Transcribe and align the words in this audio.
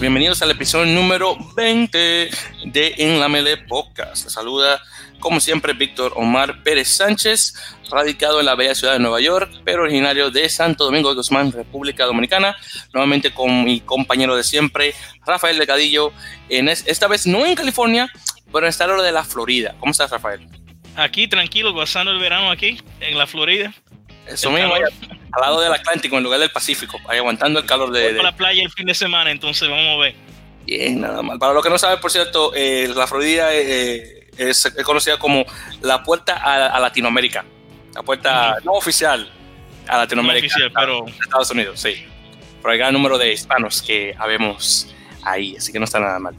Bienvenidos 0.00 0.42
al 0.42 0.50
episodio 0.50 0.92
número 0.92 1.36
20 1.54 2.30
de 2.66 2.94
En 2.98 3.18
la 3.18 3.28
Mele 3.28 3.56
Podcast. 3.56 4.28
Saluda, 4.28 4.80
como 5.20 5.40
siempre, 5.40 5.72
Víctor 5.72 6.12
Omar 6.16 6.62
Pérez 6.62 6.88
Sánchez, 6.88 7.54
radicado 7.90 8.40
en 8.40 8.46
la 8.46 8.54
bella 8.54 8.74
ciudad 8.74 8.92
de 8.92 8.98
Nueva 8.98 9.20
York, 9.20 9.50
pero 9.64 9.82
originario 9.82 10.30
de 10.30 10.48
Santo 10.48 10.84
Domingo 10.84 11.08
de 11.10 11.16
Guzmán, 11.16 11.52
República 11.52 12.04
Dominicana. 12.04 12.56
Nuevamente 12.92 13.32
con 13.32 13.64
mi 13.64 13.80
compañero 13.80 14.36
de 14.36 14.44
siempre, 14.44 14.94
Rafael 15.24 15.58
Delgadillo, 15.58 16.12
en 16.48 16.68
esta 16.68 17.08
vez 17.08 17.26
no 17.26 17.44
en 17.44 17.54
California, 17.54 18.10
pero 18.46 18.58
en 18.58 18.64
el 18.64 18.70
estado 18.70 19.02
de 19.02 19.12
la 19.12 19.24
Florida. 19.24 19.74
¿Cómo 19.80 19.92
estás, 19.92 20.10
Rafael? 20.10 20.46
Aquí, 20.96 21.28
tranquilo, 21.28 21.72
gozando 21.72 22.10
el 22.12 22.18
verano 22.18 22.50
aquí, 22.50 22.80
en 23.00 23.18
la 23.18 23.26
Florida. 23.26 23.74
Eso 24.28 24.50
mismo, 24.50 24.74
al 24.74 25.40
lado 25.40 25.60
del 25.60 25.72
Atlántico, 25.72 26.16
en 26.16 26.24
lugar 26.24 26.40
del 26.40 26.50
Pacífico, 26.50 26.98
ahí 27.08 27.18
aguantando 27.18 27.60
el 27.60 27.66
calor 27.66 27.92
de, 27.92 28.12
de... 28.12 28.22
la 28.22 28.34
playa 28.34 28.62
el 28.62 28.70
fin 28.70 28.86
de 28.86 28.94
semana, 28.94 29.30
entonces 29.30 29.68
vamos 29.68 29.86
a 29.86 29.96
ver. 29.96 30.26
Bien, 30.66 31.00
nada 31.00 31.22
mal. 31.22 31.38
Para 31.38 31.52
los 31.52 31.62
que 31.62 31.70
no 31.70 31.78
saben, 31.78 32.00
por 32.00 32.10
cierto, 32.10 32.52
eh, 32.54 32.90
la 32.94 33.06
Florida 33.06 33.50
eh, 33.52 34.26
es, 34.36 34.74
conocida 34.84 35.16
como 35.16 35.44
la 35.80 36.02
puerta 36.02 36.34
a, 36.34 36.80
Latinoamérica. 36.80 37.44
La 37.94 38.02
puerta 38.02 38.56
no 38.64 38.72
oficial 38.72 39.30
a 39.86 39.98
Latinoamérica. 39.98 40.58
No 40.58 40.66
oficial, 40.66 40.72
pero... 40.74 41.06
Estados 41.22 41.50
Unidos, 41.52 41.80
sí. 41.80 42.04
Por 42.60 42.72
el 42.72 42.78
gran 42.78 42.92
número 42.92 43.16
de 43.16 43.32
hispanos 43.32 43.80
que 43.80 44.12
habemos 44.18 44.92
ahí, 45.22 45.54
así 45.56 45.70
que 45.70 45.78
no 45.78 45.84
está 45.84 46.00
nada 46.00 46.18
mal. 46.18 46.34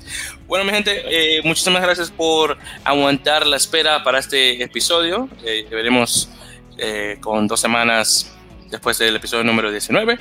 Bueno, 0.46 0.66
mi 0.66 0.72
gente, 0.72 1.04
eh, 1.06 1.42
muchísimas 1.44 1.82
gracias 1.82 2.12
por 2.12 2.58
aguantar 2.84 3.48
la 3.48 3.56
espera 3.56 4.04
para 4.04 4.20
este 4.20 4.62
episodio. 4.62 5.30
veremos 5.72 6.30
eh, 6.78 7.18
con 7.22 7.48
dos 7.48 7.60
semanas 7.60 8.32
después 8.70 8.98
del 8.98 9.16
episodio 9.16 9.44
número 9.44 9.72
19. 9.72 10.18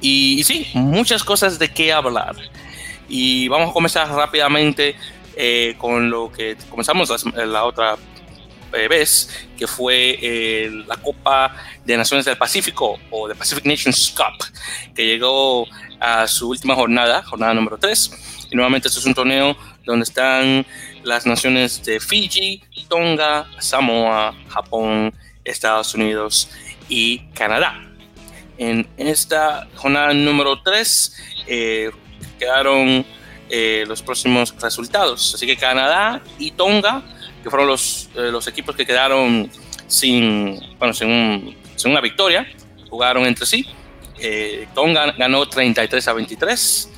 Y, 0.00 0.42
sí, 0.44 0.68
muchas 0.74 1.24
cosas 1.24 1.58
de 1.58 1.68
qué 1.72 1.92
hablar. 1.92 2.36
Y 3.08 3.48
vamos 3.48 3.70
a 3.70 3.72
comenzar 3.72 4.08
rápidamente 4.10 4.96
eh, 5.36 5.74
con 5.78 6.10
lo 6.10 6.30
que 6.32 6.56
comenzamos 6.70 7.24
la, 7.34 7.64
otra 7.64 7.96
eh, 8.72 8.88
vez, 8.88 9.48
que 9.56 9.66
fue 9.66 10.70
la 10.86 10.96
Copa 10.96 11.54
de 11.84 11.96
Naciones 11.96 12.26
del 12.26 12.36
Pacífico 12.36 12.98
o 13.10 13.28
de 13.28 13.34
Pacific 13.34 13.64
Nations 13.64 14.14
Cup, 14.16 14.46
que 14.94 15.06
llegó 15.06 15.66
a 16.00 16.26
su 16.26 16.50
última 16.50 16.74
jornada, 16.74 17.22
jornada 17.22 17.54
número 17.54 17.78
3. 17.78 18.48
Y 18.50 18.54
nuevamente 18.56 18.88
este 18.88 19.00
es 19.00 19.06
un 19.06 19.14
torneo 19.14 19.56
donde 19.84 20.04
están 20.04 20.66
las 21.04 21.26
naciones 21.26 21.82
de 21.84 22.00
Fiji, 22.00 22.62
Tonga, 22.88 23.46
Samoa, 23.58 24.34
Japón, 24.48 25.14
Estados 25.46 25.94
Unidos 25.94 26.50
y 26.88 27.20
Canadá. 27.34 27.82
En 28.58 28.86
esta 28.96 29.68
jornada 29.74 30.14
número 30.14 30.62
3 30.62 31.16
eh, 31.46 31.90
quedaron 32.38 33.04
eh, 33.50 33.84
los 33.86 34.02
próximos 34.02 34.54
resultados. 34.60 35.34
Así 35.34 35.46
que 35.46 35.56
Canadá 35.56 36.22
y 36.38 36.52
Tonga, 36.52 37.02
que 37.42 37.50
fueron 37.50 37.68
los, 37.68 38.08
eh, 38.14 38.30
los 38.32 38.46
equipos 38.46 38.74
que 38.74 38.86
quedaron 38.86 39.50
sin, 39.86 40.58
bueno, 40.78 40.94
sin, 40.94 41.54
una 41.84 42.00
victoria, 42.00 42.46
jugaron 42.88 43.26
entre 43.26 43.46
sí. 43.46 43.66
Tonga 44.74 45.12
ganó 45.12 45.46
33 45.46 46.08
a 46.08 46.12
23, 46.14 46.90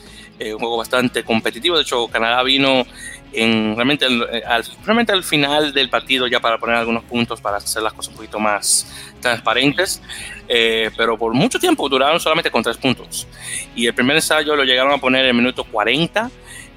un 0.52 0.58
juego 0.60 0.76
bastante 0.76 1.24
competitivo. 1.24 1.76
De 1.76 1.82
hecho, 1.82 2.06
Canadá 2.06 2.44
vino 2.44 2.86
en, 3.32 3.74
realmente, 3.76 4.06
eh, 4.06 4.42
al, 4.46 4.64
realmente 4.84 5.12
al 5.12 5.22
final 5.22 5.72
del 5.72 5.90
partido 5.90 6.26
ya 6.26 6.40
para 6.40 6.58
poner 6.58 6.76
algunos 6.76 7.04
puntos 7.04 7.40
para 7.40 7.58
hacer 7.58 7.82
las 7.82 7.92
cosas 7.92 8.10
un 8.10 8.16
poquito 8.16 8.38
más 8.38 8.86
transparentes, 9.20 10.00
eh, 10.48 10.90
pero 10.96 11.18
por 11.18 11.34
mucho 11.34 11.58
tiempo 11.58 11.88
duraron 11.88 12.18
solamente 12.20 12.50
con 12.50 12.62
tres 12.62 12.76
puntos. 12.76 13.26
Y 13.74 13.86
el 13.86 13.94
primer 13.94 14.16
ensayo 14.16 14.56
lo 14.56 14.64
llegaron 14.64 14.92
a 14.92 14.98
poner 14.98 15.22
en 15.22 15.28
el 15.28 15.34
minuto 15.34 15.64
40 15.64 16.30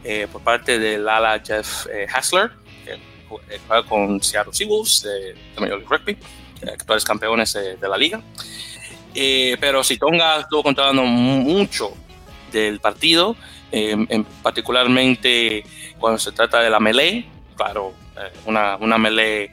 eh, 0.03 0.28
por 0.31 0.41
parte 0.41 0.79
del 0.79 1.07
ala 1.07 1.41
Jeff 1.45 1.88
Hassler, 2.13 2.51
que 2.85 3.00
juega 3.68 3.83
con 3.83 4.22
Seattle 4.22 4.53
Seawolves 4.53 5.03
de, 5.03 5.35
League 5.57 5.85
Rugby, 5.88 6.18
actuales 6.72 7.06
campeones 7.06 7.53
de, 7.53 7.88
la 7.88 7.97
liga. 7.97 8.22
pero 9.59 9.83
si 9.83 9.97
Tonga 9.97 10.41
estuvo 10.41 10.63
controlando 10.63 11.03
mucho 11.03 11.94
del 12.51 12.81
partido, 12.81 13.38
en, 13.72 14.25
particularmente 14.44 15.63
cuando 16.01 16.19
se 16.19 16.34
trata 16.34 16.59
de 16.59 16.69
la 16.69 16.81
melee, 16.81 17.25
claro, 17.56 17.94
eh, 18.17 18.34
una, 18.45 18.75
una 18.75 18.97
melee 18.97 19.51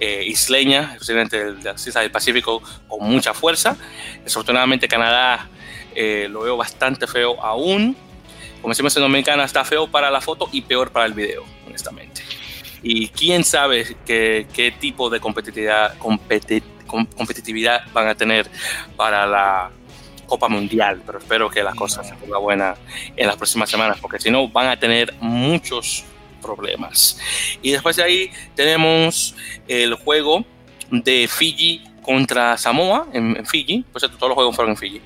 eh, 0.00 0.22
isleña, 0.24 0.92
especialmente 0.92 1.52
de 1.52 1.62
la 1.62 1.72
islas 1.72 1.94
del 1.94 2.10
Pacífico, 2.10 2.62
con 2.86 3.04
mucha 3.06 3.34
fuerza. 3.34 3.76
Desafortunadamente 4.24 4.88
Canadá 4.88 5.48
eh, 5.94 6.28
lo 6.30 6.42
veo 6.42 6.56
bastante 6.56 7.06
feo 7.06 7.42
aún. 7.42 7.96
Como 8.62 8.72
decimos 8.72 8.96
en 8.96 9.02
Dominicana, 9.02 9.44
está 9.44 9.64
feo 9.64 9.88
para 9.88 10.10
la 10.10 10.20
foto 10.20 10.48
y 10.52 10.62
peor 10.62 10.90
para 10.90 11.06
el 11.06 11.14
video, 11.14 11.44
honestamente. 11.66 12.22
Y 12.82 13.08
quién 13.08 13.44
sabe 13.44 13.96
qué, 14.06 14.46
qué 14.52 14.70
tipo 14.70 15.10
de 15.10 15.20
competitividad, 15.20 15.98
competitividad 15.98 17.82
van 17.92 18.08
a 18.08 18.14
tener 18.14 18.48
para 18.96 19.26
la, 19.26 19.70
Copa 20.28 20.48
Mundial, 20.48 21.02
pero 21.04 21.18
espero 21.18 21.50
que 21.50 21.62
las 21.62 21.74
cosas 21.74 22.06
se 22.06 22.14
pongan 22.14 22.40
buenas 22.40 22.78
en 23.16 23.26
las 23.26 23.36
próximas 23.36 23.68
semanas, 23.68 23.98
porque 24.00 24.20
si 24.20 24.30
no 24.30 24.48
van 24.48 24.68
a 24.68 24.78
tener 24.78 25.14
muchos 25.20 26.04
problemas. 26.40 27.18
Y 27.62 27.72
después 27.72 27.96
de 27.96 28.04
ahí 28.04 28.30
tenemos 28.54 29.34
el 29.66 29.94
juego 29.94 30.44
de 30.90 31.28
Fiji 31.28 31.82
contra 32.02 32.56
Samoa 32.56 33.08
en, 33.12 33.44
Fiji, 33.44 33.84
cierto, 33.96 34.16
todos 34.16 34.30
los 34.30 34.34
juegos 34.34 34.54
fueron 34.54 34.72
en 34.72 34.76
Fiji. 34.76 35.00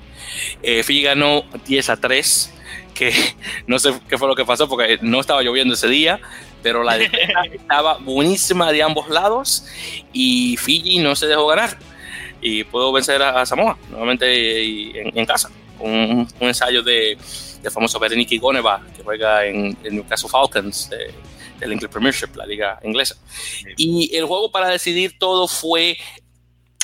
Eh, 0.61 0.83
Fiji 0.83 1.01
ganó 1.01 1.43
10 1.65 1.89
a 1.89 1.97
3, 1.97 2.53
que 2.93 3.13
no 3.67 3.79
sé 3.79 3.93
qué 4.07 4.17
fue 4.17 4.27
lo 4.27 4.35
que 4.35 4.45
pasó 4.45 4.69
porque 4.69 4.99
no 5.01 5.19
estaba 5.19 5.41
lloviendo 5.41 5.73
ese 5.73 5.87
día, 5.87 6.19
pero 6.61 6.83
la 6.83 6.97
defensa 6.97 7.41
estaba 7.51 7.97
buenísima 7.97 8.71
de 8.71 8.83
ambos 8.83 9.09
lados 9.09 9.65
y 10.13 10.57
Fiji 10.57 10.99
no 10.99 11.15
se 11.15 11.27
dejó 11.27 11.47
ganar 11.47 11.77
y 12.43 12.63
puedo 12.65 12.91
vencer 12.91 13.21
a, 13.23 13.45
Samoa 13.45 13.77
nuevamente 13.89 14.99
en, 15.17 15.25
casa. 15.25 15.49
con 15.77 15.89
un, 15.89 16.27
ensayo 16.41 16.83
de, 16.83 17.17
del 17.61 17.71
famoso 17.71 17.97
Bereniki 17.99 18.37
Goneva, 18.37 18.85
que 18.95 19.01
juega 19.01 19.45
en, 19.45 19.77
el 19.83 19.95
Newcastle 19.95 20.29
Falcons 20.29 20.89
del 20.89 21.71
English 21.71 21.89
Premiership, 21.89 22.35
la 22.35 22.45
liga 22.45 22.79
inglesa. 22.83 23.15
Y 23.77 24.13
el 24.15 24.25
juego 24.25 24.51
para 24.51 24.67
decidir 24.67 25.17
todo 25.17 25.47
fue, 25.47 25.97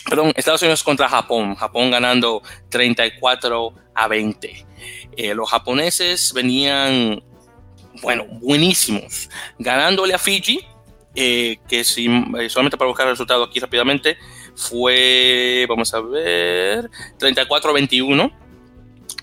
perdón, 0.08 0.32
Estados 0.36 0.62
Unidos 0.62 0.82
contra 0.82 1.10
Japón, 1.10 1.56
Japón 1.56 1.92
ganando 1.92 2.42
34 2.70 3.74
a 3.94 4.08
20. 4.08 4.66
Eh, 5.18 5.36
los 5.36 5.50
japoneses 5.50 6.32
venían, 6.32 7.22
bueno, 8.02 8.26
buenísimos, 8.40 9.30
ganándole 9.58 10.14
a 10.14 10.18
Fiji, 10.18 10.62
eh, 11.16 11.58
que 11.68 11.84
si, 11.84 12.06
eh, 12.06 12.50
solamente 12.50 12.78
para 12.78 12.88
buscar 12.88 13.08
el 13.08 13.14
resultado 13.14 13.44
aquí 13.44 13.60
rápidamente, 13.60 14.18
fue, 14.60 15.66
vamos 15.70 15.94
a 15.94 16.02
ver, 16.02 16.90
34-21. 17.18 18.32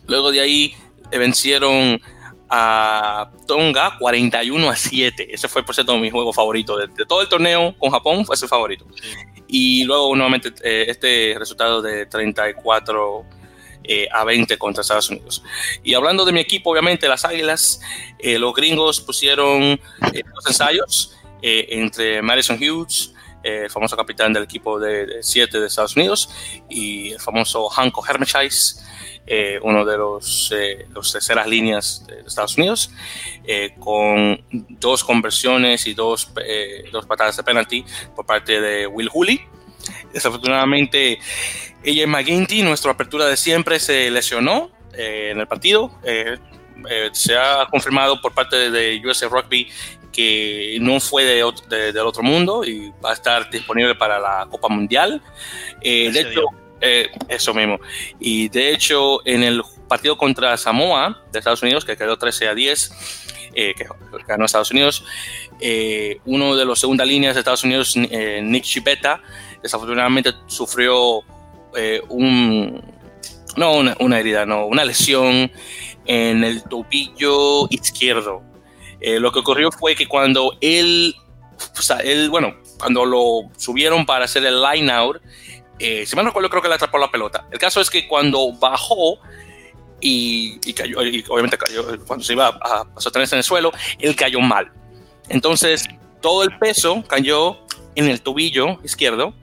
Luego 0.07 0.33
de 0.33 0.41
ahí 0.41 0.75
eh, 1.11 1.19
vencieron 1.19 2.01
a 2.49 3.31
Tonga 3.47 3.99
41 3.99 4.71
a 4.71 4.77
7. 4.77 5.35
Ese 5.35 5.49
fue, 5.49 5.63
por 5.63 5.75
cierto, 5.75 5.97
mi 5.99 6.11
juego 6.11 6.33
favorito. 6.33 6.79
De, 6.79 6.89
todo 7.05 7.21
el 7.21 7.29
torneo 7.29 7.77
con 7.79 7.91
Japón 7.91 8.25
fue 8.25 8.37
su 8.37 8.49
favorito. 8.49 8.87
Y 9.47 9.85
luego, 9.85 10.17
nuevamente, 10.17 10.55
eh, 10.65 10.87
este 10.89 11.37
resultado 11.39 11.83
de 11.83 12.07
34 12.07 13.25
eh, 13.85 14.09
a 14.11 14.25
20 14.25 14.57
contra 14.57 14.81
Estados 14.81 15.11
Unidos. 15.11 15.43
Y 15.85 15.93
hablando 15.93 16.25
de 16.25 16.33
mi 16.33 16.41
equipo, 16.41 16.71
obviamente, 16.71 17.09
las 17.09 17.27
Águilas, 17.27 17.81
los 18.23 18.55
gringos 18.55 19.03
pusieron 19.03 19.79
los 20.01 20.47
ensayos 20.47 21.13
entre 21.43 22.23
Madison 22.23 22.57
Hughes, 22.57 23.13
el 23.47 23.71
famoso 23.71 23.97
capitán 23.97 24.33
del 24.33 24.43
equipo 24.43 24.81
de 24.81 25.19
7 25.23 25.61
de, 25.61 25.67
Estados 25.67 25.97
Unidos, 25.97 26.29
y 26.69 27.13
el 27.13 27.21
famoso 27.21 27.69
Hanko 27.71 28.05
Hermechais, 28.07 28.85
eh, 29.27 29.59
uno 29.63 29.85
de 29.85 29.97
los, 29.97 30.53
eh, 30.55 30.87
terceras 31.13 31.47
líneas 31.47 32.05
de 32.07 32.21
Estados 32.21 32.57
Unidos, 32.57 32.91
eh, 33.45 33.75
con 33.79 34.45
dos 34.51 35.05
conversiones 35.05 35.87
y 35.87 35.95
dos, 35.95 36.33
dos 36.93 37.07
patadas 37.07 37.37
de 37.37 37.43
penalty 37.43 37.85
por 38.15 38.27
parte 38.27 38.61
de 38.61 38.87
Will 38.87 39.09
Hooley. 39.09 39.41
Desafortunadamente, 40.13 41.19
ella 41.83 42.07
McGinty, 42.07 42.63
nuestra 42.63 42.93
apertura 42.93 43.27
de 43.27 43.37
siempre, 43.37 43.79
se 43.79 44.11
lesionó 44.11 44.71
en 44.93 45.39
el 45.39 45.47
partido. 45.47 45.93
se 47.13 47.37
ha 47.37 47.67
confirmado 47.71 48.21
por 48.21 48.33
parte 48.33 48.71
de 48.71 49.01
USA 49.05 49.29
Rugby 49.29 49.69
que 50.17 50.79
no 50.81 50.99
fue 50.99 51.25
de, 51.25 51.93
del 51.93 52.07
otro 52.07 52.23
mundo 52.23 52.65
y 52.65 52.91
va 53.05 53.11
a 53.11 53.13
estar 53.13 53.51
disponible 53.51 53.95
para 53.95 54.19
la 54.19 54.49
Copa 54.51 54.69
Mundial. 54.69 55.21
Eh, 55.83 56.11
de 56.11 56.21
hecho, 56.21 56.41
eh, 56.81 57.11
eso 57.29 57.53
mismo. 57.53 57.79
Y 58.19 58.49
de 58.49 58.73
hecho, 58.73 59.21
en 59.27 59.43
el 59.43 59.63
partido 59.87 60.17
contra 60.17 60.57
Samoa 60.57 61.23
de 61.31 61.39
Estados 61.39 61.63
Unidos, 61.63 61.85
que 61.85 61.99
quedó 61.99 62.17
13 62.17 62.49
a 62.49 62.55
10, 62.55 62.93
eh, 63.55 63.75
que 63.77 63.85
ganó 64.27 64.47
Estados 64.47 64.71
Unidos, 64.71 65.05
uno 66.25 66.57
de 66.57 66.65
los 66.65 66.81
segunda 66.81 67.05
líneas 67.05 67.35
de 67.35 67.41
Estados 67.41 67.65
Unidos, 67.65 67.95
Nick 67.95 68.65
Chipeta, 68.65 69.23
desafortunadamente 69.63 70.33
sufrió 70.47 71.23
un, 72.09 72.83
no 73.57 73.73
una, 74.01 74.19
herida, 74.19 74.47
no, 74.47 74.67
una 74.67 74.83
lesión 74.83 75.53
en 76.07 76.43
el 76.43 76.63
tobillo 76.63 77.67
izquierdo. 77.69 78.43
Eh, 79.01 79.21
lo 79.21 79.33
que 79.33 79.41
ocurrió 79.41 79.71
fue 79.71 79.95
que 79.95 80.07
cuando 80.07 80.57
él, 80.61 81.15
bueno, 82.31 82.55
cuando 82.79 83.05
lo 83.05 83.51
subieron 83.57 84.07
para 84.07 84.25
hacer 84.25 84.45
el 84.45 84.63
line 84.63 84.91
out, 84.91 85.19
eh, 85.79 86.07
si 86.07 86.17
me 86.17 86.23
recuerdo, 86.23 86.49
creo 86.49 86.63
que 86.63 86.69
le 86.69 86.75
atrapó 86.75 86.99
la 86.99 87.11
pelota. 87.11 87.47
El 87.51 87.59
caso 87.59 87.81
es 87.81 87.91
que 87.91 88.09
cuando 88.09 88.53
bajó 88.53 89.19
y, 90.01 90.73
cayó, 90.73 91.03
y 91.03 91.25
obviamente 91.29 91.59
cayó, 91.59 91.85
cuando 92.07 92.25
se 92.25 92.33
iba 92.33 92.49
a, 92.49 92.87
a 92.95 93.01
sostenerse 93.01 93.35
en 93.35 93.39
el 93.39 93.45
suelo, 93.45 93.73
él 93.99 94.17
cayó 94.17 94.41
mal. 94.41 94.73
Entonces, 95.29 95.87
todo 96.21 96.45
el 96.45 96.57
peso 96.59 97.05
cayó 97.07 97.59
en 97.95 98.09
el 98.09 98.21
tobillo 98.21 98.79
izquierdo. 98.85 99.35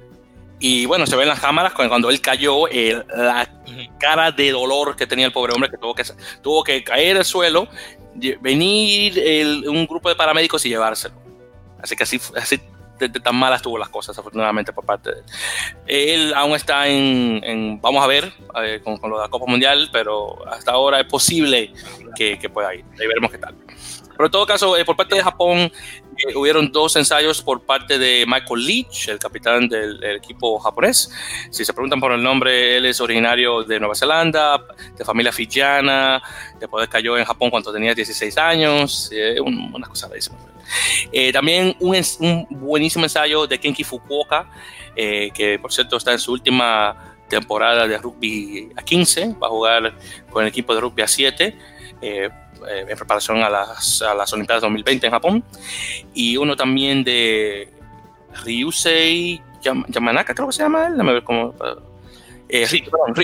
Y 0.66 0.86
bueno, 0.86 1.06
se 1.06 1.18
ve 1.18 1.24
en 1.24 1.28
las 1.28 1.42
cámaras 1.42 1.74
cuando 1.74 2.10
él 2.10 2.22
cayó, 2.22 2.68
la 2.70 3.50
cara 4.00 4.32
de 4.32 4.50
dolor 4.52 4.96
que 4.96 5.06
tenía 5.06 5.26
el 5.26 5.34
pobre 5.34 5.54
hombre 5.54 5.70
que 5.70 5.78
tuvo 5.78 5.94
que, 5.94 6.06
tuvo 6.42 6.64
que 6.64 6.82
caer 6.86 7.18
al 7.18 7.26
suelo, 7.26 7.68
venir 8.40 9.68
un 9.68 9.86
grupo 9.86 10.08
de 10.08 10.16
paramédicos 10.16 10.66
y 10.66 10.70
llevárselo. 10.70 11.16
Así 11.82 11.98
que 11.98 12.04
así, 12.04 12.18
así 12.38 12.62
de, 12.98 13.10
tan 13.10 13.36
malas 13.36 13.62
tuvo 13.62 13.78
las 13.78 13.90
cosas, 13.90 14.18
afortunadamente, 14.18 14.72
por 14.72 14.86
parte 14.86 15.12
de 15.12 15.20
él. 15.20 15.26
Él 15.86 16.34
aún 16.34 16.54
está 16.54 16.88
en, 16.88 17.82
vamos 17.82 18.02
a 18.02 18.08
ver, 18.08 18.32
eh, 18.64 18.80
con, 18.82 18.98
lo 19.02 19.18
de 19.18 19.24
la 19.24 19.30
Copa 19.30 19.46
Mundial, 19.46 19.90
pero 19.92 20.48
hasta 20.48 20.72
ahora 20.72 21.02
es 21.02 21.08
posible 21.08 21.74
que, 22.16 22.40
que 22.40 22.48
pueda 22.48 22.74
ir. 22.74 22.86
Ahí 23.02 23.08
veremos 23.08 23.32
qué 23.32 23.38
tal. 23.38 23.54
Pero 24.16 24.26
en 24.28 24.32
todo 24.32 24.46
caso, 24.46 24.78
eh, 24.78 24.86
por 24.86 24.96
parte 24.96 25.16
de 25.16 25.24
Japón, 25.24 25.72
eh, 26.28 26.36
hubieron 26.36 26.72
dos 26.72 26.96
ensayos 26.96 27.42
por 27.42 27.62
parte 27.62 27.98
de 27.98 28.26
Michael 28.28 28.66
Leach, 28.66 29.10
el 29.10 29.20
capitán 29.20 29.68
del, 29.68 30.04
equipo 30.04 30.60
japonés. 30.60 31.12
Si 31.50 31.66
se 31.66 31.74
preguntan 31.74 32.00
por 32.00 32.12
el 32.12 32.22
nombre, 32.22 32.78
él 32.78 32.86
es 32.86 33.00
originario 33.02 33.64
de 33.64 33.80
Nueva 33.80 33.96
Zelanda, 33.96 34.64
de 34.98 35.06
familia 35.06 35.32
fijiana, 35.32 36.22
después 36.60 36.88
cayó 36.88 37.18
en 37.18 37.26
Japón 37.26 37.50
cuando 37.50 37.72
tenía 37.72 37.94
16 37.94 38.38
años, 38.38 39.10
eh, 39.12 39.40
una 39.40 39.88
cosa 39.88 40.08
de 40.08 40.20
eso. 40.20 40.32
también 41.32 41.76
un, 41.80 41.96
un, 42.20 42.48
buenísimo 42.50 43.06
ensayo 43.06 43.48
de 43.48 43.60
Kenki 43.60 43.84
Fukuoka, 43.84 44.50
que 44.96 45.60
por 45.62 45.72
cierto 45.72 45.98
está 45.98 46.12
en 46.12 46.20
su 46.20 46.32
última 46.32 47.14
temporada 47.34 47.88
de 47.88 47.98
rugby 47.98 48.72
a 48.76 48.84
15, 48.84 49.36
va 49.42 49.48
a 49.48 49.50
jugar 49.50 49.94
con 50.30 50.44
el 50.44 50.50
equipo 50.50 50.76
de 50.76 50.82
rugby 50.82 51.02
a 51.02 51.08
7. 51.08 51.58
Eh, 52.02 52.30
en 52.68 52.98
preparación 52.98 53.42
a 53.42 53.50
las, 53.50 54.02
a 54.02 54.14
las 54.14 54.32
Olimpiadas 54.34 54.62
2020 54.62 55.08
en 55.08 55.12
Japón, 55.12 55.44
y 56.14 56.38
uno 56.38 56.56
también 56.56 57.04
de 57.04 57.70
Ryusei 58.44 59.42
Yamanaka, 59.64 60.34
creo 60.34 60.48
que 60.48 60.54
se 60.54 60.64
llama 60.64 60.88
él, 60.88 60.94
déjame 60.94 61.14
ver 61.14 61.24
cómo... 61.24 61.54
Eh, 62.50 62.68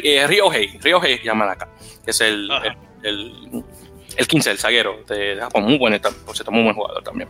eh, 0.03 0.27
Ryohei, 0.27 1.24
Yamanaka, 1.24 1.69
que 2.03 2.12
es 2.12 2.21
el, 2.21 2.50
el, 3.03 3.63
el, 4.15 4.27
15, 4.27 4.51
el 4.51 4.57
zaguero 4.57 5.03
de, 5.07 5.38
Japón, 5.39 5.65
muy 5.65 5.77
buen, 5.77 6.00
por 6.01 6.35
cierto, 6.35 6.51
muy 6.51 6.63
buen 6.63 6.75
jugador 6.75 7.03
también. 7.03 7.30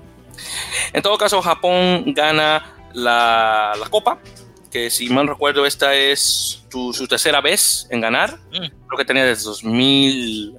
En 0.93 1.01
todo 1.01 1.17
caso, 1.17 1.41
Japón 1.41 2.13
gana 2.13 2.73
la, 2.93 3.73
la 3.77 3.89
Copa, 3.89 4.19
que 4.71 4.89
si 4.89 5.09
mal 5.09 5.27
recuerdo, 5.27 5.65
esta 5.65 5.93
es 5.93 6.63
su 6.69 7.07
tercera 7.09 7.41
vez 7.41 7.87
en 7.89 8.01
ganar. 8.01 8.37
Mm. 8.51 8.67
Creo 8.87 8.97
que 8.97 9.05
tenía 9.05 9.25
desde 9.25 9.43
2000, 9.43 10.57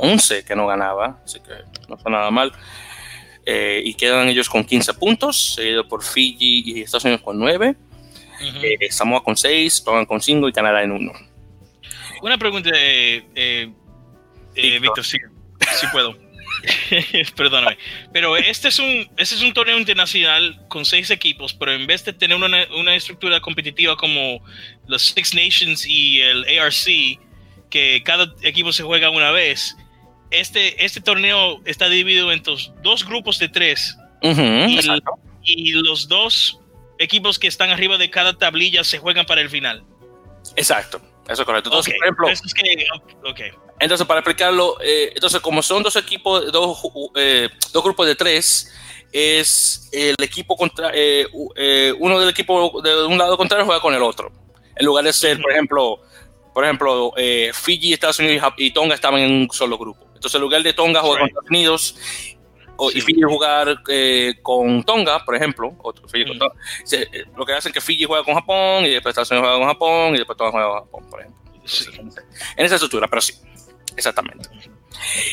11 0.00 0.44
que 0.44 0.56
no 0.56 0.66
ganaba, 0.66 1.20
así 1.24 1.40
que 1.40 1.52
no 1.88 1.96
está 1.96 2.10
nada 2.10 2.30
mal. 2.30 2.52
Eh, 3.46 3.82
y 3.84 3.94
quedan 3.94 4.28
ellos 4.28 4.48
con 4.48 4.64
15 4.64 4.94
puntos, 4.94 5.54
seguido 5.54 5.88
por 5.88 6.02
Fiji 6.02 6.62
y 6.66 6.82
Estados 6.82 7.04
Unidos 7.04 7.22
con 7.22 7.38
9, 7.38 7.74
eh, 8.62 8.92
Samoa 8.92 9.24
con 9.24 9.36
6, 9.36 9.82
Tonga 9.84 10.06
con 10.06 10.20
5 10.20 10.48
y 10.48 10.52
Canadá 10.52 10.82
en 10.82 10.92
1. 10.92 11.12
Una 12.22 12.38
pregunta, 12.38 12.70
eh, 12.74 13.72
Víctor, 14.54 15.04
si, 15.04 15.18
puedo. 15.90 16.16
Perdóname. 17.36 17.78
Pero 18.12 18.36
este 18.36 18.68
es, 18.68 18.78
un, 18.78 19.10
este 19.16 19.34
es 19.34 19.42
un 19.42 19.54
torneo 19.54 19.78
internacional 19.78 20.60
con 20.68 20.84
seis 20.84 21.10
equipos, 21.10 21.54
pero 21.54 21.72
en 21.72 21.86
vez 21.86 22.04
de 22.04 22.12
tener 22.12 22.36
una, 22.36 22.66
una 22.76 22.94
estructura 22.94 23.40
competitiva 23.40 23.96
como 23.96 24.44
los 24.86 25.02
Six 25.02 25.34
Nations 25.34 25.86
y 25.86 26.20
el 26.20 26.44
ARC, 26.58 27.18
que 27.70 28.02
cada 28.04 28.34
equipo 28.42 28.72
se 28.72 28.82
juega 28.82 29.10
una 29.10 29.30
vez, 29.30 29.76
este, 30.30 30.84
este 30.84 31.00
torneo 31.00 31.60
está 31.64 31.88
dividido 31.88 32.32
en 32.32 32.42
dos 32.42 33.04
grupos 33.06 33.38
de 33.38 33.48
tres. 33.48 33.96
y, 35.42 35.72
los 35.72 36.08
dos 36.08 36.60
equipos 36.98 37.38
que 37.38 37.48
están 37.48 37.70
arriba 37.70 37.96
de 37.96 38.10
cada 38.10 38.36
tablilla 38.36 38.84
se 38.84 38.98
juegan 38.98 39.26
para 39.26 39.40
el 39.40 39.50
final. 39.50 39.84
Exacto, 40.56 41.00
eso 41.28 41.42
es 41.42 41.46
correcto. 41.46 41.70
Entonces, 41.70 41.94
por 41.94 42.04
ejemplo, 42.04 42.28
entonces 43.80 44.06
para 44.06 44.20
explicarlo, 44.20 44.76
eh, 44.82 45.12
entonces 45.14 45.40
como 45.40 45.62
son 45.62 45.82
dos 45.82 45.96
equipos, 45.96 46.52
dos, 46.52 46.78
eh, 47.16 47.48
dos 47.72 47.82
grupos 47.82 48.06
de 48.06 48.14
tres, 48.14 48.72
es 49.12 49.88
el 49.92 50.14
equipo 50.22 50.56
contra 50.56 50.92
eh, 50.94 51.26
uno 51.98 52.20
del 52.20 52.28
equipo 52.28 52.80
de 52.82 53.04
un 53.06 53.18
lado 53.18 53.36
contrario 53.36 53.64
juega 53.64 53.80
con 53.80 53.94
el 53.94 54.02
otro. 54.02 54.30
En 54.76 54.86
lugar 54.86 55.04
de 55.04 55.12
ser, 55.12 55.40
por 55.40 55.50
ejemplo, 55.50 56.00
por 56.54 56.64
ejemplo, 56.64 57.12
Fiji, 57.52 57.92
Estados 57.92 58.18
Unidos 58.18 58.52
y 58.56 58.70
Tonga 58.70 58.94
estaban 58.94 59.20
en 59.20 59.32
un 59.32 59.50
solo 59.50 59.76
grupo. 59.78 60.09
Entonces, 60.20 60.34
en 60.34 60.42
lugar 60.42 60.62
de 60.62 60.74
Tonga 60.74 61.00
jugar 61.00 61.20
con 61.20 61.28
Estados 61.28 61.48
Unidos 61.48 61.96
y 62.92 63.00
Fiji 63.00 63.22
jugar 63.22 63.82
eh, 63.88 64.34
con 64.42 64.84
Tonga, 64.84 65.24
por 65.24 65.34
ejemplo, 65.34 65.74
eh, 66.92 67.24
lo 67.34 67.46
que 67.46 67.54
hacen 67.54 67.70
es 67.70 67.72
que 67.72 67.80
Fiji 67.80 68.04
juega 68.04 68.22
con 68.22 68.34
Japón 68.34 68.84
y 68.84 68.90
después 68.90 69.12
Estados 69.12 69.30
Unidos 69.30 69.46
juega 69.46 69.58
con 69.58 69.68
Japón 69.68 70.14
y 70.14 70.18
después 70.18 70.36
Tonga 70.36 70.50
juega 70.50 70.68
con 70.68 70.80
Japón, 70.80 71.06
por 71.08 71.20
ejemplo. 71.20 71.40
En 72.54 72.66
esa 72.66 72.74
estructura, 72.74 73.08
pero 73.08 73.22
sí, 73.22 73.32
exactamente. 73.96 74.50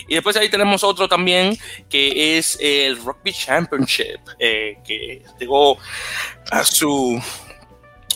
Y 0.08 0.14
después 0.14 0.38
ahí 0.38 0.48
tenemos 0.48 0.86
otro 0.86 1.10
también 1.10 1.58
que 1.90 2.38
es 2.38 2.58
el 2.62 2.96
Rugby 2.96 3.34
Championship, 3.34 4.22
eh, 4.40 4.78
que 4.86 5.22
llegó 5.38 5.78
a 6.50 6.64
su 6.64 7.22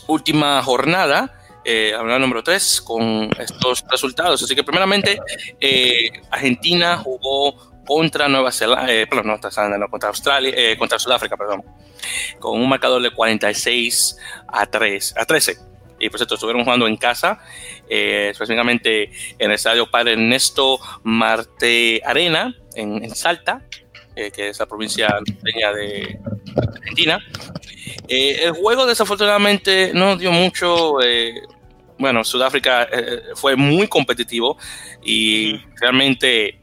última 0.08 0.64
jornada 0.64 1.41
eh, 1.64 1.94
número 2.20 2.44
3 2.44 2.82
con 2.82 3.30
estos 3.38 3.84
resultados. 3.90 4.44
Así 4.44 4.56
que 4.56 4.64
primeramente 4.64 5.20
eh, 5.60 6.10
Argentina 6.30 6.98
jugó 6.98 7.72
contra 7.86 8.28
Nueva 8.28 8.52
Zelanda, 8.52 8.92
eh, 8.92 9.08
perdón, 9.08 9.28
no, 9.28 9.90
contra 9.90 10.10
Australia, 10.10 10.54
eh, 10.56 10.78
contra 10.78 11.00
Sudáfrica, 11.00 11.36
perdón, 11.36 11.64
con 12.40 12.60
un 12.60 12.70
marcador 12.70 13.02
de 13.02 13.12
46 13.12 14.18
a 14.48 14.66
3, 14.66 15.16
a 15.18 15.26
13. 15.26 15.58
Y 16.00 16.10
pues 16.10 16.22
esto 16.22 16.36
estuvieron 16.36 16.64
jugando 16.64 16.88
en 16.88 16.98
casa, 16.98 17.40
eh, 17.90 18.30
específicamente 18.32 19.12
en 19.38 19.52
el 19.52 19.52
estadio 19.52 19.90
Padre 19.90 20.14
Ernesto 20.14 20.80
Marte 21.04 22.02
Arena, 22.04 22.56
en, 22.76 23.04
en 23.04 23.16
Salta, 23.16 23.62
que 24.16 24.50
es 24.50 24.60
la 24.60 24.66
provincia 24.66 25.20
de 25.44 26.20
Argentina. 26.56 27.20
Eh, 28.08 28.44
el 28.44 28.52
juego 28.52 28.86
desafortunadamente 28.86 29.92
no 29.94 30.18
dio 30.18 30.32
mucho. 30.32 31.02
Eh, 31.02 31.42
bueno, 31.98 32.24
Sudáfrica 32.24 32.88
eh, 32.92 33.22
fue 33.36 33.56
muy 33.56 33.88
competitivo 33.88 34.58
y 35.04 35.58
realmente 35.80 36.60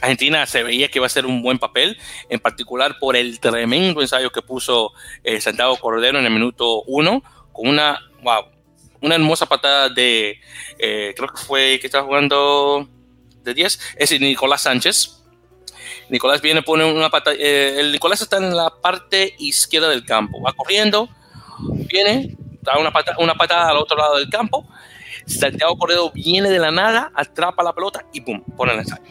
Argentina 0.00 0.46
se 0.46 0.62
veía 0.62 0.88
que 0.88 0.98
iba 0.98 1.06
a 1.06 1.10
ser 1.10 1.26
un 1.26 1.42
buen 1.42 1.58
papel, 1.58 1.98
en 2.28 2.38
particular 2.38 2.98
por 2.98 3.16
el 3.16 3.40
tremendo 3.40 4.00
ensayo 4.00 4.30
que 4.30 4.42
puso 4.42 4.92
Santiago 5.40 5.76
Cordero 5.78 6.18
en 6.18 6.26
el 6.26 6.32
minuto 6.32 6.82
uno, 6.82 7.22
con 7.52 7.68
una, 7.68 7.98
wow, 8.22 8.44
una 9.00 9.14
hermosa 9.14 9.46
patada 9.46 9.88
de, 9.88 10.38
creo 10.78 11.28
que 11.28 11.42
fue 11.42 11.78
que 11.80 11.86
estaba 11.86 12.04
jugando 12.04 12.86
de 13.42 13.54
10, 13.54 13.72
es 13.72 13.96
decir, 13.96 14.20
Nicolás 14.20 14.62
Sánchez, 14.62 15.24
Nicolás 16.08 16.40
viene, 16.40 16.62
pone 16.62 16.84
una 16.84 17.10
pata. 17.10 17.32
Eh, 17.32 17.80
el 17.80 17.92
Nicolás 17.92 18.20
está 18.22 18.36
en 18.38 18.54
la 18.56 18.70
parte 18.70 19.34
izquierda 19.38 19.88
del 19.88 20.04
campo. 20.04 20.40
Va 20.40 20.52
corriendo, 20.52 21.08
viene, 21.90 22.36
da 22.62 22.78
una, 22.78 22.92
una 23.18 23.34
patada 23.34 23.70
al 23.70 23.76
otro 23.76 23.96
lado 23.96 24.16
del 24.16 24.28
campo. 24.28 24.66
Santiago 25.26 25.76
Cordero 25.76 26.10
viene 26.12 26.48
de 26.48 26.58
la 26.58 26.70
nada, 26.70 27.10
atrapa 27.14 27.62
la 27.62 27.72
pelota 27.72 28.04
y 28.12 28.20
pum, 28.20 28.42
pone 28.56 28.72
el 28.72 28.78
ensayo. 28.80 29.02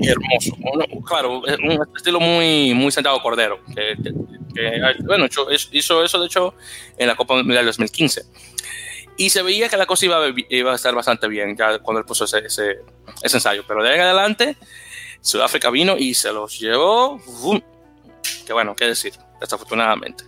Hermoso. 0.00 0.56
claro, 1.06 1.40
un 1.40 1.88
estilo 1.96 2.20
muy, 2.20 2.74
muy 2.74 2.92
Santiago 2.92 3.20
Cordero. 3.20 3.60
Que, 3.74 3.96
bueno, 5.04 5.26
hizo 5.72 6.04
eso 6.04 6.20
de 6.20 6.26
hecho 6.26 6.54
en 6.96 7.08
la 7.08 7.16
Copa 7.16 7.34
Mundial 7.34 7.66
2015. 7.66 8.22
Y 9.16 9.30
se 9.30 9.42
veía 9.42 9.68
que 9.68 9.76
la 9.76 9.86
cosa 9.86 10.06
iba 10.06 10.18
iba 10.48 10.72
a 10.72 10.76
estar 10.76 10.94
bastante 10.94 11.28
bien 11.28 11.56
ya 11.56 11.78
cuando 11.80 12.00
él 12.00 12.06
puso 12.06 12.24
ese, 12.24 12.38
ese, 12.38 12.78
ese 13.22 13.36
ensayo. 13.36 13.64
Pero 13.66 13.82
de 13.82 13.90
ahí 13.90 13.94
en 13.96 14.00
adelante 14.02 14.56
Sudáfrica 15.20 15.70
vino 15.70 15.96
y 15.96 16.14
se 16.14 16.32
los 16.32 16.58
llevó. 16.58 17.20
Que 18.46 18.52
bueno, 18.52 18.74
qué 18.74 18.86
decir, 18.86 19.14
desafortunadamente. 19.40 20.24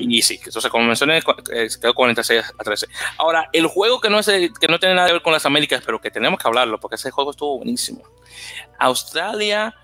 Y 0.00 0.22
sí, 0.22 0.38
entonces 0.44 0.70
como 0.70 0.84
mencioné, 0.84 1.18
eh, 1.52 1.68
quedó 1.80 1.94
46 1.94 2.42
a 2.58 2.64
13. 2.64 2.86
Ahora, 3.18 3.48
el 3.52 3.66
juego 3.66 4.00
que 4.00 4.10
no, 4.10 4.18
es, 4.18 4.26
que 4.26 4.68
no 4.68 4.78
tiene 4.78 4.94
nada 4.94 5.06
que 5.06 5.14
ver 5.14 5.22
con 5.22 5.32
las 5.32 5.46
Américas, 5.46 5.82
pero 5.84 6.00
que 6.00 6.10
tenemos 6.10 6.40
que 6.40 6.46
hablarlo, 6.46 6.78
porque 6.78 6.96
ese 6.96 7.10
juego 7.10 7.30
estuvo 7.30 7.56
buenísimo. 7.58 8.02
Australia 8.78 9.74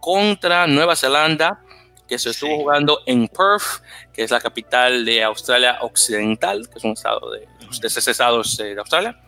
contra 0.00 0.66
Nueva 0.66 0.96
Zelanda. 0.96 1.60
que 2.06 2.18
se 2.18 2.30
estuvo 2.30 2.54
jugando 2.56 3.00
en 3.06 3.28
Perth, 3.28 3.82
que 4.12 4.22
es 4.22 4.30
la 4.30 4.40
capital 4.40 5.06
de 5.06 5.24
Australia 5.24 5.78
Occidental, 5.80 6.68
que 6.68 6.78
es 6.78 6.84
un 6.84 6.92
estado 6.92 7.30
de, 7.30 7.40
de 7.80 7.86
esos 7.86 8.06
estados 8.06 8.56
de 8.58 8.78
Australia. 8.78 9.23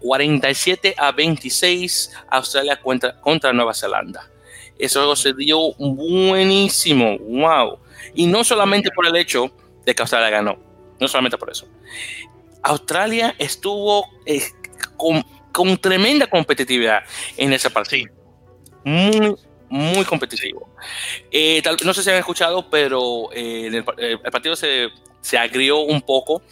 47 0.00 0.94
a 0.96 1.12
26 1.12 2.12
Australia 2.28 2.80
contra, 2.80 3.20
contra 3.20 3.52
Nueva 3.52 3.74
Zelanda. 3.74 4.30
Juego 4.88 5.16
se 5.16 5.32
dio 5.34 5.72
buenísimo, 5.74 7.18
wow. 7.18 7.78
Y 8.14 8.26
no 8.26 8.44
solamente 8.44 8.90
por 8.90 9.06
el 9.06 9.16
hecho 9.16 9.50
de 9.84 9.94
que 9.94 10.02
Australia 10.02 10.30
ganó, 10.30 10.58
no 10.98 11.08
solamente 11.08 11.36
por 11.36 11.50
eso. 11.50 11.66
Australia 12.62 13.34
estuvo 13.38 14.08
eh, 14.26 14.42
con, 14.96 15.24
con, 15.52 15.76
tremenda 15.78 16.26
competitividad 16.26 17.02
en 17.36 17.52
ese 17.52 17.70
partido. 17.70 18.12
Muy, 18.84 19.34
muy 19.68 20.04
competitivo. 20.04 20.68
Eh, 21.30 21.60
tal, 21.62 21.76
no 21.84 21.94
sé 21.94 22.02
si 22.02 22.10
han 22.10 22.16
escuchado, 22.16 22.68
pero 22.68 23.32
eh, 23.32 23.66
el, 23.66 23.84
el, 23.98 24.18
partido 24.30 24.56
se, 24.56 24.88
se 25.20 25.38
agrió 25.38 25.78
un 25.78 26.02
poco 26.02 26.42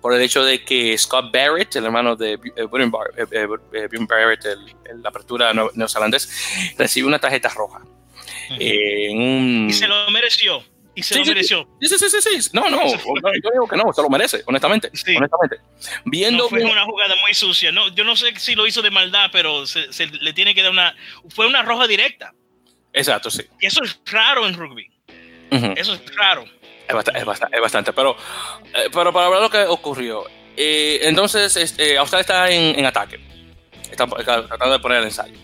por 0.00 0.14
el 0.14 0.22
hecho 0.22 0.44
de 0.44 0.64
que 0.64 0.96
Scott 0.96 1.32
Barrett, 1.32 1.74
el 1.76 1.84
hermano 1.84 2.14
de 2.14 2.34
eh, 2.56 2.64
William 2.64 2.90
Barrett, 2.90 4.44
el, 4.44 5.02
la 5.02 5.08
apertura 5.08 5.52
neozelandés, 5.74 6.74
recibió 6.76 7.08
una 7.08 7.18
tarjeta 7.18 7.48
roja. 7.48 7.80
Uh 7.80 8.52
-huh. 8.52 8.56
eh, 8.60 9.10
un... 9.10 9.66
Y 9.68 9.72
se 9.72 9.88
lo 9.88 10.10
mereció. 10.10 10.62
Y 10.94 11.02
se 11.02 11.14
sí, 11.14 11.20
lo 11.20 11.24
sí, 11.26 11.30
mereció. 11.30 11.68
Sí, 11.80 11.88
sí, 11.88 12.10
sí, 12.10 12.20
sí. 12.20 12.50
No, 12.52 12.68
no, 12.68 12.84
yo 12.84 13.50
digo 13.52 13.68
que 13.68 13.76
no, 13.76 13.92
se 13.92 14.02
lo 14.02 14.08
merece, 14.08 14.42
honestamente. 14.46 14.90
Sí. 14.94 15.16
honestamente. 15.16 15.58
Viendo 16.04 16.44
no 16.44 16.48
fue 16.48 16.64
una 16.64 16.84
jugada 16.84 17.14
muy 17.22 17.34
sucia. 17.34 17.70
No, 17.70 17.88
yo 17.94 18.02
no 18.02 18.16
sé 18.16 18.34
si 18.36 18.56
lo 18.56 18.66
hizo 18.66 18.82
de 18.82 18.90
maldad, 18.90 19.30
pero 19.30 19.64
se, 19.64 19.92
se 19.92 20.06
le 20.06 20.32
tiene 20.32 20.56
que 20.56 20.62
dar 20.62 20.72
una. 20.72 20.96
Fue 21.28 21.46
una 21.46 21.62
roja 21.62 21.86
directa. 21.86 22.34
Exacto, 22.92 23.30
sí. 23.30 23.42
Y 23.60 23.66
eso 23.66 23.84
es 23.84 24.00
raro 24.06 24.46
en 24.48 24.54
rugby. 24.54 24.90
Uh 25.50 25.56
-huh. 25.56 25.74
Eso 25.76 25.94
es 25.94 26.16
raro. 26.16 26.44
Es 26.88 26.94
bastante, 26.94 27.20
es 27.20 27.60
bastante, 27.60 27.92
pero, 27.92 28.16
eh, 28.74 28.88
pero 28.92 29.12
para 29.12 29.28
ver 29.28 29.40
lo 29.42 29.50
que 29.50 29.62
ocurrió. 29.64 30.24
Eh, 30.56 31.00
entonces, 31.02 31.54
este, 31.56 31.98
Australia 31.98 32.22
está 32.22 32.50
en, 32.50 32.78
en 32.78 32.86
ataque. 32.86 33.20
Está 33.90 34.06
tratando 34.06 34.72
de 34.72 34.78
poner 34.78 34.98
el 34.98 35.04
ensayo. 35.04 35.34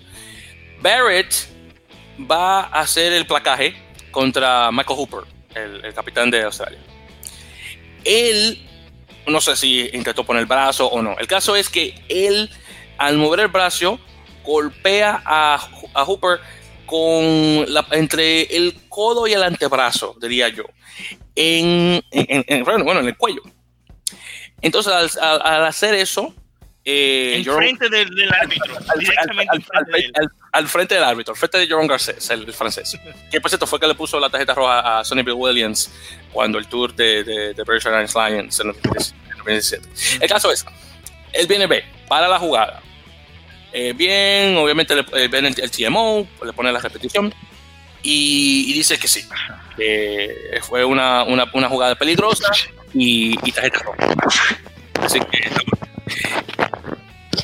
Barrett 0.81 1.35
va 2.19 2.61
a 2.63 2.81
hacer 2.81 3.13
el 3.13 3.27
placaje 3.27 3.77
contra 4.11 4.71
Michael 4.73 4.99
Hooper, 4.99 5.21
el, 5.55 5.85
el, 5.85 5.95
capitán 5.95 6.31
de 6.31 6.45
Australia. 6.45 6.79
Él, 8.05 8.67
no 9.27 9.41
sé 9.41 9.55
si 9.57 9.91
intentó 9.93 10.25
poner 10.25 10.41
el 10.41 10.47
brazo 10.47 10.87
o 10.87 11.03
no. 11.03 11.17
El 11.19 11.27
caso 11.27 11.57
es 11.57 11.69
que 11.69 11.95
él, 12.09 12.51
al 12.97 13.19
mover 13.19 13.41
el 13.41 13.49
brazo, 13.49 13.99
golpea 14.45 15.23
a, 15.25 15.69
a 15.95 16.05
Hooper 16.05 16.41
con 16.87 17.73
la, 17.73 17.87
entre 17.93 18.43
el 18.57 18.75
codo 18.89 19.27
y 19.27 19.33
el 19.33 19.43
antebrazo, 19.43 20.17
diría 20.21 20.49
yo, 20.49 20.65
en, 21.35 22.03
en, 22.11 22.45
en 22.47 22.65
bueno, 22.65 23.01
en 23.01 23.07
el 23.07 23.17
cuello. 23.17 23.43
Entonces, 24.61 24.93
al, 24.93 25.11
al, 25.21 25.43
al 25.43 25.67
hacer 25.67 25.95
eso, 25.95 26.35
eh, 26.87 27.37
en 27.37 27.45
frente 27.45 27.89
del, 27.89 28.15
del, 28.15 28.31
árbitro, 28.31 28.77
al, 28.77 28.99
directamente 28.99 29.51
al, 29.53 29.63
frente 29.63 30.11
al, 30.15 30.29
al, 30.53 30.69
frente 30.69 30.95
del 30.95 31.05
árbitro, 31.05 31.33
al 31.33 31.39
frente 31.39 31.59
de 31.59 31.67
Jerome 31.67 31.89
Garcés, 31.89 32.29
el, 32.29 32.43
el, 32.43 32.53
francés. 32.53 32.99
que 33.31 33.41
por 33.41 33.51
cierto 33.51 33.67
fue 33.67 33.81
que 33.81 33.87
le 33.87 33.95
puso 33.95 34.21
la 34.21 34.29
tarjeta 34.29 34.53
roja 34.53 34.99
a 34.99 35.03
Sonny 35.03 35.23
Bill 35.23 35.35
Williams 35.35 35.91
cuando 36.31 36.59
el 36.59 36.67
tour 36.67 36.95
de, 36.95 37.25
de, 37.25 37.55
de 37.55 37.63
British 37.65 37.87
Airlines 37.87 38.15
Lions 38.15 38.61
en 38.61 38.69
el 38.69 38.77
2017. 38.83 39.89
El 40.21 40.29
caso 40.29 40.53
es, 40.53 40.67
él 41.33 41.47
viene 41.47 41.67
B, 41.67 41.83
para 42.07 42.29
la 42.29 42.39
jugada. 42.39 42.83
Eh, 43.77 43.93
bien, 43.93 44.57
obviamente 44.57 44.95
le, 44.95 45.05
eh, 45.15 45.27
ven 45.27 45.47
el, 45.47 45.55
el, 45.61 45.69
TMO, 45.69 46.29
le 46.45 46.53
pone 46.53 46.71
la 46.71 46.79
repetición 46.79 47.35
y, 48.05 48.71
y 48.71 48.73
dice 48.73 48.97
que 48.99 49.09
sí, 49.09 49.25
que 49.77 50.61
fue 50.63 50.85
una, 50.85 51.25
una, 51.25 51.51
una 51.53 51.69
jugada 51.69 51.97
peligrosa 51.97 52.53
y, 52.93 53.35
y 53.45 53.51
tarjeta 53.51 53.81
roja. 53.81 54.17
Así 55.03 55.19
que 55.19 55.51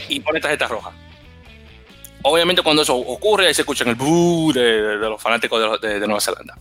y 0.08 0.20
pone 0.20 0.40
tarjeta 0.40 0.68
roja. 0.68 0.92
Obviamente 2.22 2.62
cuando 2.62 2.82
eso 2.82 2.94
ocurre, 2.94 3.52
se 3.52 3.62
escuchan 3.62 3.88
el 3.88 3.96
boo 3.96 4.52
de, 4.52 4.60
de, 4.60 4.98
de 4.98 5.08
los 5.08 5.20
fanáticos 5.20 5.80
de, 5.80 5.98
de, 5.98 6.06
Nueva 6.06 6.20
Zelanda. 6.20 6.56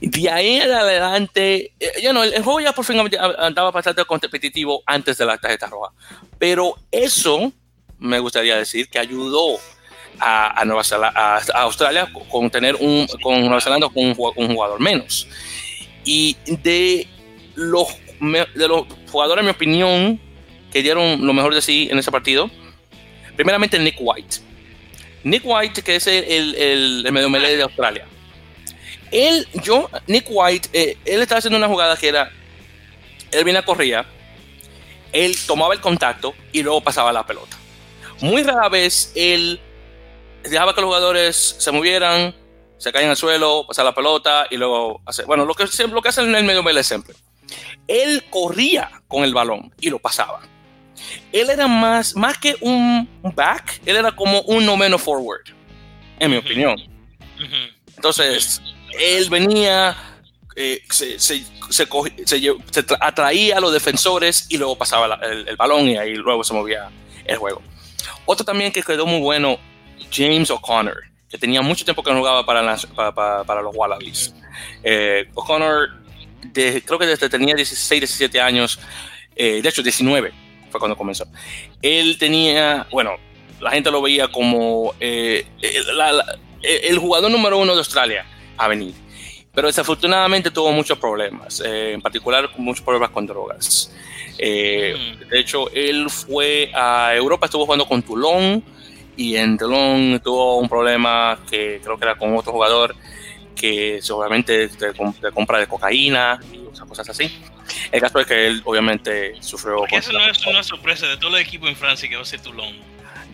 De 0.00 0.30
ahí 0.30 0.56
en 0.56 0.72
adelante, 0.72 1.72
eh, 1.80 1.92
ya 2.02 2.12
no, 2.12 2.22
el, 2.22 2.42
juego 2.42 2.60
ya 2.60 2.72
por 2.72 2.84
fin 2.84 3.00
andaba 3.38 3.70
bastante 3.70 4.04
competitivo 4.04 4.82
antes 4.84 5.16
de 5.16 5.24
la 5.24 5.38
tarjeta 5.38 5.68
roja. 5.68 5.92
Pero 6.38 6.74
eso, 6.90 7.50
me 7.98 8.18
gustaría 8.18 8.56
decir, 8.56 8.88
que 8.88 8.98
ayudó 8.98 9.58
a, 10.20 10.64
Nueva 10.64 10.84
Zelanda, 10.84 11.12
a, 11.14 11.62
Australia 11.62 12.08
con 12.30 12.50
tener 12.50 12.76
un, 12.76 13.06
con 13.22 13.40
Nueva 13.40 13.60
Zelanda 13.60 13.88
con 13.88 14.14
un, 14.36 14.54
jugador 14.54 14.80
menos. 14.80 15.26
Y 16.04 16.36
de 16.46 17.06
los, 17.54 17.88
de 18.20 18.68
los 18.68 18.86
jugadores, 19.10 19.42
en 19.42 19.46
mi 19.46 19.50
opinión, 19.50 20.20
que 20.72 20.82
dieron 20.82 21.26
lo 21.26 21.32
mejor 21.32 21.54
de 21.54 21.62
sí 21.62 21.88
en 21.90 21.98
ese 21.98 22.10
partido. 22.10 22.50
Primeramente 23.36 23.78
Nick 23.78 23.96
White. 24.00 24.38
Nick 25.24 25.42
White, 25.44 25.82
que 25.82 25.96
es 25.96 26.06
el, 26.06 26.54
el, 26.54 27.06
el 27.06 27.12
medio 27.12 27.28
melee 27.28 27.56
de 27.56 27.62
Australia. 27.62 28.06
Él, 29.10 29.46
yo, 29.64 29.90
Nick 30.06 30.26
White, 30.28 30.68
eh, 30.72 30.96
él 31.04 31.22
estaba 31.22 31.38
haciendo 31.38 31.56
una 31.56 31.68
jugada 31.68 31.96
que 31.96 32.08
era, 32.08 32.30
él 33.30 33.44
viene 33.44 33.58
a 33.58 33.64
correr, 33.64 34.04
él 35.12 35.34
tomaba 35.46 35.74
el 35.74 35.80
contacto 35.80 36.34
y 36.52 36.62
luego 36.62 36.80
pasaba 36.80 37.12
la 37.12 37.26
pelota. 37.26 37.57
Muy 38.20 38.42
rara 38.42 38.68
vez 38.68 39.12
él 39.14 39.60
dejaba 40.42 40.74
que 40.74 40.80
los 40.80 40.88
jugadores 40.88 41.56
se 41.58 41.70
movieran, 41.70 42.34
se 42.78 42.92
caían 42.92 43.10
al 43.10 43.16
suelo, 43.16 43.64
pasaba 43.66 43.90
la 43.90 43.94
pelota 43.94 44.46
y 44.50 44.56
luego 44.56 45.00
hace, 45.04 45.24
bueno, 45.24 45.44
lo 45.44 45.54
que, 45.54 45.64
lo 45.88 46.02
que 46.02 46.08
hacen 46.08 46.28
en 46.28 46.34
el 46.36 46.44
medio 46.44 46.62
melee 46.62 46.84
siempre. 46.84 47.14
Él 47.86 48.24
corría 48.30 49.02
con 49.08 49.24
el 49.24 49.34
balón 49.34 49.72
y 49.80 49.90
lo 49.90 49.98
pasaba 49.98 50.40
él 51.32 51.50
era 51.50 51.66
más, 51.66 52.14
más 52.16 52.38
que 52.38 52.56
un 52.60 53.08
back, 53.34 53.80
él 53.84 53.96
era 53.96 54.12
como 54.12 54.40
un 54.42 54.64
no 54.64 54.76
menos 54.76 55.02
forward, 55.02 55.42
en 56.18 56.30
mi 56.30 56.36
uh 56.36 56.40
-huh. 56.40 56.44
opinión. 56.44 56.80
Uh 57.38 57.42
-huh. 57.42 57.72
Entonces, 57.96 58.60
él 58.98 59.28
venía, 59.30 59.96
eh, 60.56 60.82
se, 60.90 61.18
se, 61.18 61.44
se, 61.70 61.86
se, 62.24 62.86
atraía 63.00 63.56
a 63.56 63.60
los 63.60 63.72
defensores 63.72 64.46
y 64.48 64.56
luego 64.56 64.76
pasaba 64.76 65.08
la, 65.08 65.14
el, 65.16 65.48
el, 65.48 65.56
balón 65.56 65.88
y 65.88 65.96
ahí 65.96 66.14
luego 66.14 66.44
se 66.44 66.54
movía 66.54 66.90
el 67.24 67.36
juego. 67.36 67.62
Otro 68.30 68.44
también 68.44 68.70
que 68.70 68.82
quedó 68.82 69.06
muy 69.06 69.20
bueno, 69.20 69.58
James 70.12 70.50
O'Connor, 70.50 71.02
que 71.30 71.38
tenía 71.38 71.62
mucho 71.62 71.82
tiempo 71.86 72.02
que 72.02 72.10
no 72.10 72.18
jugaba 72.18 72.44
para, 72.44 72.60
la, 72.60 72.76
para, 72.94 73.14
para, 73.14 73.42
para 73.42 73.62
los 73.62 73.74
Wallabies. 73.74 74.34
Eh, 74.84 75.30
O'Connor, 75.32 75.88
creo 76.52 76.98
que 76.98 77.06
desde 77.06 77.30
tenía 77.30 77.54
16, 77.54 78.02
17 78.02 78.38
años, 78.38 78.78
eh, 79.34 79.62
de 79.62 79.68
hecho 79.70 79.82
19 79.82 80.30
fue 80.70 80.78
cuando 80.78 80.94
comenzó. 80.94 81.24
Él 81.80 82.18
tenía, 82.18 82.86
bueno, 82.90 83.12
la 83.60 83.70
gente 83.70 83.90
lo 83.90 84.02
veía 84.02 84.28
como 84.28 84.92
eh, 85.00 85.46
la, 85.94 86.12
la, 86.12 86.38
el 86.60 86.98
jugador 86.98 87.30
número 87.30 87.56
uno 87.56 87.72
de 87.72 87.78
Australia 87.78 88.26
a 88.58 88.68
venir. 88.68 88.92
Pero 89.54 89.68
desafortunadamente 89.68 90.50
tuvo 90.50 90.70
muchos 90.70 90.98
problemas, 90.98 91.62
eh, 91.64 91.94
en 91.94 92.02
particular 92.02 92.50
muchos 92.58 92.84
problemas 92.84 93.08
con 93.08 93.26
drogas. 93.26 93.90
Eh, 94.38 94.94
mm. 94.96 95.28
De 95.28 95.40
hecho, 95.40 95.70
él 95.72 96.08
fue 96.10 96.70
a 96.74 97.14
Europa, 97.14 97.46
estuvo 97.46 97.64
jugando 97.64 97.86
con 97.86 98.02
Toulon 98.02 98.62
y 99.16 99.36
en 99.36 99.58
Toulon 99.58 100.20
tuvo 100.22 100.58
un 100.58 100.68
problema 100.68 101.38
que 101.50 101.80
creo 101.82 101.98
que 101.98 102.04
era 102.04 102.14
con 102.14 102.36
otro 102.36 102.52
jugador 102.52 102.94
que 103.54 104.00
obviamente 104.10 104.68
de, 104.68 104.92
de 104.92 105.32
compra 105.32 105.58
de 105.58 105.66
cocaína 105.66 106.38
y 106.52 106.58
cosas 106.86 107.08
así. 107.08 107.30
El 107.92 108.00
caso 108.00 108.18
es 108.20 108.26
que 108.26 108.46
él 108.46 108.62
obviamente 108.64 109.34
sufrió... 109.40 109.78
Porque 109.78 109.96
eso 109.96 110.12
no 110.12 110.24
es 110.28 110.46
una 110.46 110.62
sorpresa 110.62 111.06
de 111.06 111.16
todo 111.16 111.36
el 111.36 111.42
equipo 111.42 111.68
en 111.68 111.76
Francia 111.76 112.08
que 112.08 112.16
va 112.16 112.22
a 112.22 112.24
ser 112.24 112.40
Toulon. 112.40 112.74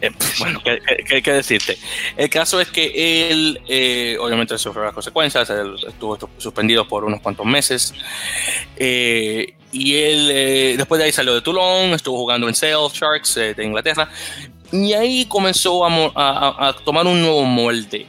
Eh, 0.01 0.11
bueno, 0.39 0.61
¿qué, 0.63 0.81
qué, 1.07 1.23
qué, 1.23 1.33
decirte? 1.33 1.79
El 2.17 2.29
caso 2.29 2.61
es 2.61 2.69
que 2.69 3.31
él 3.31 3.61
eh, 3.69 4.17
obviamente 4.21 4.59
sufrió 4.59 4.85
las 4.85 4.93
consecuencias, 4.93 5.49
él 5.51 5.77
estuvo 5.87 6.19
suspendido 6.37 6.87
por 6.87 7.05
unos 7.05 7.21
cuantos 7.21 7.47
meses 7.47 7.95
eh, 8.77 9.55
y 9.75 9.97
él 9.97 10.31
eh, 10.31 10.75
después 10.76 11.00
de 11.00 11.07
ahí 11.07 11.12
salió 11.12 11.35
de 11.35 11.40
Toulon, 11.40 11.93
estuvo 11.93 12.16
jugando 12.16 12.49
en 12.49 12.54
Sale 12.54 12.75
Sharks 12.93 13.37
eh, 13.37 13.54
de 13.54 13.64
Inglaterra 13.64 14.09
y 14.71 14.93
ahí 14.93 15.26
comenzó 15.26 15.85
a, 15.85 16.12
a, 16.14 16.69
a 16.69 16.73
tomar 16.73 17.07
un 17.07 17.21
nuevo 17.21 17.43
molde. 17.45 18.07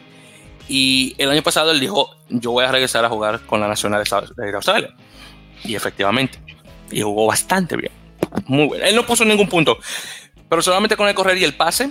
Y 0.67 1.15
el 1.17 1.29
año 1.29 1.41
pasado 1.43 1.71
él 1.71 1.79
dijo, 1.79 2.15
yo 2.29 2.51
voy 2.51 2.65
a 2.65 2.71
regresar 2.71 3.03
a 3.03 3.09
jugar 3.09 3.41
con 3.41 3.59
la 3.59 3.67
Nacional 3.67 4.03
de 4.03 4.53
Australia. 4.53 4.95
Y 5.63 5.75
efectivamente, 5.75 6.39
y 6.91 7.01
jugó 7.01 7.27
bastante 7.27 7.75
bien. 7.75 7.91
Muy 8.47 8.69
bien. 8.69 8.81
Él 8.83 8.95
no 8.95 9.05
puso 9.05 9.25
ningún 9.25 9.47
punto, 9.47 9.77
pero 10.49 10.61
solamente 10.61 10.95
con 10.95 11.07
el 11.07 11.15
correr 11.15 11.37
y 11.37 11.43
el 11.43 11.55
pase 11.55 11.89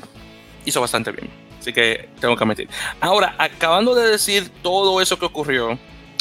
hizo 0.65 0.81
bastante 0.81 1.13
bien. 1.13 1.31
Así 1.59 1.73
que 1.73 2.11
tengo 2.21 2.37
que 2.37 2.45
admitir. 2.45 2.69
Ahora, 3.01 3.35
acabando 3.39 3.95
de 3.95 4.11
decir 4.11 4.51
todo 4.63 5.01
eso 5.01 5.19
que 5.19 5.25
ocurrió, 5.25 5.79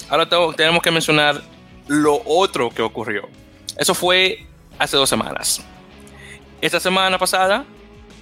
ahora 0.09 0.27
tengo, 0.27 0.53
tenemos 0.53 0.81
que 0.81 0.91
mencionar 0.91 1.41
lo 1.87 2.21
otro 2.25 2.69
que 2.69 2.81
ocurrió. 2.81 3.29
Eso 3.77 3.93
fue 3.93 4.45
hace 4.79 4.97
dos 4.97 5.09
semanas. 5.09 5.63
Esta 6.61 6.79
semana 6.79 7.17
pasada 7.17 7.65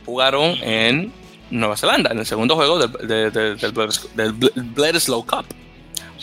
jugaron 0.06 0.58
en 0.62 1.14
Nueva 1.50 1.78
Zelanda, 1.78 2.12
en 2.12 2.20
el 2.20 2.26
segundo 2.26 2.56
juego 2.56 2.80
del, 2.80 3.08
del, 3.08 3.32
del, 3.32 3.58
del 4.16 4.32
Bledisloe 4.34 5.26
Cup. 5.26 5.46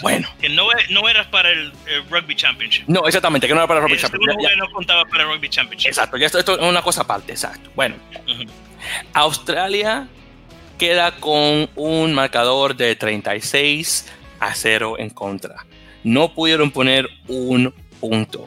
Bueno. 0.01 0.29
Que 0.41 0.49
no, 0.49 0.69
no 0.91 1.09
era 1.09 1.29
para 1.31 1.51
el, 1.51 1.73
Rugby 2.11 2.35
Championship. 2.37 2.85
No, 2.87 3.07
exactamente, 3.07 3.47
que 3.47 3.55
no 3.55 3.61
era 3.61 3.67
para 3.67 3.81
el 3.81 3.85
Rugby 3.85 3.97
este 3.97 4.09
Championship. 4.09 4.59
no 4.59 4.71
contaba 4.71 5.05
para 5.05 5.25
el 5.25 5.31
Rugby 5.31 5.49
Championship. 5.49 5.89
Exacto, 5.89 6.17
ya 6.17 6.27
esto, 6.27 6.39
esto, 6.39 6.59
es 6.59 6.63
una 6.67 6.83
cosa 6.83 7.03
aparte, 7.03 7.33
exacto. 7.33 7.71
Bueno, 7.75 7.97
Australia 9.13 10.09
queda 10.79 11.13
con 11.13 11.69
un 11.75 12.15
marcador 12.15 12.77
de 12.77 12.95
36 12.95 14.07
a 14.41 14.55
0 14.55 14.97
en 14.99 15.11
contra. 15.11 15.67
No 16.05 16.33
pudieron 16.33 16.71
poner 16.71 17.09
un 17.27 17.75
punto. 18.01 18.47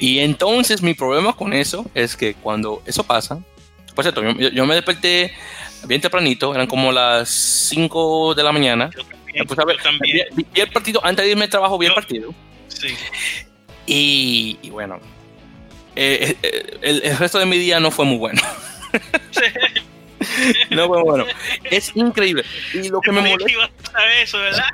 Y 0.00 0.18
entonces 0.20 0.82
mi 0.82 0.94
problema 0.94 1.34
con 1.34 1.52
eso 1.52 1.88
es 1.94 2.16
que 2.16 2.34
cuando 2.34 2.82
eso 2.86 3.04
pasa, 3.04 3.40
por 3.94 4.04
cierto, 4.04 4.22
yo, 4.38 4.66
me 4.66 4.74
desperté 4.74 5.32
bien 5.86 6.00
tempranito, 6.00 6.54
eran 6.54 6.66
como 6.66 6.90
las 6.90 7.28
5 7.28 8.34
de 8.34 8.42
la 8.42 8.52
mañana. 8.52 8.90
también, 9.82 10.26
Vi, 10.34 10.60
el 10.60 10.70
partido, 10.70 11.04
antes 11.04 11.24
de 11.24 11.30
irme 11.30 11.44
al 11.44 11.50
trabajo, 11.50 11.78
vi 11.78 11.86
el 11.86 11.94
partido. 11.94 12.34
Sí. 12.68 12.88
Y, 13.86 14.70
bueno, 14.70 14.98
eh, 15.94 16.36
eh, 16.42 16.78
el, 16.82 17.16
resto 17.18 17.38
de 17.38 17.46
mi 17.46 17.58
día 17.58 17.78
no 17.78 17.90
fue 17.90 18.04
muy 18.04 18.16
bueno. 18.16 18.42
no 20.70 20.86
fue 20.88 21.02
bueno. 21.02 21.24
Es 21.64 21.92
increíble. 21.94 22.44
Y 22.72 22.88
lo 22.88 23.00
que 23.00 23.12
me 23.12 23.20
molesta. 23.20 23.72
eso, 24.20 24.38
¿verdad? 24.38 24.64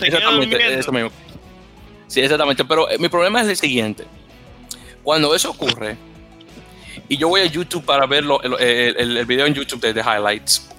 exactamente, 0.00 0.78
eso 0.78 0.92
mismo. 0.92 1.10
Sí, 2.06 2.20
exactamente. 2.20 2.64
Pero 2.64 2.90
eh, 2.90 2.98
mi 2.98 3.08
problema 3.08 3.42
es 3.42 3.48
el 3.48 3.56
siguiente. 3.56 4.04
Cuando 5.02 5.34
eso 5.34 5.50
ocurre, 5.50 5.96
y 7.08 7.16
yo 7.16 7.28
voy 7.28 7.42
a 7.42 7.46
YouTube 7.46 7.84
para 7.84 8.06
ver 8.06 8.24
el, 8.42 9.16
el, 9.18 9.26
video 9.26 9.46
en 9.46 9.54
YouTube 9.54 9.80
de, 9.80 10.00
highlights, 10.00 10.70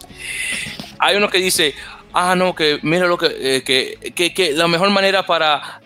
hay 0.97 1.15
uno 1.15 1.29
que 1.29 1.37
dice, 1.37 1.75
ah, 2.13 2.35
no, 2.35 2.55
que 2.55 2.79
mira 2.81 3.05
lo 3.05 3.17
que, 3.17 3.27
eh, 3.27 3.63
que, 3.63 4.33
que, 4.33 4.53
la 4.53 4.67
mejor 4.67 4.89
manera 4.89 5.25
para 5.25 5.81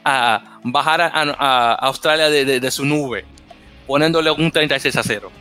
bajar 0.64 1.02
a, 1.02 1.74
Australia 1.82 2.30
de, 2.30 2.60
de, 2.60 2.72
su 2.72 2.86
nube, 2.86 3.26
poniéndole 3.86 4.32
un 4.32 4.52
36 4.52 4.96
a 4.96 5.04
0. 5.04 5.32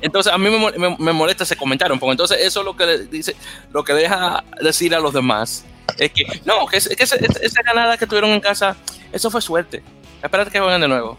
Entonces 0.00 0.32
a 0.32 0.38
mí 0.38 0.48
me, 0.50 0.96
me, 0.98 1.12
molesta 1.12 1.44
ese 1.44 1.56
comentario, 1.56 1.98
porque 1.98 2.12
entonces 2.12 2.38
eso 2.40 2.60
es 2.60 2.66
lo 2.66 2.76
que 2.76 2.98
dice, 3.10 3.36
lo 3.72 3.84
que 3.84 3.92
deja 3.92 4.42
decir 4.60 4.94
a 4.94 5.00
los 5.00 5.12
demás 5.12 5.64
es 5.98 6.12
que 6.12 6.24
no, 6.44 6.66
que, 6.66 6.78
que 6.78 7.02
esa 7.02 7.62
ganada 7.62 7.96
que 7.96 8.06
tuvieron 8.06 8.30
en 8.30 8.40
casa, 8.40 8.76
eso 9.12 9.30
fue 9.30 9.40
suerte. 9.40 9.82
Espérate 10.22 10.50
que 10.50 10.60
vayan 10.60 10.80
de 10.80 10.88
nuevo. 10.88 11.18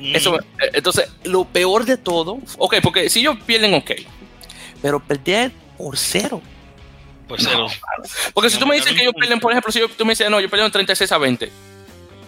Eso, 0.00 0.32
mm. 0.32 0.36
eh, 0.36 0.70
entonces, 0.74 1.10
lo 1.24 1.44
peor 1.44 1.84
de 1.84 1.96
todo, 1.96 2.38
ok, 2.58 2.76
porque 2.82 3.10
si 3.10 3.20
ellos 3.20 3.36
pierden, 3.44 3.74
ok, 3.74 3.90
pero 4.80 5.00
perder 5.00 5.52
por 5.76 5.96
cero. 5.96 6.40
Por 7.28 7.40
cero. 7.40 7.66
porque 8.34 8.50
si 8.50 8.58
tú 8.58 8.66
me 8.66 8.74
dices 8.74 8.92
que 8.92 9.02
ellos 9.02 9.14
pierden, 9.14 9.38
por 9.40 9.52
ejemplo, 9.52 9.70
si 9.70 9.80
tú 9.96 10.04
me 10.04 10.12
dices, 10.12 10.30
no, 10.30 10.40
yo 10.40 10.48
perdieron 10.48 10.72
36 10.72 11.12
a 11.12 11.18
20. 11.18 11.52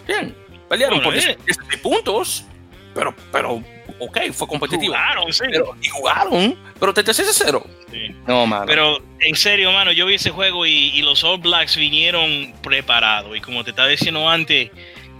Bien, 0.07 0.35
pelearon 0.69 1.01
por 1.01 1.13
16 1.13 1.37
eh. 1.37 1.77
puntos, 1.81 2.45
pero, 2.93 3.15
pero, 3.31 3.63
ok, 3.99 4.17
fue 4.31 4.47
competitivo. 4.47 4.93
Jugaron, 4.93 5.33
sí. 5.33 5.43
Pero, 5.49 5.75
y 5.81 5.87
jugaron, 5.89 6.57
pero 6.79 6.93
36 6.93 7.29
a 7.29 7.33
0. 7.33 7.67
Sí. 7.91 8.15
No, 8.27 8.45
mano. 8.45 8.65
Pero, 8.65 9.01
en 9.19 9.35
serio, 9.35 9.71
mano, 9.71 9.91
yo 9.91 10.05
vi 10.05 10.15
ese 10.15 10.29
juego 10.29 10.65
y, 10.65 10.71
y 10.71 11.01
los 11.01 11.23
All 11.23 11.39
Blacks 11.39 11.75
vinieron 11.75 12.53
preparados. 12.61 13.35
Y 13.35 13.41
como 13.41 13.63
te 13.63 13.71
estaba 13.71 13.87
diciendo 13.87 14.29
antes, 14.29 14.71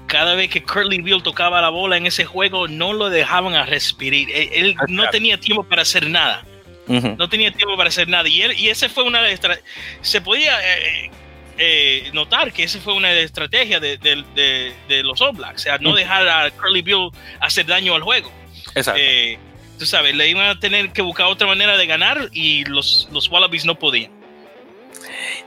cada 0.08 0.36
vez 0.36 0.50
que 0.50 0.64
Curly 0.64 1.02
Bill 1.02 1.24
tocaba 1.24 1.62
la 1.62 1.70
bola 1.70 1.98
en 1.98 2.06
ese 2.06 2.26
juego, 2.26 2.68
no 2.68 2.94
lo 2.94 3.10
dejaban 3.10 3.56
a 3.56 3.66
respirar. 3.66 4.30
Él, 4.32 4.76
no 4.88 5.10
tenía 5.10 5.40
tiempo 5.40 5.64
para 5.64 5.82
hacer 5.82 6.10
nada. 6.10 6.46
No 6.88 7.30
tenía 7.30 7.52
tiempo 7.52 7.78
para 7.78 7.90
hacer 7.90 8.08
nada. 8.08 8.28
Y, 8.28 8.44
y 8.54 8.70
ese 8.70 8.90
fue 8.90 9.04
una 9.04 9.22
de 9.22 9.32
las 9.32 9.60
Se 10.02 10.22
podía 10.22 10.60
eh, 10.62 11.10
eh, 11.58 12.10
notar 12.14 12.52
que 12.52 12.64
esa 12.64 12.80
fue 12.80 12.94
una 12.94 13.10
de 13.10 13.16
las 13.16 13.26
estrategias 13.26 13.82
de, 13.82 15.02
los 15.04 15.22
All 15.22 15.36
Blacks. 15.36 15.62
O 15.62 15.64
sea, 15.64 15.78
no 15.78 15.96
dejar 15.96 16.28
a 16.28 16.52
Curly 16.52 16.82
Bill 16.82 17.10
hacer 17.40 17.66
daño 17.66 17.96
al 17.96 18.02
juego. 18.02 18.32
Exacto. 18.76 19.02
Eh, 19.02 19.38
tú 19.80 19.86
sabes, 19.86 20.16
le 20.16 20.30
iban 20.30 20.48
a 20.48 20.60
tener 20.60 20.92
que 20.92 21.02
buscar 21.02 21.28
otra 21.28 21.48
manera 21.48 21.78
de 21.78 21.86
ganar 21.86 22.30
y 22.32 22.66
los, 22.66 23.08
los 23.12 23.30
Wallabies 23.30 23.66
no 23.66 23.76
podían. 23.76 24.12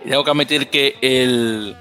Y 0.05 0.11
tengo 0.11 0.24
que 0.24 0.31
admitir 0.31 0.68
que 0.68 0.96
el 1.00 1.77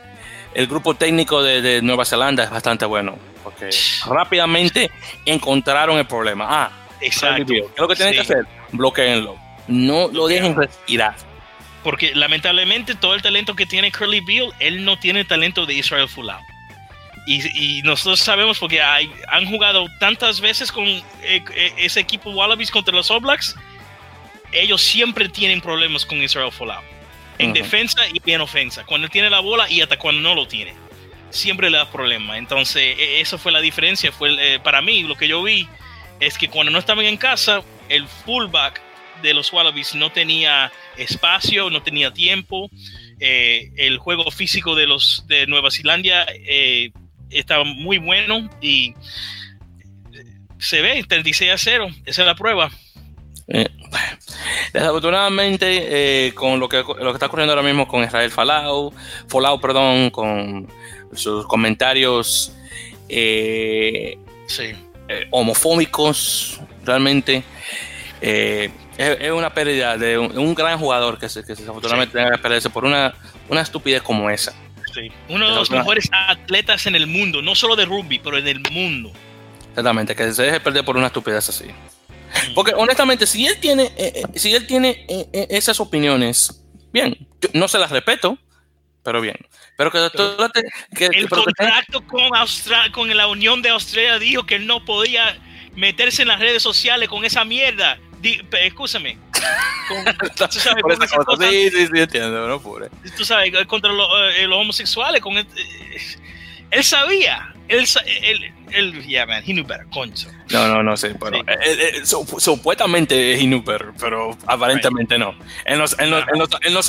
el 0.56 0.68
grupo 0.68 0.96
técnico 0.96 1.44
de, 1.44 1.82
Nueva 1.82 2.06
Zelanda 2.06 2.44
es 2.44 2.50
bastante 2.50 2.86
bueno, 2.86 3.20
porque 3.44 3.70
rápidamente 4.08 4.90
encontraron 5.26 5.98
el 5.98 6.08
problema. 6.08 6.48
Ah, 6.50 6.72
exacto. 7.02 7.46
¿Qué 7.46 7.60
es 7.60 7.78
lo 7.78 7.88
que 7.90 7.96
tienen 7.96 8.14
que 8.14 8.22
hacer? 8.22 8.46
Bloqueenlo. 8.72 9.36
No 9.68 10.08
lo 10.08 10.28
dejen 10.28 10.56
respirar. 10.56 11.16
Porque 11.84 12.16
lamentablemente 12.16 12.96
todo 12.96 13.14
el 13.14 13.22
talento 13.22 13.54
que 13.56 13.66
tiene 13.66 13.92
Curly 13.92 14.22
Bill, 14.22 14.52
él 14.60 14.86
no 14.86 14.98
tiene 14.98 15.20
el 15.20 15.28
talento 15.28 15.66
de 15.66 15.74
Israel 15.76 16.08
Folau. 16.08 16.40
Y, 17.28 17.82
nosotros 17.84 18.20
sabemos 18.20 18.60
porque 18.60 18.82
hay, 18.82 19.12
han 19.28 19.46
jugado 19.46 19.88
tantas 20.00 20.40
veces 20.40 20.72
con 20.72 20.86
eh, 20.86 21.04
eh, 21.24 21.74
ese 21.78 22.00
equipo 22.00 22.30
Wallabies 22.30 22.70
contra 22.70 22.94
los 22.94 23.10
All 23.10 23.20
Blacks, 23.20 23.56
ellos 24.52 24.82
siempre 24.82 25.28
tienen 25.28 25.60
problemas 25.60 26.06
con 26.06 26.22
Israel 26.22 26.52
Folau 26.52 26.84
en 27.38 27.54
defensa 27.54 28.02
y 28.12 28.22
en 28.32 28.42
ofensa. 28.42 28.84
Cuando 28.86 29.10
tiene 29.10 29.30
la 29.30 29.40
bola 29.40 29.70
y 29.70 29.82
hasta 29.82 29.98
cuando 29.98 30.22
no 30.22 30.36
lo 30.36 30.48
tiene. 30.48 30.74
Siempre 31.30 31.70
le 31.70 31.78
da 31.78 31.92
problemas. 31.92 32.38
Entonces, 32.38 32.98
e, 32.98 33.22
eso 33.22 33.38
fue 33.38 33.52
la 33.52 33.60
diferencia. 33.60 34.12
Fue 34.12 34.36
eh, 34.40 34.60
para 34.60 34.82
mí, 34.82 35.04
lo 35.04 35.16
que 35.16 35.28
yo 35.28 35.44
vi 35.44 35.68
es 36.20 36.38
que 36.38 36.48
cuando 36.48 36.72
no 36.72 36.80
estaban 36.80 37.06
en 37.06 37.18
casa, 37.18 37.62
el 37.90 38.08
fullback 38.08 38.82
de 39.22 39.34
los 39.34 39.52
Wallabies 39.52 39.96
no 39.96 40.12
tenía 40.12 40.72
espacio, 40.98 41.70
no 41.70 41.82
tenía 41.82 42.14
tiempo. 42.14 42.70
Eh, 43.20 43.72
el 43.78 43.98
juego 43.98 44.30
físico 44.32 44.76
de 44.76 44.88
los 44.88 45.26
de 45.28 45.48
Nueva 45.48 45.72
Zelanda 45.72 46.26
eh, 46.30 46.92
estaba 47.30 47.64
muy 47.64 47.98
bueno 47.98 48.50
y 48.62 48.94
se 50.58 50.82
ve 50.82 51.04
36 51.08 51.52
a 51.52 51.58
0. 51.58 51.88
Esa 52.06 52.22
es 52.22 52.28
la 52.28 52.36
prueba. 52.36 52.72
Desafortunadamente, 54.74 56.28
eh, 56.28 56.34
con 56.34 56.60
lo 56.60 56.68
que, 56.68 56.78
lo 56.78 56.96
que 56.96 57.12
está 57.14 57.28
ocurriendo 57.28 57.54
ahora 57.54 57.66
mismo 57.66 57.88
con 57.88 58.04
Israel 58.04 58.32
Falau, 58.32 58.94
Folau, 59.28 59.60
perdón, 59.60 60.10
con 60.10 60.68
sus 61.14 61.46
comentarios 61.48 62.54
eh, 63.08 64.18
eh, 64.60 65.28
homofóbicos, 65.32 66.60
realmente, 66.84 67.44
es, 68.22 68.72
una 69.32 69.54
pérdida 69.54 69.98
de 69.98 70.18
un, 70.18 70.56
gran 70.56 70.80
jugador 70.80 71.20
que, 71.20 71.30
se, 71.30 71.44
que 71.44 71.54
desafortunadamente 71.54 72.18
tenga 72.18 72.32
que 72.32 72.38
perderse 72.40 72.70
por 72.70 72.86
una, 72.86 73.14
una 73.48 73.62
estupidez 73.62 74.02
como 74.02 74.30
esa. 74.30 74.54
Uno 75.30 75.50
de 75.50 75.56
los 75.56 75.70
mejores 75.72 76.10
atletas 76.12 76.86
en 76.86 76.96
el 76.96 77.08
mundo, 77.08 77.42
no 77.42 77.56
solo 77.56 77.76
de 77.76 77.86
rugby, 77.86 78.20
pero 78.20 78.38
en 78.38 78.48
el 78.48 78.62
mundo. 78.72 79.12
Exactamente, 79.70 80.16
que 80.16 80.34
se 80.34 80.44
deje 80.44 80.60
perder 80.60 80.86
por 80.86 80.98
una 80.98 81.08
estupidez 81.08 81.50
así. 81.50 81.66
Porque 82.54 82.74
honestamente, 82.76 83.28
si 83.28 83.46
él 83.46 83.58
tiene, 83.60 83.84
eh, 83.98 84.14
eh, 84.16 84.24
si 84.36 84.54
él 84.54 84.68
tiene 84.68 85.06
eh, 85.08 85.48
esas 85.50 85.80
opiniones, 85.80 86.64
bien, 86.92 87.28
no 87.54 87.68
se 87.68 87.80
las 87.80 87.92
respeto, 87.92 88.38
pero 89.04 89.22
bien. 89.22 89.36
Pero 89.78 89.92
que, 89.92 90.00
el 91.00 91.30
contrato 91.30 92.06
con, 92.08 92.30
con 92.92 93.16
la 93.16 93.28
Unión 93.28 93.62
de 93.62 93.70
Australia 93.70 94.18
dijo 94.18 94.46
que 94.46 94.56
él 94.56 94.66
no 94.66 94.84
podía 94.86 95.38
meterse 95.76 96.22
en 96.22 96.30
las 96.30 96.40
redes 96.40 96.64
sociales 96.64 97.10
con 97.10 97.26
esa 97.26 97.46
mierda. 97.46 98.00
Escúchame. 100.22 100.82
sí, 101.40 101.70
sí, 101.70 101.88
sí, 101.88 102.00
entiendo, 102.00 102.48
no 102.48 102.62
Tú 103.18 103.26
sabes, 103.26 103.52
contra 103.68 103.92
los, 103.92 104.08
homosexuales, 104.52 105.22
con 105.22 105.38
él 105.38 106.84
sabía 106.84 107.56
él, 107.68 107.86
él, 108.22 108.54
él, 108.72 109.06
yeah, 109.06 109.26
man, 109.26 109.44
he 109.44 109.54
knew 109.54 109.64
better, 109.64 109.88
concho. 109.92 110.30
No, 110.52 110.68
no, 110.68 110.84
no 110.84 110.96
sé, 110.96 111.14
bueno, 111.14 111.40
sí. 111.40 111.46
él, 111.64 112.06
supuestamente 112.06 113.36
he 113.36 113.46
knew 113.46 113.62
better, 113.62 113.92
pero 114.00 114.38
aparentemente 114.46 115.16
right. 115.16 115.26
no. 115.26 115.36
Él 115.66 115.80
no, 115.80 115.86
él, 115.98 116.10
no, 116.12 116.18
él, 116.62 116.74
no, 116.74 116.84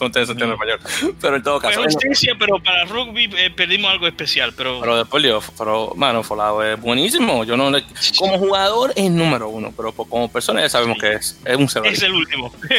él 0.00 0.48
no 0.48 0.56
sabía 0.56 0.76
mejor. 0.76 1.14
Pero 1.20 1.36
en 1.36 1.42
todo 1.42 1.60
caso. 1.60 1.74
Fue 1.74 1.84
justicia, 1.84 2.34
pero 2.38 2.58
para 2.62 2.84
rugby 2.84 3.30
eh, 3.36 3.50
perdimos 3.50 3.90
algo 3.90 4.06
especial. 4.06 4.52
Pero, 4.56 4.80
pero 4.80 4.98
después, 4.98 5.24
pero, 5.58 5.92
mano, 5.96 6.22
Folao 6.22 6.62
es 6.62 6.80
buenísimo. 6.80 7.44
Yo 7.44 7.56
no 7.56 7.70
le, 7.70 7.84
como 8.18 8.38
jugador 8.38 8.92
es 8.96 9.10
número 9.10 9.48
uno, 9.48 9.72
pero 9.76 9.92
como 9.92 10.30
persona 10.30 10.60
ya 10.60 10.68
sabemos 10.68 10.98
que 10.98 11.12
es, 11.14 11.38
es 11.44 11.56
un 11.56 11.68
cero. 11.68 11.84
Es 11.86 12.02
el 12.02 12.12
último. 12.12 12.52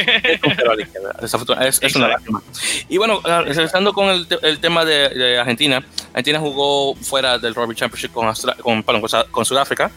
es, 1.62 1.82
es 1.82 1.96
una 1.96 2.08
lástima. 2.08 2.42
Y 2.90 2.98
bueno, 2.98 3.22
ah, 3.24 3.42
regresando 3.46 3.94
con 3.94 4.10
el, 4.10 4.28
el 4.42 4.60
tema 4.60 4.86
de, 4.86 5.10
de, 5.10 5.40
Argentina, 5.40 5.84
Argentina 6.10 6.40
jugó 6.40 6.96
fuera 6.96 7.38
del 7.38 7.56
Rugby 7.56 7.76
Championship 7.76 8.12
con, 8.12 8.32
con, 8.62 8.84
con, 8.84 9.02
con 9.32 9.46
Sudáfrica, 9.46 9.92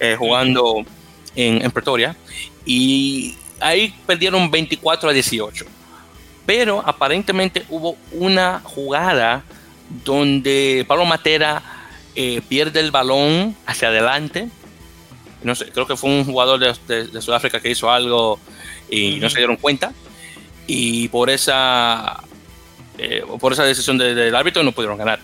eh, 0.00 0.16
jugando 0.18 0.84
en, 1.34 1.62
en 1.62 1.70
Pretoria, 1.70 2.16
y 2.64 3.36
ahí 3.60 3.94
perdieron 4.06 4.50
24 4.50 5.10
a 5.10 5.12
18 5.12 5.66
pero 6.46 6.82
aparentemente 6.84 7.64
hubo 7.68 7.96
una 8.12 8.60
jugada 8.64 9.42
donde 10.04 10.84
Pablo 10.88 11.04
Matera 11.04 11.62
eh, 12.14 12.40
pierde 12.48 12.80
el 12.80 12.90
balón 12.90 13.56
hacia 13.66 13.88
adelante. 13.88 14.48
No 15.42 15.54
sé, 15.54 15.66
creo 15.66 15.86
que 15.86 15.96
fue 15.96 16.10
un 16.10 16.24
jugador 16.24 16.60
de, 16.60 17.20
Sudáfrica 17.20 17.60
que 17.60 17.70
hizo 17.70 17.90
algo 17.90 18.38
y 18.88 19.16
no 19.16 19.28
se 19.28 19.38
dieron 19.38 19.56
cuenta. 19.56 19.92
Y 20.66 21.08
por 21.08 21.30
esa 21.30 22.22
eh, 22.98 23.24
por 23.40 23.52
esa 23.52 23.64
decisión 23.64 23.98
del 23.98 24.34
árbitro 24.34 24.62
no 24.62 24.72
pudieron 24.72 24.98
ganar. 24.98 25.18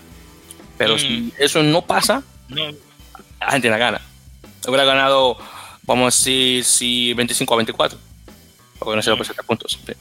Pero 0.77 0.97
si 0.97 1.07
Mm. 1.07 1.31
eso 1.39 1.63
no 1.63 1.81
pasa, 1.81 2.23
No, 2.49 2.63
Argentina 3.39 3.77
gana. 3.77 4.01
Hubiera 4.67 4.83
ganado, 4.85 5.37
vamos 5.83 6.03
a 6.03 6.17
decir, 6.17 6.63
si 6.63 7.13
25 7.13 7.53
a 7.53 7.57
24. 7.57 7.97
Porque 8.79 8.95
no 8.95 9.01
se 9.01 9.15
por 9.15 9.25
7 9.25 9.43
puntos. 9.43 9.77
sí. 9.85 9.93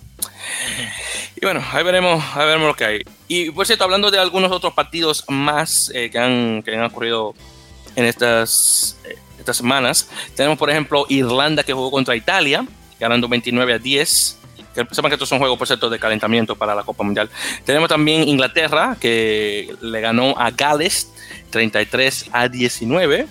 Y 1.41 1.45
bueno, 1.45 1.65
ahí 1.73 1.85
veremos, 1.85 2.23
ahí 2.35 2.47
veremos 2.47 2.69
lo 2.69 2.75
que 2.75 2.85
hay. 2.85 3.03
Y 3.29 3.51
por 3.51 3.67
cierto, 3.67 3.85
hablando 3.85 4.11
de 4.11 4.19
algunos 4.19 4.51
otros 4.51 4.73
partidos 4.73 5.25
más 5.29 5.91
eh, 5.95 6.11
que, 6.11 6.19
han, 6.19 6.63
que 6.63 6.75
han 6.75 6.85
ocurrido 6.85 7.35
en 7.95 8.05
estas, 8.05 8.97
eh, 9.05 9.17
estas 9.39 9.57
semanas, 9.57 10.11
tenemos 10.35 10.59
por 10.59 10.71
ejemplo 10.71 11.07
Irlanda 11.09 11.63
que 11.63 11.73
jugó 11.73 11.91
contra 11.91 12.17
Italia, 12.17 12.65
ganando 12.99 13.29
29 13.29 13.75
a 13.75 13.79
10. 13.79 14.39
Que 14.75 14.87
sepan 14.93 15.11
que 15.11 15.15
estos 15.15 15.29
son 15.29 15.39
juegos, 15.39 15.59
por 15.59 15.67
cierto, 15.67 15.89
de 15.91 15.99
calentamiento 15.99 16.55
para 16.55 16.75
la 16.75 16.83
Copa 16.83 17.03
Mundial. 17.03 17.31
Tenemos 17.65 17.89
también 17.89 18.29
Inglaterra, 18.29 18.97
que 19.01 19.75
le 19.81 20.01
ganó 20.01 20.35
a 20.39 20.51
Gales 20.51 21.09
33 21.51 22.27
a 22.33 22.49
19. 22.49 23.27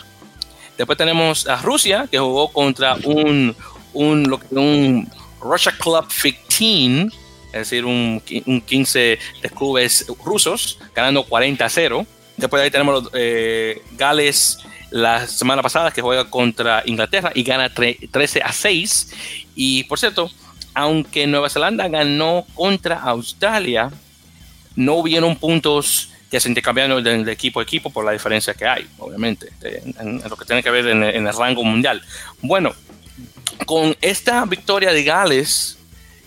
Después 0.77 0.97
tenemos 0.97 1.47
a 1.47 1.61
Rusia, 1.61 2.07
que 2.09 2.19
jugó 2.19 2.51
contra 2.51 2.95
un, 3.03 3.55
un, 3.93 4.23
lo 4.23 4.39
un 4.51 5.09
Russia 5.41 5.73
Club 5.77 6.05
15, 6.47 7.07
es 7.47 7.51
decir, 7.53 7.85
un, 7.85 8.21
un 8.45 8.61
15 8.61 9.19
de 9.41 9.49
clubes 9.49 10.05
rusos, 10.23 10.79
ganando 10.95 11.23
40 11.23 11.63
a 11.65 11.69
0. 11.69 12.05
Después 12.37 12.59
de 12.59 12.65
ahí 12.65 12.71
tenemos 12.71 13.03
los, 13.03 13.11
eh, 13.15 13.81
Gales 13.97 14.59
la 14.91 15.27
semana 15.27 15.61
pasada, 15.61 15.91
que 15.91 16.01
juega 16.01 16.29
contra 16.29 16.83
Inglaterra 16.85 17.31
y 17.35 17.43
gana 17.43 17.73
tre- 17.73 17.97
13 18.11 18.41
a 18.43 18.51
6. 18.51 19.13
Y 19.55 19.83
por 19.85 19.99
cierto, 19.99 20.29
aunque 20.73 21.25
Nueva 21.27 21.49
Zelanda 21.49 21.87
ganó 21.87 22.45
contra 22.53 22.99
Australia, 23.01 23.89
no 24.75 24.93
hubieron 24.95 25.35
puntos 25.35 26.09
que 26.29 26.39
se 26.39 26.49
intercambiaron 26.49 27.01
de, 27.03 27.31
equipo 27.31 27.59
a 27.59 27.63
equipo 27.63 27.89
por 27.89 28.03
la 28.05 28.11
diferencia 28.11 28.53
que 28.53 28.65
hay, 28.67 28.85
obviamente, 28.99 29.49
de- 29.61 29.81
en, 29.99 30.21
lo 30.29 30.35
que 30.35 30.45
tiene 30.45 30.61
que 30.61 30.69
ver 30.69 30.85
en 30.87 31.03
el 31.27 31.33
rango 31.33 31.63
mundial. 31.63 32.01
Bueno, 32.41 32.73
con 33.65 33.95
esta 34.01 34.45
victoria 34.45 34.91
de 34.91 35.03
Gales, 35.03 35.77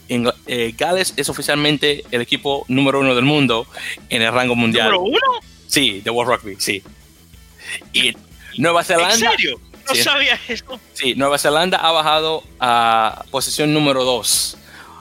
en- 0.09 0.31
eh, 0.47 0.75
Gales 0.77 1.15
es 1.17 1.29
oficialmente 1.29 2.05
el 2.11 2.21
equipo 2.21 2.65
número 2.69 3.01
uno 3.01 3.15
del 3.15 3.25
mundo 3.25 3.67
en 4.09 4.23
el 4.23 4.33
rango 4.33 4.55
mundial. 4.57 4.91
¿Número 4.93 5.03
uno? 5.03 5.41
Sí, 5.67 6.01
de 6.01 6.11
World 6.11 6.33
Rugby, 6.43 6.57
sí. 6.59 6.83
Y 7.93 8.15
Nueva 8.59 8.83
Zelanda. 8.83 9.15
¿En 9.15 9.21
serio? 9.39 9.61
No 9.89 9.95
Sí. 9.95 10.03
sabía 10.03 10.39
eso. 10.49 10.79
Sí, 10.95 11.15
Nueva 11.15 11.39
Zelanda 11.39 11.79
ha 11.79 11.91
bajado 11.93 12.43
a 12.59 13.25
posición 13.31 13.73
número 13.73 14.05
2. 14.05 14.57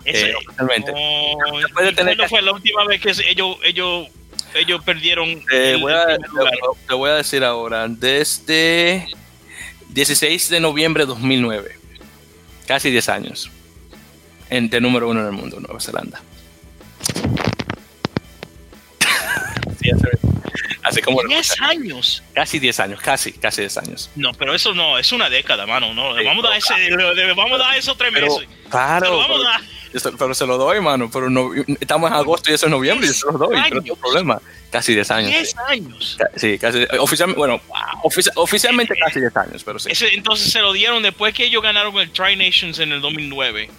Ese- 0.06 0.34
oficialmente. 0.36 0.92
Oh, 0.96 1.60
Después 1.60 1.86
de 1.86 1.92
¿y 1.92 1.96
tener 1.96 2.16
¿Cuándo 2.18 2.30
fue 2.30 2.42
la 2.42 2.52
última 2.54 2.86
vez 2.86 3.02
que 3.02 3.10
ellos, 3.30 3.58
ellos, 3.64 4.08
ellos 4.56 4.84
perdieron 4.84 5.44
Te 5.46 5.72
el- 5.74 5.82
voy, 5.82 5.94
a, 5.94 6.04
el 6.04 6.18
te- 6.20 6.28
te 6.88 6.94
voy 6.94 7.10
a 7.10 7.16
decir 7.16 7.44
ahora, 7.44 7.88
desde 7.88 9.08
16 9.90 10.50
de 10.50 10.60
noviembre 10.60 11.04
de 11.04 11.08
2009, 11.08 11.76
casi 12.70 12.92
10 12.92 13.10
años, 13.10 13.50
en, 14.52 14.70
de 14.70 14.80
número 14.80 15.10
uno 15.10 15.22
en 15.22 15.26
el 15.26 15.32
mundo, 15.32 15.60
Nueva 15.60 15.80
Zelanda. 15.80 16.22
Sí, 19.82 19.90
hace, 20.84 21.02
como 21.02 21.22
10 21.24 21.62
años. 21.62 22.24
casi 22.34 22.60
10 22.60 22.80
años, 22.80 23.02
casi, 23.02 23.32
casi 23.34 23.62
10 23.62 23.78
años. 23.78 24.10
No, 24.16 24.34
pero 24.34 24.54
eso 24.54 24.74
no, 24.74 24.98
es 24.98 25.12
una 25.12 25.30
década, 25.30 25.66
mano. 25.66 25.94
No, 25.94 26.14
le 26.16 26.22
Sí, 26.22 26.28
vamos 26.28 26.46
a 26.46 26.50
dar 26.50 26.58
ese, 26.58 26.74
le- 26.90 27.16
le 27.16 27.34
vamos 27.34 27.60
a 27.60 27.64
dar 27.64 27.78
esos 27.78 27.98
tres 27.98 28.12
Pero, 28.14 28.26
meses. 28.28 28.48
Se 28.50 28.64
lo 28.66 28.70
claro, 28.70 29.18
vamos 29.18 29.26
a 29.26 29.28
pero, 29.30 29.44
dar. 29.44 29.62
eso- 29.94 30.18
pero 30.18 30.34
se 30.34 30.46
lo 30.46 30.58
doy, 30.58 30.80
mano, 30.82 31.10
pero 31.12 31.30
no, 31.30 31.52
estamos 31.80 32.10
en 32.12 32.16
agosto 32.18 32.52
y 32.52 32.54
eso 32.54 32.66
es 32.68 32.72
noviembre 32.72 33.06
y 33.08 33.10
yo 33.10 33.14
se 33.14 33.26
lo 33.26 33.34
doy, 33.34 33.50
pero 33.50 33.60
no 33.60 33.66
hay 33.66 33.72
años. 33.90 33.98
problema. 34.00 34.42
Casi 34.72 34.94
10 34.94 35.10
años. 35.10 35.32
10 35.32 35.56
años. 35.68 36.16
Ca- 36.20 36.30
Sí, 36.36 36.60
casi, 36.60 36.86
oficialmente, 37.00 37.40
bueno, 37.40 37.60
ofici- 38.04 38.30
oficialmente 38.36 38.94
casi 38.96 39.20
10 39.20 39.36
años, 39.36 39.64
pero 39.64 39.80
sí. 39.80 39.90
Ese, 39.92 40.14
entonces 40.14 40.52
se 40.52 40.60
lo 40.60 40.74
dieron 40.74 41.02
después 41.02 41.34
que 41.34 41.46
ellos 41.46 41.64
ganaron 41.64 41.98
el 41.98 42.12
Tri 42.12 42.36
Nations 42.36 42.78
en 42.78 42.92
el 42.92 43.02
2009. 43.02 43.70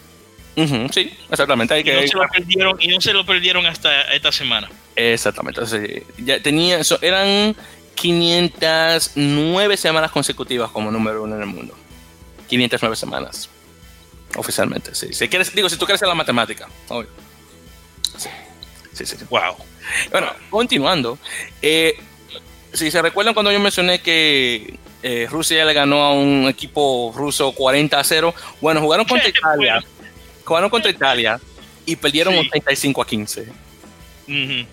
Sí, 0.93 1.13
exactamente. 1.31 1.75
Hay 1.75 1.81
Y 1.83 1.85
no, 1.93 2.01
se 2.07 2.17
lo 2.17 2.29
perdieron, 2.29 2.77
y 2.81 2.89
no 2.89 3.01
se 3.01 3.13
lo 3.13 3.27
perdieron 3.27 3.67
hasta 3.67 4.13
esta 4.13 4.33
semana. 4.33 4.69
exactamente. 4.97 5.61
Entonces, 5.61 6.03
ya 6.19 6.41
tenía, 6.43 6.83
so- 6.85 6.99
eran 7.03 7.55
509 7.95 9.77
semanas 9.77 10.11
consecutivas 10.11 10.71
como 10.71 10.91
número 10.91 11.23
uno 11.23 11.37
en 11.37 11.43
el 11.43 11.47
mundo. 11.47 11.75
509 12.49 12.97
semanas. 12.97 13.49
Oficialmente, 14.37 14.95
sí. 14.95 15.13
Si 15.13 15.29
quieres, 15.29 15.55
digo, 15.55 15.69
si 15.69 15.77
tú 15.77 15.85
quieres 15.87 15.99
hacer 15.99 16.09
la 16.09 16.15
matemática. 16.15 16.69
obvio. 16.89 17.09
Sí, 18.17 18.29
sí, 18.93 19.07
sí. 19.07 19.17
sí. 19.19 19.25
Wow. 19.29 19.57
Bueno, 20.11 20.29
continuando. 20.51 21.19
eh, 21.63 21.99
si 22.73 22.91
se 22.93 23.03
recuerdan 23.03 23.35
cuando 23.35 23.51
yo 23.51 23.59
mencioné 23.59 24.01
que 24.01 24.79
eh, 25.03 25.27
Rusia 25.29 25.65
le 25.65 25.73
ganó 25.73 26.03
a 26.05 26.13
un 26.13 26.47
equipo 26.49 27.13
ruso 27.17 27.51
40 27.53 27.99
a 27.99 28.05
0, 28.05 28.33
bueno, 28.61 28.81
jugaron 28.81 29.07
contra 29.07 29.29
Italia. 29.29 29.83
Jugaron 30.45 30.71
contra 30.71 30.91
Italia 30.91 31.41
y 31.87 31.97
perdieron 31.97 32.35
Sí. 32.35 32.41
85 32.49 33.03
a 33.03 33.07
15. 33.07 33.43
Ujú. 33.43 34.67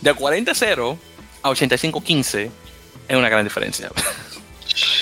De 0.00 0.14
40 0.14 0.52
a 0.52 0.54
0 0.54 0.98
a 1.42 1.48
85 1.50 1.98
a 2.00 2.04
15 2.04 2.50
es 3.08 3.16
una 3.16 3.28
gran 3.28 3.44
diferencia. 3.44 3.90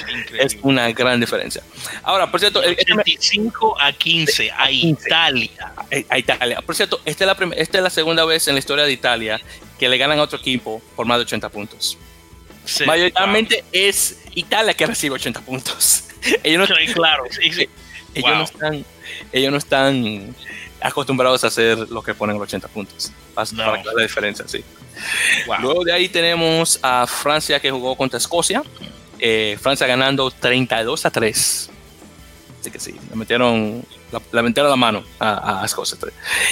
Increíble. 0.09 0.45
es 0.45 0.57
una 0.63 0.91
gran 0.93 1.21
diferencia. 1.21 1.63
Ahora, 2.03 2.31
por 2.31 2.41
cierto, 2.41 2.63
el- 2.63 2.73
este 2.79 2.95
me- 2.95 3.03
85 3.03 3.79
a 3.81 3.93
15 3.93 4.51
a 4.51 4.69
15. 4.69 5.07
Italia. 5.09 5.73
eh, 5.91 6.07
a 6.09 6.19
Italia. 6.19 6.63
Por 6.63 6.75
cierto, 6.75 7.01
esta 7.05 7.25
es, 7.25 7.29
la 7.29 7.35
prim- 7.35 7.53
esta 7.55 7.79
es 7.79 7.85
la 7.85 7.91
segunda 7.91 8.25
vez 8.25 8.49
en 8.49 8.55
la 8.55 8.59
historia 8.61 8.85
de 8.85 8.93
Italia 8.93 9.41
que 9.79 9.89
le 9.89 9.99
ganan 9.99 10.19
a 10.19 10.23
otro 10.23 10.39
equipo 10.39 10.81
por 10.97 11.07
más 11.07 11.19
de 11.19 11.23
80 11.25 11.49
puntos. 11.51 11.99
Sí, 12.65 12.85
Mayoritariamente 12.85 13.65
es 13.73 14.21
Italia 14.35 14.75
que 14.75 14.87
recibe 14.87 15.15
80 15.17 15.41
puntos. 15.43 16.05
ellos, 16.43 16.69
no, 16.69 16.77
claro. 16.95 17.25
sí, 17.31 17.53
sí. 17.53 17.69
Ellos 18.15 18.31
no 18.31 18.37
Wow. 18.37 18.45
están, 18.45 18.85
ellos 19.33 19.53
no 19.53 19.59
están 19.59 20.35
acostumbrados 20.81 21.43
a 21.45 21.49
hacer 21.49 21.79
lo 21.91 22.03
que 22.03 22.15
ponen 22.15 22.37
los 22.39 22.43
80 22.45 22.69
puntos. 22.69 23.13
Para, 23.35 23.49
No. 23.53 23.65
para 23.65 23.83
que 23.83 23.89
la 23.97 24.03
diferencia, 24.03 24.45
sí. 24.49 24.65
Wow. 25.47 25.57
Luego 25.61 25.85
de 25.85 25.93
ahí 25.93 26.09
tenemos 26.09 26.79
a 26.83 27.07
Francia 27.07 27.61
que 27.61 27.71
jugó 27.71 27.97
contra 27.97 28.19
Escocia. 28.19 28.63
Eh, 29.19 29.59
Francia 29.61 29.87
ganando 29.87 30.31
32 30.31 31.05
a 31.07 31.11
3. 31.11 31.71
Así 32.61 32.71
que 32.71 32.81
sí, 32.81 32.95
le 33.11 33.17
metieron 33.17 33.85
la, 34.11 34.21
le 34.33 34.43
metieron 34.43 34.71
la 34.71 34.77
mano 34.77 35.05
a, 35.21 35.63
a 35.63 35.65
Escocia. 35.65 35.97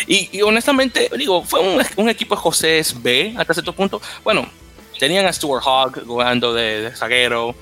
Y, 0.07 0.29
y 0.39 0.43
honestamente, 0.43 1.11
digo, 1.17 1.43
fue 1.45 1.61
un, 1.61 1.83
un 1.97 2.09
equipo 2.09 2.35
escocés 2.35 3.01
B 3.03 3.35
hasta 3.37 3.55
cierto 3.55 3.73
punto. 3.73 4.01
Bueno, 4.23 4.49
tenían 4.99 5.27
a 5.27 5.33
Stuart 5.33 5.63
Hogg 5.67 6.05
jugando 6.07 6.55
de, 6.55 6.83
de 6.83 6.97
zaguero, 6.97 7.55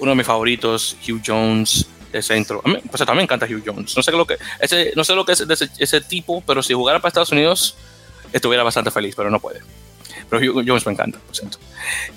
uno 0.00 0.10
de 0.12 0.16
mis 0.16 0.26
favoritos, 0.26 0.96
Hugh 1.08 1.22
Jones 1.24 1.86
de 2.12 2.22
centro. 2.22 2.60
A 2.64 2.68
mí, 2.68 2.78
pues 2.90 3.04
también 3.04 3.24
encanta 3.24 3.46
Hugh 3.46 3.62
Jones. 3.64 3.96
No 3.96 4.02
sé 4.02 4.12
lo 4.12 4.26
que, 4.26 4.36
ese, 4.60 4.92
no 4.94 5.02
sé 5.04 5.14
lo 5.14 5.24
que 5.24 5.32
es 5.32 5.46
de 5.46 5.54
ese, 5.54 5.68
ese 5.78 6.00
tipo, 6.00 6.42
pero 6.46 6.62
si 6.62 6.74
jugara 6.74 7.00
para 7.00 7.08
Estados 7.08 7.32
Unidos 7.32 7.74
estuviera 8.32 8.62
bastante 8.62 8.90
feliz, 8.90 9.14
pero 9.16 9.30
no 9.30 9.40
puede. 9.40 9.60
Pero 10.30 10.40
Hugh 10.52 10.64
Jones 10.66 10.86
me 10.86 10.92
encanta, 10.92 11.18
por 11.18 11.34
cierto. 11.34 11.58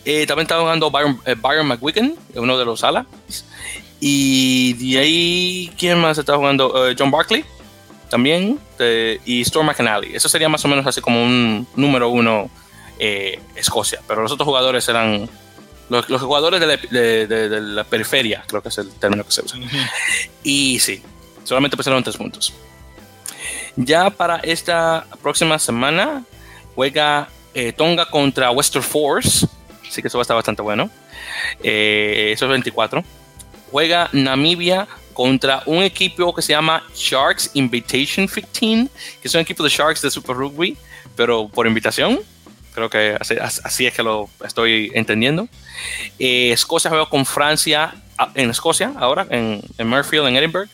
Eh, 0.06 0.26
también 0.28 0.46
está 0.46 0.60
jugando 0.60 0.92
Byron, 0.92 1.20
eh, 1.26 1.36
Byron 1.36 1.68
McWigan, 1.68 2.16
uno 2.36 2.58
de 2.58 2.66
los 2.66 2.84
alas. 2.84 3.06
Y 4.00 4.74
de 4.74 5.00
ahí, 5.00 5.74
¿quién 5.78 6.00
más 6.00 6.18
está 6.18 6.36
jugando? 6.36 6.88
Eh, 6.90 6.96
John 6.98 7.12
Barkley, 7.12 7.44
también. 8.10 8.60
eh, 8.80 9.20
y 9.26 9.42
Storm 9.42 9.68
McAnally. 9.68 10.16
Eso 10.16 10.30
sería 10.30 10.50
más 10.50 10.64
o 10.66 10.68
menos 10.68 10.86
así 10.86 11.02
como 11.02 11.24
un 11.24 11.68
número 11.76 12.10
uno 12.10 12.50
eh, 13.00 13.40
Escocia. 13.56 14.02
Pero 14.08 14.22
los 14.22 14.32
otros 14.32 14.46
jugadores 14.46 14.88
eran 14.90 15.30
los, 15.90 16.10
los 16.10 16.22
jugadores 16.22 16.60
de 16.60 16.68
la, 16.68 16.78
de- 16.78 17.28
de- 17.28 17.50
de 17.50 17.62
la 17.62 17.84
periferia, 17.84 18.44
creo 18.48 18.62
que 18.62 18.70
es 18.70 18.78
el 18.78 18.90
término 18.94 19.24
que 19.24 19.32
se 19.32 19.42
usa. 19.44 19.58
Y 20.44 20.80
sí, 20.80 21.02
solamente 21.44 21.78
pasaron 21.78 22.04
tres 22.04 22.18
puntos. 22.18 22.54
Ya 23.76 24.10
para 24.10 24.38
esta 24.38 25.06
próxima 25.22 25.60
semana 25.60 26.24
juega 26.76 27.28
eh, 27.54 27.74
Tonga 27.74 28.06
contra 28.10 28.52
Western 28.52 28.84
Force, 28.84 29.48
así 29.88 30.02
que 30.02 30.08
eso 30.08 30.18
va 30.18 30.22
a 30.22 30.24
estar 30.24 30.36
bastante 30.36 30.62
bueno. 30.62 30.90
Eh, 31.64 32.32
eso 32.34 32.46
es 32.46 32.52
24. 32.52 33.04
Juega 33.72 34.10
Namibia 34.14 34.88
contra 35.14 35.62
un 35.66 35.82
equipo 35.84 36.34
que 36.34 36.42
se 36.42 36.54
llama 36.54 36.84
Sharks 36.94 37.52
Invitation 37.54 38.28
15, 38.28 38.90
que 39.22 39.28
es 39.28 39.34
un 39.34 39.42
equipo 39.42 39.64
de 39.64 39.70
Sharks 39.70 40.02
de 40.02 40.12
Super 40.12 40.36
Rugby, 40.36 40.78
pero 41.16 41.48
por 41.48 41.68
invitación. 41.68 42.20
Creo 42.74 42.90
que 42.90 43.16
así, 43.20 43.36
así 43.40 43.86
es 43.86 43.94
que 43.94 44.04
lo 44.04 44.30
estoy 44.46 44.92
entendiendo. 44.94 45.48
Eh, 46.20 46.52
Escocia 46.52 46.90
juega 46.90 47.06
con 47.08 47.26
Francia 47.26 47.94
en 48.36 48.50
Escocia, 48.50 48.94
ahora, 48.98 49.28
en, 49.30 49.62
en 49.78 49.88
Murfield, 49.88 50.28
en 50.28 50.38
Edinburgh. 50.38 50.70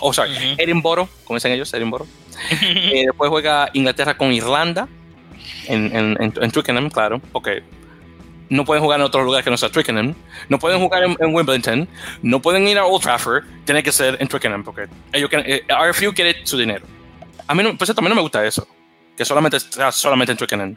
Oh, 0.00 0.12
sorry, 0.12 0.32
Ujú. 0.32 0.54
Edinburgh, 0.58 1.08
como 1.24 1.36
dicen 1.36 1.52
ellos, 1.52 1.72
Edinburgh. 1.74 2.06
Eh, 2.62 3.04
después 3.06 3.28
juega 3.28 3.68
Inglaterra 3.74 4.16
con 4.16 4.32
Irlanda 4.32 4.88
en, 5.66 5.94
en, 5.94 6.16
en, 6.20 6.32
en 6.40 6.50
Twickenham, 6.50 6.88
claro, 6.90 7.20
porque 7.32 7.62
no 8.48 8.64
pueden 8.64 8.82
jugar 8.82 8.98
en 8.98 9.06
otro 9.06 9.22
lugar 9.22 9.44
que 9.44 9.50
no 9.50 9.56
sea 9.56 9.68
Twickenham. 9.68 10.14
No 10.48 10.58
pueden 10.58 10.80
jugar 10.80 11.04
en, 11.04 11.16
en 11.20 11.34
Wimbledon. 11.34 11.88
No 12.22 12.40
pueden 12.42 12.66
ir 12.66 12.78
a 12.78 12.84
Old 12.86 13.02
Trafford. 13.02 13.44
Tiene 13.64 13.82
que 13.82 13.92
ser 13.92 14.16
en 14.20 14.26
Twickenham, 14.26 14.64
porque 14.64 14.88
ellos 15.12 15.28
quieren, 15.30 15.48
eh, 15.48 15.62
RFU 15.68 16.12
quiere 16.14 16.44
su 16.44 16.58
dinero. 16.58 16.84
A 17.46 17.54
mí, 17.54 17.62
no, 17.62 17.76
pues 17.76 17.90
a 17.90 17.94
mí 17.94 18.08
no 18.08 18.14
me 18.14 18.22
gusta 18.22 18.44
eso, 18.44 18.66
que 19.16 19.24
solamente 19.24 19.58
solamente 19.92 20.32
en 20.32 20.38
Twickenham. 20.38 20.74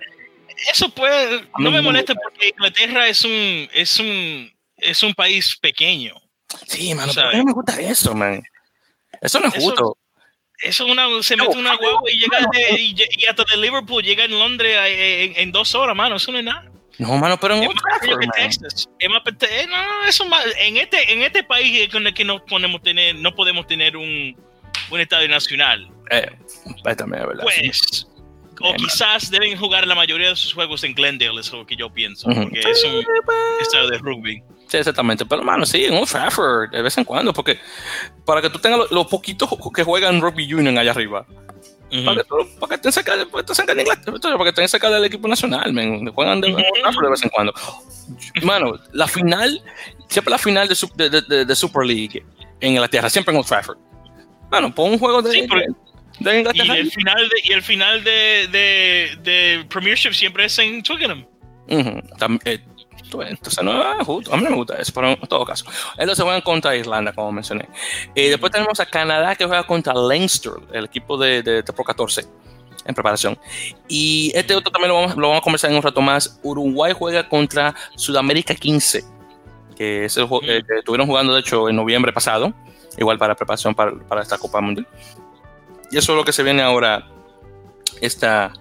Eso 0.71 0.89
puede, 0.89 1.47
no 1.59 1.71
me 1.71 1.81
molesta 1.81 2.13
porque 2.15 2.49
Inglaterra 2.49 3.07
es 3.07 3.23
un, 3.23 3.69
es 3.73 3.99
un, 3.99 4.51
es 4.77 5.03
un 5.03 5.13
país 5.13 5.57
pequeño. 5.61 6.15
Sí, 6.67 6.93
mano, 6.93 7.11
pero 7.15 7.29
a 7.29 7.31
mí 7.31 7.37
no 7.39 7.45
me 7.45 7.53
gusta 7.53 7.79
eso, 7.81 8.13
man. 8.13 8.41
Eso 9.21 9.39
no 9.39 9.47
es 9.47 9.55
Eso- 9.55 9.65
justo. 9.65 9.97
Eso 10.61 10.85
una, 10.85 11.07
se 11.23 11.35
mete 11.35 11.57
una 11.57 11.75
guagua 11.75 12.09
y 12.09 12.17
llega 12.19 12.39
de, 12.53 12.79
y, 12.81 12.95
y 13.17 13.25
hasta 13.25 13.43
de 13.43 13.57
Liverpool 13.57 14.01
llega 14.01 14.23
en 14.23 14.31
Londres 14.39 14.77
eh, 14.85 15.23
en, 15.25 15.33
en 15.35 15.51
dos 15.51 15.75
horas, 15.75 15.93
mano. 15.93 16.15
Eso 16.15 16.31
no 16.31 16.37
es 16.37 16.45
nada. 16.45 16.71
No, 16.99 17.17
mano, 17.17 17.37
pero 17.37 17.55
en 17.55 17.63
Es 17.63 17.69
más 17.69 17.83
Trafford, 17.99 18.19
que. 18.21 18.27
Texas. 18.43 18.87
Es 18.97 19.09
más 19.09 19.21
pete- 19.23 19.47
eh, 19.63 19.67
no, 19.67 19.75
no, 19.83 20.05
eso 20.07 20.25
más, 20.25 20.45
en 20.59 20.77
este, 20.77 21.11
en 21.11 21.21
este 21.23 21.43
país 21.43 21.89
con 21.91 22.07
el 22.07 22.13
que 22.13 22.23
no 22.23 22.45
podemos 22.45 22.81
tener, 22.81 23.15
no 23.15 23.35
podemos 23.35 23.67
tener 23.67 23.97
un, 23.97 24.37
un 24.89 24.99
estadio 25.01 25.27
nacional. 25.27 25.89
Eh, 26.11 26.31
también 26.95 27.27
verdad. 27.27 27.43
Pues, 27.43 28.07
o 28.61 28.67
Eh, 28.71 28.75
quizás 28.77 29.29
deben 29.31 29.57
jugar 29.57 29.85
la 29.87 29.95
mayoría 29.95 30.29
de 30.29 30.35
sus 30.35 30.53
juegos 30.53 30.83
en 30.83 30.93
Glendale, 30.93 31.39
es 31.39 31.51
lo 31.51 31.65
que 31.65 31.75
yo 31.75 31.89
pienso, 31.91 32.29
Ujú. 32.29 32.43
porque 32.43 32.59
es 32.59 32.83
un 32.83 33.03
estadio 33.61 33.89
de 33.89 33.97
rugby. 33.99 34.43
Sí, 34.67 34.77
exactamente. 34.77 35.25
Pero, 35.25 35.43
mano, 35.43 35.65
sí, 35.65 35.85
en 35.85 35.93
Old 35.95 36.07
Trafford, 36.09 36.71
de 36.71 36.81
vez 36.81 36.97
en 36.97 37.03
cuando, 37.03 37.31
porque 37.33 37.59
para 38.25 38.41
que 38.41 38.49
tú 38.49 38.59
tengas 38.59 38.79
los 38.79 38.91
lo 38.91 39.07
poquitos 39.07 39.49
que 39.75 39.83
juegan 39.83 40.21
Rugby 40.21 40.51
Union 40.53 40.77
allá 40.77 40.91
arriba, 40.91 41.25
para, 42.05 42.15
que, 42.17 42.23
tú- 42.27 42.47
para 42.59 42.69
que 42.69 42.75
estén 42.75 42.91
cerca, 42.91 43.15
de- 43.15 43.25
para 43.27 43.43
que 43.43 43.51
estén 43.51 43.55
cerca 43.55 43.75
de 43.75 43.81
Inglaterra, 43.83 44.19
para 44.19 44.43
que 44.45 44.49
estén 44.49 44.67
cerca 44.69 44.89
del 44.89 45.05
equipo 45.05 45.27
nacional, 45.27 45.71
men. 45.73 46.07
Juegan 46.11 46.41
de, 46.41 46.53
Old 46.53 46.63
Trafford 46.81 47.03
de 47.05 47.09
vez 47.11 47.23
en 47.23 47.29
cuando. 47.29 47.53
Mano, 48.41 48.79
la 48.93 49.07
final, 49.07 49.61
siempre 50.09 50.31
la 50.31 50.37
final 50.39 50.67
de, 50.67 51.09
de, 51.09 51.45
de- 51.45 51.55
Super 51.55 51.85
League 51.85 52.25
en 52.59 52.71
Inglaterra, 52.71 53.09
siempre 53.11 53.31
en 53.33 53.37
Old 53.39 53.47
Trafford. 53.47 53.77
Mano, 54.49 54.73
pon 54.73 54.91
un 54.93 54.97
juego 54.99 55.21
de, 55.21 55.31
Sí, 55.31 55.45
porque- 55.47 55.67
Y 56.53 56.59
el 56.79 56.91
final 56.91 57.29
de, 57.29 57.35
y 57.43 57.51
el 57.51 57.61
final 57.63 58.03
de, 58.03 58.47
de, 58.51 59.17
de 59.23 59.65
Premiership 59.69 60.13
siempre 60.13 60.45
es 60.45 60.57
en 60.59 60.81
Twickenham. 60.83 61.25
Ujú, 61.69 61.89
tam- 62.17 62.39
eh, 62.45 62.59
tú 63.09 63.17
ves, 63.19 63.31
entonces 63.31 63.63
no 63.63 64.05
justo. 64.05 64.33
A 64.33 64.37
mí 64.37 64.43
no 64.43 64.49
me 64.51 64.55
gusta 64.57 64.75
eso, 64.77 64.91
pero 64.93 65.09
en 65.09 65.17
todo 65.21 65.45
caso. 65.45 65.65
Entonces 65.97 66.23
juegan 66.23 66.41
contra 66.41 66.75
Irlanda, 66.75 67.13
como 67.13 67.31
mencioné. 67.31 67.67
Y 68.15 68.27
después 68.27 68.51
tenemos 68.51 68.79
a 68.79 68.85
Canadá 68.85 69.35
que 69.35 69.45
juega 69.45 69.63
contra 69.65 69.93
Leinster, 69.93 70.53
el 70.71 70.85
equipo 70.85 71.17
de, 71.17 71.41
de, 71.41 71.61
de 71.63 71.73
Pro 71.73 71.83
14 71.83 72.25
en 72.85 72.93
preparación. 72.95 73.37
Y 73.87 74.31
este 74.35 74.53
otro 74.55 74.71
también 74.71 74.89
lo 74.89 74.95
vamos, 74.95 75.15
lo 75.15 75.27
vamos 75.29 75.39
a 75.39 75.43
conversar 75.43 75.71
en 75.71 75.77
un 75.77 75.83
rato 75.83 76.01
más. 76.01 76.39
Uruguay 76.43 76.93
juega 76.97 77.27
contra 77.29 77.73
Sudamérica 77.95 78.53
15, 78.55 79.03
que 79.77 80.05
es 80.05 80.17
el 80.17 80.25
juego 80.25 80.43
eh, 80.45 80.61
que 80.67 80.79
estuvieron 80.79 81.07
jugando, 81.07 81.33
de 81.33 81.39
hecho, 81.39 81.69
en 81.69 81.77
noviembre 81.77 82.11
pasado, 82.11 82.53
igual 82.97 83.17
para 83.17 83.35
preparación 83.35 83.73
para, 83.73 83.93
para 84.07 84.21
esta 84.21 84.37
Copa 84.37 84.59
Mundial. 84.59 84.85
Y 85.93 85.97
eso 85.97 86.11
es 86.13 86.17
lo 86.17 86.25
que 86.25 86.33
se 86.33 86.43
viene 86.43 86.61
ahora 86.61 87.07
esta 88.01 88.51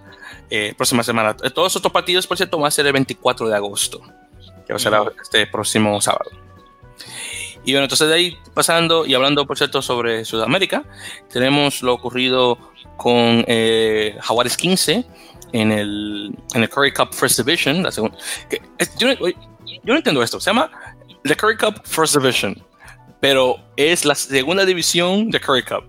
eh, 0.49 0.73
próxima 0.77 1.03
semana. 1.03 1.35
Eh, 1.43 1.49
Todos 1.49 1.75
estos 1.75 1.91
partidos, 1.91 2.27
por 2.27 2.37
cierto, 2.37 2.57
van 2.57 2.67
a 2.67 2.71
ser 2.71 2.85
el 2.85 2.93
24 2.93 3.47
de 3.47 3.55
agosto, 3.55 4.01
que 4.65 4.73
va 4.73 4.77
a 4.77 4.79
ser 4.79 4.93
este 5.21 5.47
próximo 5.47 5.99
sábado. 6.01 6.29
Y 7.65 7.71
bueno, 7.71 7.85
entonces 7.85 8.07
de 8.09 8.13
ahí 8.13 8.37
pasando 8.53 9.05
y 9.05 9.13
hablando, 9.13 9.45
por 9.47 9.57
cierto, 9.57 9.81
sobre 9.81 10.25
Sudamérica, 10.25 10.83
tenemos 11.31 11.81
lo 11.81 11.93
ocurrido 11.93 12.57
con 12.97 13.43
eh, 13.47 14.17
Jaguares 14.21 14.57
15 14.57 15.05
en 15.53 15.71
el, 15.71 16.35
en 16.53 16.61
el 16.63 16.69
Curry 16.69 16.91
Cup 16.93 17.13
First 17.13 17.39
Division. 17.39 17.81
La 17.83 17.91
segunda, 17.91 18.17
que, 18.49 18.61
es- 18.77 18.95
yo, 18.97 19.07
yo 19.13 19.33
no 19.85 19.95
entiendo 19.95 20.21
esto, 20.21 20.39
se 20.39 20.49
llama 20.49 20.69
The 21.23 21.35
Curry 21.35 21.57
Cup 21.57 21.81
First 21.85 22.15
Division, 22.17 22.61
pero 23.21 23.55
es 23.77 24.03
la 24.05 24.13
segunda 24.15 24.65
división 24.65 25.31
de 25.31 25.39
Curry 25.39 25.63
Cup. 25.63 25.85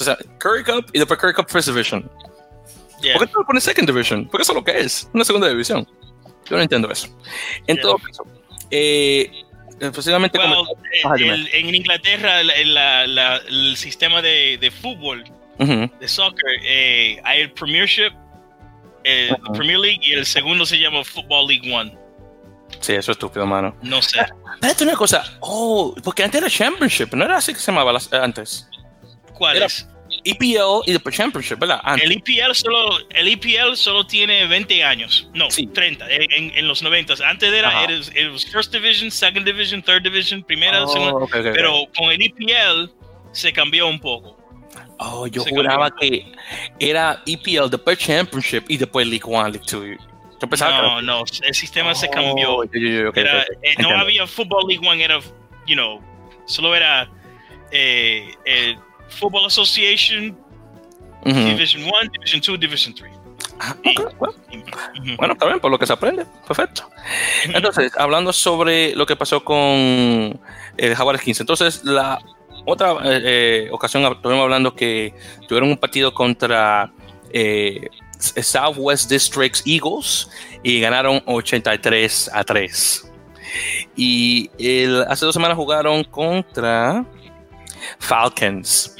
O 0.00 0.04
sea, 0.04 0.16
Curry 0.38 0.64
Cup 0.64 0.86
y 0.92 0.98
después 0.98 1.18
Curry 1.20 1.34
Cup 1.34 1.46
First 1.48 1.68
Division. 1.68 2.10
Yeah. 3.00 3.14
¿Por 3.18 3.26
qué 3.26 3.32
no 3.34 3.40
lo 3.40 3.46
pones 3.46 3.64
Second 3.64 3.86
Division? 3.88 4.26
Porque 4.28 4.42
eso 4.42 4.52
es 4.52 4.56
lo 4.56 4.64
que 4.64 4.78
es, 4.78 5.08
una 5.12 5.24
segunda 5.24 5.48
división. 5.48 5.86
Yo 6.48 6.56
no 6.56 6.62
entiendo 6.62 6.90
eso. 6.90 7.08
En 7.66 7.76
Yeah. 7.76 7.82
todo 7.82 7.98
caso, 7.98 8.24
eh, 8.70 9.30
posiblemente 9.94 10.38
Well, 10.38 10.54
como- 10.54 10.70
eh, 10.72 11.18
dime. 11.18 11.34
el- 11.34 11.48
en 11.52 11.74
Inglaterra 11.74 12.42
la- 12.42 13.06
la- 13.06 13.36
el 13.36 13.76
sistema 13.76 14.22
de, 14.22 14.58
de 14.58 14.70
fútbol, 14.70 15.24
Ujú. 15.58 15.90
de 16.00 16.08
soccer, 16.08 16.50
eh, 16.64 17.20
hay 17.24 17.42
el 17.42 17.52
Premiership, 17.52 18.12
el 19.04 19.30
Ajá. 19.34 19.52
Premier 19.52 19.78
League 19.78 20.00
y 20.02 20.12
el 20.12 20.24
segundo 20.26 20.64
se 20.64 20.78
llama 20.78 21.04
Football 21.04 21.46
League 21.48 21.72
One. 21.74 21.96
Sí, 22.80 22.92
eso 22.94 23.12
es 23.12 23.16
estúpido, 23.16 23.46
mano. 23.46 23.76
No 23.82 24.00
sé. 24.02 24.20
Espérate 24.54 24.84
una 24.84 24.94
cosa. 24.96 25.24
Oh, 25.40 25.94
porque 26.02 26.22
antes 26.24 26.40
era 26.40 26.50
Championship, 26.50 27.12
¿no 27.14 27.24
era 27.24 27.36
así 27.36 27.52
que 27.52 27.60
se 27.60 27.70
llamaba 27.70 27.92
las- 27.92 28.12
antes? 28.12 28.68
¿Cuál 29.34 29.56
Era- 29.56 29.66
es? 29.66 29.88
EPL 30.24 30.82
y 30.86 30.92
después 30.92 31.16
Championship, 31.16 31.58
¿verdad? 31.58 31.80
Antes. 31.82 32.04
El 32.08 32.12
EPL 32.12 32.54
solo, 32.54 32.98
el 33.10 33.28
EPL 33.28 33.74
solo 33.76 34.06
tiene 34.06 34.46
20 34.46 34.84
años. 34.84 35.28
No, 35.34 35.50
Sí. 35.50 35.66
30 35.66 36.08
en, 36.08 36.52
en- 36.56 36.68
los 36.68 36.82
90. 36.82 37.14
Antes 37.28 37.52
era 37.52 37.84
it 37.84 37.90
was, 37.98 38.08
it 38.14 38.30
was 38.30 38.46
First 38.46 38.72
Division, 38.72 39.10
Second 39.10 39.44
Division, 39.44 39.82
Third 39.82 40.02
Division, 40.02 40.42
Primera, 40.44 40.84
Oh, 40.84 40.88
Segunda. 40.88 41.14
ok, 41.14 41.22
ok, 41.24 41.34
ok. 41.34 41.52
Pero 41.54 41.72
con 41.96 42.10
el 42.12 42.22
EPL 42.22 42.90
se 43.32 43.52
cambió 43.52 43.88
un 43.88 43.98
poco. 43.98 44.38
Oh, 44.98 45.26
yo 45.26 45.42
se 45.42 45.50
juraba 45.50 45.90
cambió. 45.90 46.10
que 46.10 46.32
era 46.78 47.22
EPL, 47.26 47.68
después 47.70 47.98
Championship 47.98 48.64
y 48.68 48.76
después 48.76 49.06
League 49.06 49.24
One, 49.24 49.50
League 49.50 49.66
Two. 49.66 49.84
Yo 49.84 49.96
No, 50.40 50.96
que 50.98 51.02
no, 51.06 51.24
el 51.42 51.54
sistema 51.54 51.94
se 51.94 52.06
Oh, 52.06 52.10
cambió. 52.10 52.64
yo- 52.64 52.70
yo- 52.72 53.02
yo- 53.02 53.08
ok, 53.10 53.16
Era- 53.16 53.38
ok, 53.40 53.46
ok. 53.50 53.58
eh, 53.62 53.74
no 53.82 53.88
había 53.98 54.26
Football 54.26 54.68
League 54.68 54.86
One, 54.86 55.02
era, 55.02 55.18
you 55.66 55.74
know, 55.74 56.00
solo 56.46 56.74
era 56.76 57.08
eh, 57.72 58.32
eh, 58.44 58.76
Football 59.08 59.46
Association. 59.46 60.36
Division 61.24 61.84
1, 61.84 61.92
Division 62.12 62.40
2, 62.46 62.60
Division 62.60 62.94
3. 62.94 63.10
Ah, 63.60 63.74
bueno. 64.18 64.34
Bueno, 65.16 65.32
está 65.34 65.46
bien, 65.46 65.58
por 65.60 65.70
lo 65.70 65.78
que 65.78 65.86
se 65.86 65.92
aprende. 65.94 66.26
Perfecto. 66.46 66.90
Entonces, 67.44 67.92
hablando 67.96 68.32
sobre 68.32 68.94
lo 68.94 69.06
que 69.06 69.16
pasó 69.16 69.42
con 69.42 69.56
el 70.76 70.94
Jaguares 70.94 71.22
15. 71.22 71.42
Entonces, 71.42 71.82
la 71.84 72.18
otra 72.66 72.92
eh, 73.04 73.22
eh, 73.24 73.68
ocasión 73.72 74.02
estuvimos 74.04 74.42
hablando 74.42 74.74
que 74.74 75.14
tuvieron 75.48 75.70
un 75.70 75.78
partido 75.78 76.12
contra 76.12 76.92
eh, 77.32 77.88
Southwest 78.18 79.10
Districts 79.10 79.62
Eagles 79.66 80.28
y 80.62 80.80
ganaron 80.80 81.22
83 81.26 82.30
a 82.34 82.44
3. 82.44 83.12
Y 83.96 84.50
el- 84.58 85.04
hace 85.08 85.24
dos 85.24 85.34
semanas 85.34 85.56
jugaron 85.56 86.04
contra 86.04 87.04
Falcons. 87.98 88.96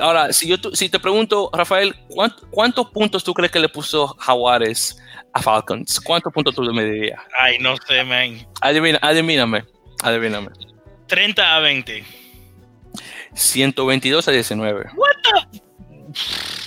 Ahora, 0.00 0.32
si 0.32 0.48
yo 0.48 0.56
si 0.72 0.88
te 0.88 0.98
pregunto, 0.98 1.48
Rafael, 1.52 1.94
¿cuánt- 2.08 2.44
¿cuántos 2.50 2.90
puntos 2.90 3.22
tú 3.22 3.32
crees 3.32 3.52
que 3.52 3.60
le 3.60 3.68
puso 3.68 4.08
Jaguares 4.18 5.00
a 5.32 5.40
Falcons? 5.40 6.00
¿Cuántos 6.00 6.32
puntos 6.32 6.56
tú 6.56 6.62
me 6.74 6.84
dirías? 6.84 7.20
Ay, 7.38 7.56
no 7.60 7.76
sé, 7.86 8.02
man. 8.02 8.44
Adivina, 8.60 8.98
adivíname, 9.00 9.64
adivíname. 10.02 10.48
30 11.06 11.54
a 11.56 11.60
20. 11.60 12.04
122 13.34 14.26
a 14.26 14.32
19. 14.32 14.86
What 14.96 15.12
the? 15.22 15.60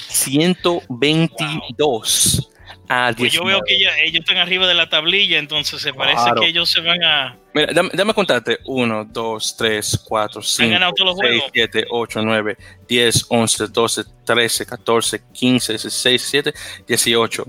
122 0.07 2.49
a 2.89 3.11
19. 3.13 3.15
Pues 3.17 3.31
yo 3.33 3.43
veo 3.45 3.61
que 3.65 3.75
ella- 3.75 3.97
ellos 4.03 4.19
están 4.21 4.37
arriba 4.37 4.67
de 4.67 4.73
la 4.73 4.89
tablilla, 4.89 5.39
entonces 5.39 5.81
se 5.81 5.93
parece 5.93 6.23
Claro. 6.23 6.41
que 6.41 6.47
ellos 6.47 6.69
se 6.69 6.81
van 6.81 7.03
a. 7.03 7.37
Mira, 7.53 7.71
dame, 7.73 7.89
dame 7.93 8.13
contarte. 8.13 8.59
1, 8.65 9.05
2, 9.05 9.55
3, 9.57 10.03
4, 10.05 10.41
5, 10.41 10.71
ganado 10.71 10.93
todos 10.93 11.11
los 11.11 11.19
6, 11.19 11.31
juegos. 11.31 11.51
7, 11.53 11.85
8, 11.89 12.21
9, 12.23 12.57
10, 12.87 13.25
11, 13.29 13.67
12, 13.67 14.03
13, 14.25 14.65
14, 14.65 15.21
15, 15.33 15.73
16, 15.73 16.31
17, 16.31 16.53
18. 16.87 17.45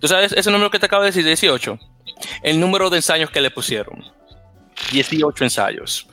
¿Tú 0.00 0.08
sabes 0.08 0.32
ese 0.32 0.50
número 0.50 0.70
que 0.70 0.78
te 0.78 0.86
acabo 0.86 1.02
de 1.02 1.08
decir? 1.10 1.24
18. 1.24 1.78
El 2.42 2.58
número 2.60 2.88
de 2.90 2.96
ensayos 2.96 3.30
que 3.30 3.40
le 3.40 3.50
pusieron. 3.50 4.04
18 4.92 5.44
ensayos. 5.44 6.06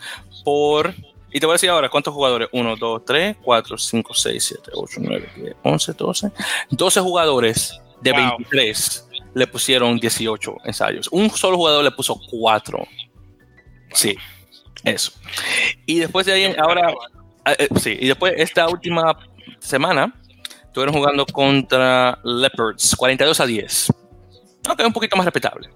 Por. 0.43 0.93
Y 1.31 1.39
te 1.39 1.45
voy 1.47 1.53
a 1.53 1.55
decir 1.55 1.69
ahora 1.69 1.89
cuántos 1.89 2.13
jugadores. 2.13 2.47
1, 2.51 2.75
2, 2.75 3.05
3, 3.05 3.37
4, 3.41 3.77
5, 3.77 4.13
6, 4.13 4.43
7, 4.45 4.71
8, 4.73 4.97
9, 4.99 5.29
10, 5.35 5.55
11, 5.63 5.93
12. 5.93 6.31
12 6.69 6.99
jugadores 7.01 7.79
de 8.03 8.11
Wow. 8.11 8.37
23 8.37 9.09
le 9.33 9.47
pusieron 9.47 9.97
18 9.97 10.57
ensayos. 10.65 11.09
Un 11.11 11.29
solo 11.31 11.57
jugador 11.57 11.83
le 11.83 11.91
puso 11.91 12.19
4. 12.29 12.85
Sí, 13.93 14.15
eso. 14.83 15.11
Y 15.85 15.99
después 15.99 16.25
de 16.25 16.33
ahí, 16.33 16.55
ahora, 16.57 16.91
eh, 17.45 17.55
eh, 17.59 17.67
sí, 17.79 17.97
y 17.99 18.07
después 18.07 18.33
esta 18.37 18.67
última 18.67 19.17
semana, 19.59 20.13
estuvieron 20.65 20.93
jugando 20.93 21.25
contra 21.25 22.19
Leopards, 22.23 22.95
42 22.95 23.39
a 23.39 23.45
10. 23.45 23.93
Ok, 24.69 24.81
un 24.85 24.93
poquito 24.93 25.15
más 25.15 25.25
respetable. 25.25 25.69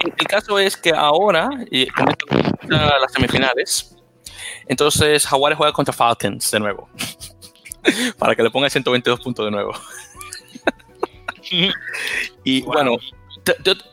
El, 0.00 0.26
caso 0.26 0.58
es 0.58 0.76
que 0.76 0.90
ahora, 0.90 1.48
y 1.70 1.86
con 1.86 2.08
esto 2.08 2.26
comienza 2.26 2.98
las 2.98 3.12
semifinales, 3.12 3.96
entonces 4.66 5.26
Jaguares 5.26 5.56
juega 5.56 5.72
contra 5.72 5.92
Falcons 5.92 6.50
de 6.50 6.60
nuevo. 6.60 6.88
Para 8.18 8.34
que 8.34 8.42
le 8.42 8.50
ponga 8.50 8.70
122 8.70 9.20
puntos 9.20 9.44
de 9.44 9.50
nuevo. 9.50 9.72
Y 12.44 12.62
Wow. 12.62 12.72
bueno, 12.74 12.96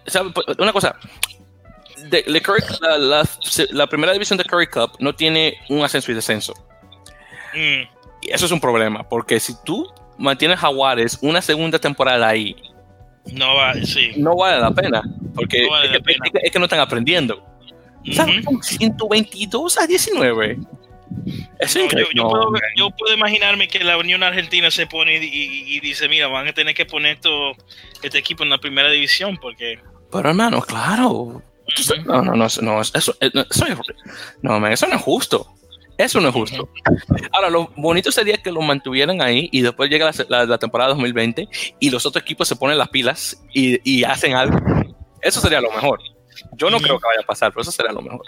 ¿sabe? 0.07 0.31
una 0.57 0.71
cosa, 0.73 0.95
de- 2.09 2.23
de 2.23 2.41
Curry- 2.41 2.63
la, 2.81 2.97
la- 2.97 3.29
la 3.71 3.87
primera 3.87 4.13
división 4.13 4.37
de 4.37 4.45
Curry 4.45 4.67
Cup 4.67 4.91
no 4.99 5.13
tiene 5.13 5.57
un 5.69 5.83
ascenso 5.83 6.11
y 6.11 6.15
descenso. 6.15 6.53
Mm, 7.53 7.97
Y 8.21 8.31
eso 8.31 8.45
es 8.45 8.51
un 8.51 8.59
problema, 8.59 9.07
porque 9.07 9.39
si 9.39 9.53
tú 9.63 9.87
mantienes 10.17 10.59
Jaguares 10.59 11.17
una 11.21 11.41
segunda 11.41 11.79
temporada 11.79 12.27
ahí, 12.27 12.53
No, 13.31 13.55
va, 13.55 13.73
sí. 13.75 14.11
no 14.17 14.35
vale 14.35 14.59
la 14.59 14.71
pena, 14.71 15.01
porque 15.35 15.63
No 15.63 15.71
vale 15.71 15.85
es, 15.87 15.91
que, 15.93 15.99
pena. 16.01 16.25
es 16.25 16.31
que- 16.31 16.39
es 16.43 16.51
que 16.51 16.59
no 16.59 16.65
están 16.65 16.79
aprendiendo. 16.81 17.45
¿Sabes? 18.13 18.45
Ujú. 18.45 18.61
122 18.63 19.77
a 19.77 19.85
19. 19.87 20.57
Eso 21.59 21.79
es 21.79 21.93
No, 21.93 21.99
yo, 21.99 22.05
yo 22.13 22.29
puedo, 22.29 22.51
yo 22.75 22.89
puedo 22.91 23.13
imaginarme 23.13 23.67
que 23.67 23.83
la 23.83 23.97
Unión 23.97 24.23
Argentina 24.23 24.71
se 24.71 24.87
pone 24.87 25.17
y, 25.17 25.25
y- 25.25 25.75
y 25.77 25.79
dice, 25.79 26.07
mira, 26.09 26.27
van 26.27 26.47
a 26.47 26.53
tener 26.53 26.73
que 26.75 26.85
poner 26.85 27.15
esto, 27.15 27.51
este 28.01 28.17
equipo 28.17 28.43
en 28.43 28.49
la 28.49 28.57
primera 28.57 28.89
división 28.89 29.37
porque... 29.37 29.79
Pero 30.11 30.29
hermano, 30.29 30.61
claro. 30.61 31.41
No, 32.05 32.21
no, 32.23 32.33
no, 32.35 32.47
no, 32.61 32.81
eso, 32.81 32.95
eso, 32.95 33.15
eso 33.21 33.65
es, 33.65 33.77
no, 34.41 34.59
man, 34.59 34.71
eso 34.71 34.87
no 34.87 34.95
es 34.95 35.01
justo. 35.01 35.47
Eso 35.99 36.21
no 36.21 36.29
es 36.29 36.33
justo. 36.33 36.69
Ahora, 37.33 37.49
lo 37.49 37.67
bonito 37.75 38.09
sería 38.11 38.37
que 38.37 38.51
lo 38.53 38.61
mantuvieran 38.61 39.21
ahí 39.21 39.49
y 39.51 39.61
después 39.61 39.89
llega 39.89 40.05
la, 40.09 40.25
la- 40.29 40.45
la 40.45 40.57
temporada 40.57 40.91
2020 40.91 41.47
y 41.79 41.89
los 41.89 42.05
otros 42.05 42.23
equipos 42.23 42.47
se 42.47 42.55
ponen 42.55 42.77
las 42.77 42.87
pilas 42.89 43.43
y, 43.53 43.79
y 43.83 44.03
hacen 44.05 44.33
algo. 44.33 44.57
Eso 45.21 45.41
sería 45.41 45.59
lo 45.59 45.69
mejor. 45.71 45.99
Yo 46.53 46.69
no 46.69 46.77
creo 46.79 46.97
que 46.99 47.05
vaya 47.05 47.19
a 47.21 47.25
pasar, 47.27 47.51
pero 47.51 47.61
eso 47.63 47.71
sería 47.71 47.91
lo 47.91 48.01
mejor. 48.01 48.21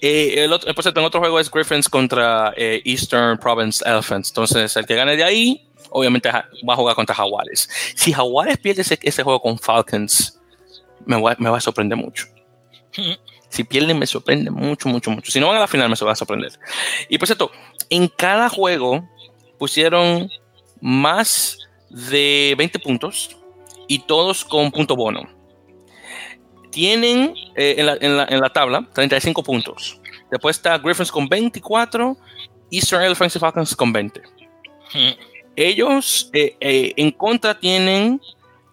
Eh, 0.00 0.44
el 0.44 0.52
otro, 0.52 0.70
en 0.70 1.04
otro 1.04 1.20
juego 1.20 1.40
es 1.40 1.50
Griffins 1.50 1.88
contra 1.88 2.52
eh, 2.56 2.82
Eastern 2.84 3.38
Province 3.38 3.82
Elephants. 3.88 4.30
Entonces, 4.30 4.76
el 4.76 4.86
que 4.86 4.94
gane 4.94 5.16
de 5.16 5.24
ahí, 5.24 5.68
obviamente 5.90 6.30
va 6.30 6.72
a 6.72 6.76
jugar 6.76 6.94
contra 6.94 7.14
Jaguares. 7.14 7.68
Si 7.94 8.12
Jaguares 8.12 8.58
pierde 8.58 8.82
ese, 8.82 8.98
ese 9.02 9.22
juego 9.22 9.40
con 9.40 9.58
Falcons, 9.58 10.38
me 11.04 11.20
va, 11.20 11.36
me 11.38 11.50
va 11.50 11.58
a 11.58 11.60
sorprender 11.60 11.98
mucho. 11.98 12.26
Si 13.48 13.62
pierden, 13.64 13.98
me 13.98 14.06
sorprende 14.06 14.50
mucho, 14.50 14.88
mucho, 14.88 15.10
mucho. 15.10 15.30
Si 15.30 15.40
no 15.40 15.46
van 15.46 15.56
a 15.56 15.60
la 15.60 15.68
final, 15.68 15.88
me 15.88 15.96
va 15.96 16.12
a 16.12 16.16
sorprender. 16.16 16.52
Y 17.08 17.16
por 17.16 17.26
cierto, 17.26 17.50
en 17.88 18.08
cada 18.08 18.50
juego 18.50 19.08
pusieron 19.56 20.28
más 20.80 21.56
de 21.88 22.54
20 22.58 22.78
puntos 22.80 23.36
y 23.88 24.00
todos 24.00 24.44
con 24.44 24.70
punto 24.70 24.96
bono. 24.96 25.35
Tienen 26.76 27.34
eh, 27.54 27.76
en, 27.78 27.86
la, 27.86 27.96
en 27.98 28.16
la- 28.18 28.26
en 28.28 28.38
la 28.38 28.50
tabla 28.50 28.86
35 28.92 29.42
puntos. 29.42 29.98
Después 30.30 30.56
está 30.58 30.76
Griffins 30.76 31.10
con 31.10 31.26
24, 31.26 32.14
Eastern 32.70 33.02
Elephants 33.02 33.34
y 33.34 33.38
Falcons 33.38 33.74
con 33.74 33.94
20. 33.94 34.20
Ellos 35.56 36.28
eh, 36.34 36.54
eh, 36.60 36.92
en 36.98 37.12
contra 37.12 37.58
tienen 37.58 38.20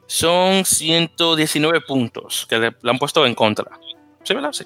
son 0.05 0.65
119 0.65 1.79
puntos 1.87 2.45
que 2.49 2.57
le, 2.59 2.75
le 2.81 2.91
han 2.91 2.99
puesto 2.99 3.25
en 3.25 3.35
contra. 3.35 3.79
¿Sí, 4.25 4.33
verdad? 4.33 4.51
Sí. 4.51 4.65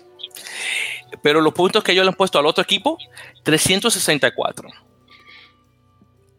Pero 1.22 1.40
los 1.40 1.54
puntos 1.54 1.84
que 1.84 1.92
ellos 1.92 2.06
le 2.06 2.10
han 2.10 2.16
puesto 2.18 2.40
al 2.40 2.48
otro 2.48 2.64
equipo, 2.64 2.98
364 3.44 4.68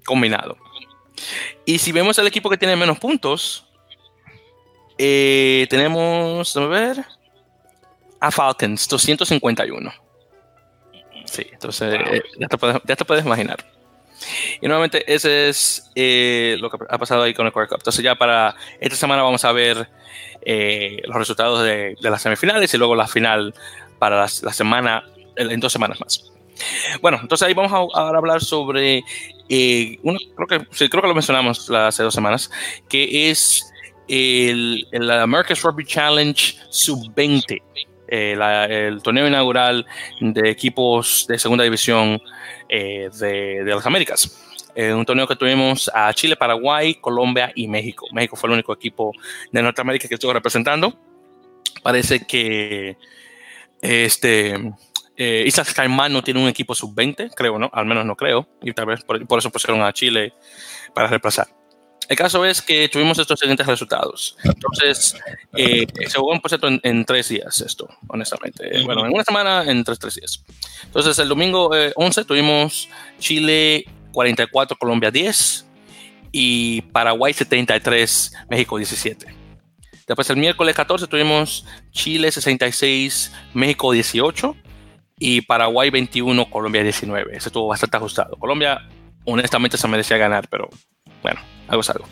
combinado. 0.04 0.56
Y 1.64 1.78
si 1.78 1.92
vemos 1.92 2.18
el 2.18 2.26
equipo 2.26 2.50
que 2.50 2.58
tiene 2.58 2.74
menos 2.74 2.98
puntos, 2.98 3.67
eh, 4.98 5.66
tenemos, 5.70 6.56
a 6.56 6.66
ver, 6.66 7.04
a 8.20 8.30
Falcons, 8.30 8.88
251. 8.88 9.92
Sí, 11.24 11.46
entonces 11.52 11.94
eh, 11.94 12.22
ya, 12.38 12.48
te 12.48 12.58
puedes, 12.58 12.80
ya 12.86 12.96
te 12.96 13.04
puedes 13.04 13.24
imaginar. 13.24 13.64
Y 14.60 14.66
nuevamente 14.66 15.04
ese 15.12 15.48
es 15.48 15.90
eh, 15.94 16.56
lo 16.58 16.70
que 16.70 16.78
ha 16.88 16.98
pasado 16.98 17.22
ahí 17.22 17.34
con 17.34 17.46
el 17.46 17.52
Core 17.52 17.68
Cup. 17.68 17.78
Entonces 17.80 18.02
ya 18.02 18.14
para 18.16 18.56
esta 18.80 18.96
semana 18.96 19.22
vamos 19.22 19.44
a 19.44 19.52
ver 19.52 19.88
eh, 20.42 21.00
los 21.04 21.16
resultados 21.16 21.62
de, 21.62 21.94
de 22.00 22.10
las 22.10 22.22
semifinales 22.22 22.72
y 22.74 22.78
luego 22.78 22.94
la 22.96 23.06
final 23.06 23.54
para 23.98 24.16
las- 24.20 24.42
la 24.42 24.52
semana, 24.52 25.04
en 25.36 25.60
dos 25.60 25.72
semanas 25.72 26.00
más. 26.00 26.32
Bueno, 27.00 27.18
entonces 27.22 27.46
ahí 27.46 27.54
vamos 27.54 27.72
a, 27.94 28.00
a 28.00 28.08
hablar 28.08 28.42
sobre, 28.42 29.04
eh, 29.48 29.98
uno, 30.02 30.18
creo, 30.34 30.46
que, 30.48 30.66
sí, 30.74 30.88
creo 30.88 31.02
que 31.02 31.08
lo 31.08 31.14
mencionamos 31.14 31.68
la- 31.68 31.86
hace 31.88 32.02
dos 32.02 32.14
semanas, 32.14 32.50
que 32.88 33.30
es 33.30 33.64
el, 34.08 34.86
el 34.90 35.10
America's 35.10 35.62
Rugby 35.62 35.84
Challenge 35.84 36.56
Sub-20, 36.70 37.62
eh, 38.08 38.86
el 38.88 39.02
torneo 39.02 39.26
inaugural 39.26 39.86
de 40.20 40.50
equipos 40.50 41.26
de 41.28 41.38
segunda 41.38 41.64
división 41.64 42.20
eh, 42.68 43.10
de, 43.18 43.64
de 43.64 43.74
las 43.74 43.86
Américas. 43.86 44.44
Eh, 44.74 44.94
un 44.94 45.04
torneo 45.04 45.26
que 45.26 45.34
tuvimos 45.34 45.90
a 45.92 46.14
Chile, 46.14 46.36
Paraguay, 46.36 46.94
Colombia 46.94 47.50
y 47.54 47.66
México. 47.66 48.06
México 48.12 48.36
fue 48.36 48.48
el 48.48 48.54
único 48.54 48.72
equipo 48.72 49.12
de 49.50 49.60
Norteamérica 49.60 50.06
que 50.06 50.14
estuvo 50.14 50.32
representando. 50.32 50.96
Parece 51.82 52.24
que 52.26 52.96
este, 53.80 54.54
eh, 55.16 55.44
Islas 55.46 55.74
Caimán 55.74 56.12
no 56.12 56.22
tiene 56.22 56.40
un 56.40 56.48
equipo 56.48 56.76
sub-20, 56.76 57.32
creo, 57.34 57.58
¿no? 57.58 57.68
Al 57.72 57.86
menos 57.86 58.06
no 58.06 58.14
creo. 58.14 58.46
Y 58.62 58.72
tal 58.72 58.86
vez 58.86 59.02
por 59.02 59.38
eso 59.40 59.50
pusieron 59.50 59.82
a 59.82 59.92
Chile 59.92 60.32
para 60.94 61.08
reemplazar. 61.08 61.57
El 62.08 62.16
caso 62.16 62.44
es 62.46 62.62
que 62.62 62.88
tuvimos 62.88 63.18
estos 63.18 63.38
siguientes 63.38 63.66
resultados. 63.66 64.36
Entonces, 64.42 65.14
eh, 65.54 65.86
se 66.06 66.18
jugó 66.18 66.40
cierto, 66.46 66.66
en, 66.68 66.80
en 66.82 67.04
tres 67.04 67.28
días 67.28 67.60
esto, 67.60 67.86
honestamente. 68.08 68.82
Bueno, 68.84 69.04
en 69.04 69.12
una 69.12 69.24
semana, 69.24 69.64
en 69.70 69.84
tres, 69.84 69.98
tres 69.98 70.14
días. 70.14 70.42
Entonces, 70.84 71.18
el 71.18 71.28
domingo 71.28 71.74
eh, 71.76 71.92
11 71.96 72.24
tuvimos 72.24 72.88
Chile 73.18 73.84
44, 74.12 74.78
Colombia 74.78 75.10
10 75.10 75.66
y 76.32 76.80
Paraguay 76.80 77.34
73, 77.34 78.32
México 78.48 78.78
17. 78.78 79.26
Después, 80.06 80.30
el 80.30 80.38
miércoles 80.38 80.74
14 80.74 81.06
tuvimos 81.08 81.66
Chile 81.90 82.32
66, 82.32 83.32
México 83.52 83.92
18 83.92 84.56
y 85.18 85.42
Paraguay 85.42 85.90
21, 85.90 86.48
Colombia 86.48 86.82
19. 86.82 87.36
Ese 87.36 87.50
estuvo 87.50 87.66
bastante 87.66 87.98
ajustado. 87.98 88.36
Colombia, 88.38 88.88
honestamente, 89.26 89.76
se 89.76 89.86
merecía 89.88 90.16
ganar, 90.16 90.48
pero 90.48 90.70
bueno, 91.22 91.40
algo 91.68 91.80
es 91.80 91.90
algo. 91.90 92.06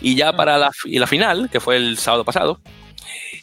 Y 0.00 0.14
ya 0.16 0.32
para 0.32 0.58
la, 0.58 0.72
fi- 0.72 0.98
la 0.98 1.06
final, 1.06 1.48
que 1.50 1.60
fue 1.60 1.76
el 1.76 1.98
sábado 1.98 2.24
pasado, 2.24 2.60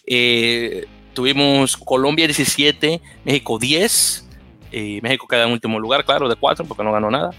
eh, 0.06 0.86
tuvimos 1.14 1.78
Colombia 1.78 2.26
17, 2.28 3.02
México 3.24 3.58
10. 3.60 4.24
Y 4.72 5.00
México 5.02 5.28
queda 5.28 5.46
en 5.46 5.52
último 5.52 5.80
lugar, 5.80 6.04
claro, 6.04 6.28
de 6.28 6.36
4, 6.36 6.66
porque 6.66 6.84
no 6.84 6.92
ganó 6.92 7.10
nada. 7.10 7.32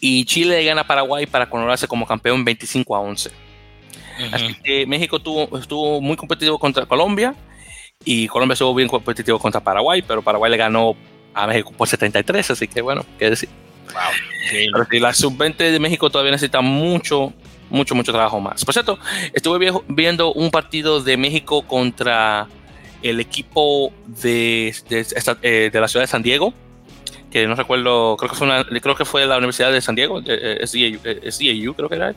Y 0.00 0.24
Chile 0.26 0.56
le 0.58 0.64
gana 0.64 0.82
a 0.82 0.86
Paraguay 0.86 1.26
para 1.26 1.48
coronarse 1.48 1.88
como 1.88 2.06
campeón 2.06 2.44
25 2.44 2.94
a 2.96 3.00
11. 3.00 3.30
Así 4.32 4.54
que 4.62 4.86
México 4.86 5.18
tuvo, 5.20 5.56
estuvo 5.58 6.00
muy 6.02 6.16
competitivo 6.16 6.58
contra 6.58 6.84
Colombia 6.84 7.34
y 8.04 8.28
Colombia 8.28 8.52
estuvo 8.52 8.74
bien 8.74 8.88
competitivo 8.88 9.38
contra 9.38 9.62
Paraguay, 9.62 10.02
pero 10.02 10.20
Paraguay 10.20 10.50
le 10.50 10.58
ganó 10.58 10.94
a 11.32 11.46
México 11.46 11.72
por 11.76 11.88
73, 11.88 12.50
así 12.50 12.68
que 12.68 12.82
bueno, 12.82 13.04
qué 13.18 13.30
decir. 13.30 13.48
Pero 14.72 14.86
sí, 14.90 14.98
la 15.00 15.12
sub-20 15.12 15.56
de 15.56 15.78
México 15.78 16.10
todavía 16.10 16.32
necesita 16.32 16.60
mucho, 16.60 17.32
mucho, 17.70 17.94
mucho 17.94 18.12
trabajo 18.12 18.40
más. 18.40 18.64
Por 18.64 18.74
cierto, 18.74 18.98
estuve 19.32 19.72
viendo 19.88 20.32
un 20.32 20.50
partido 20.50 21.02
de 21.02 21.16
México 21.16 21.62
contra 21.62 22.48
el 23.02 23.20
equipo 23.20 23.92
de, 24.06 24.74
de, 24.88 25.06
eh, 25.42 25.70
de 25.72 25.80
la 25.80 25.88
ciudad 25.88 26.02
de 26.04 26.08
San 26.08 26.22
Diego, 26.22 26.52
que 27.30 27.46
no 27.46 27.54
recuerdo, 27.54 28.16
creo 28.16 28.28
que 28.28 28.36
fue, 28.36 28.46
una- 28.48 28.64
creo 28.64 28.96
que 28.96 29.04
fue 29.04 29.24
la 29.24 29.38
Universidad 29.38 29.70
de 29.72 29.80
San 29.80 29.94
Diego, 29.94 30.18
eh, 30.18 30.24
eh, 30.26 30.58
eh, 30.62 31.72
creo 31.76 31.88
que 31.88 31.94
era. 31.94 32.12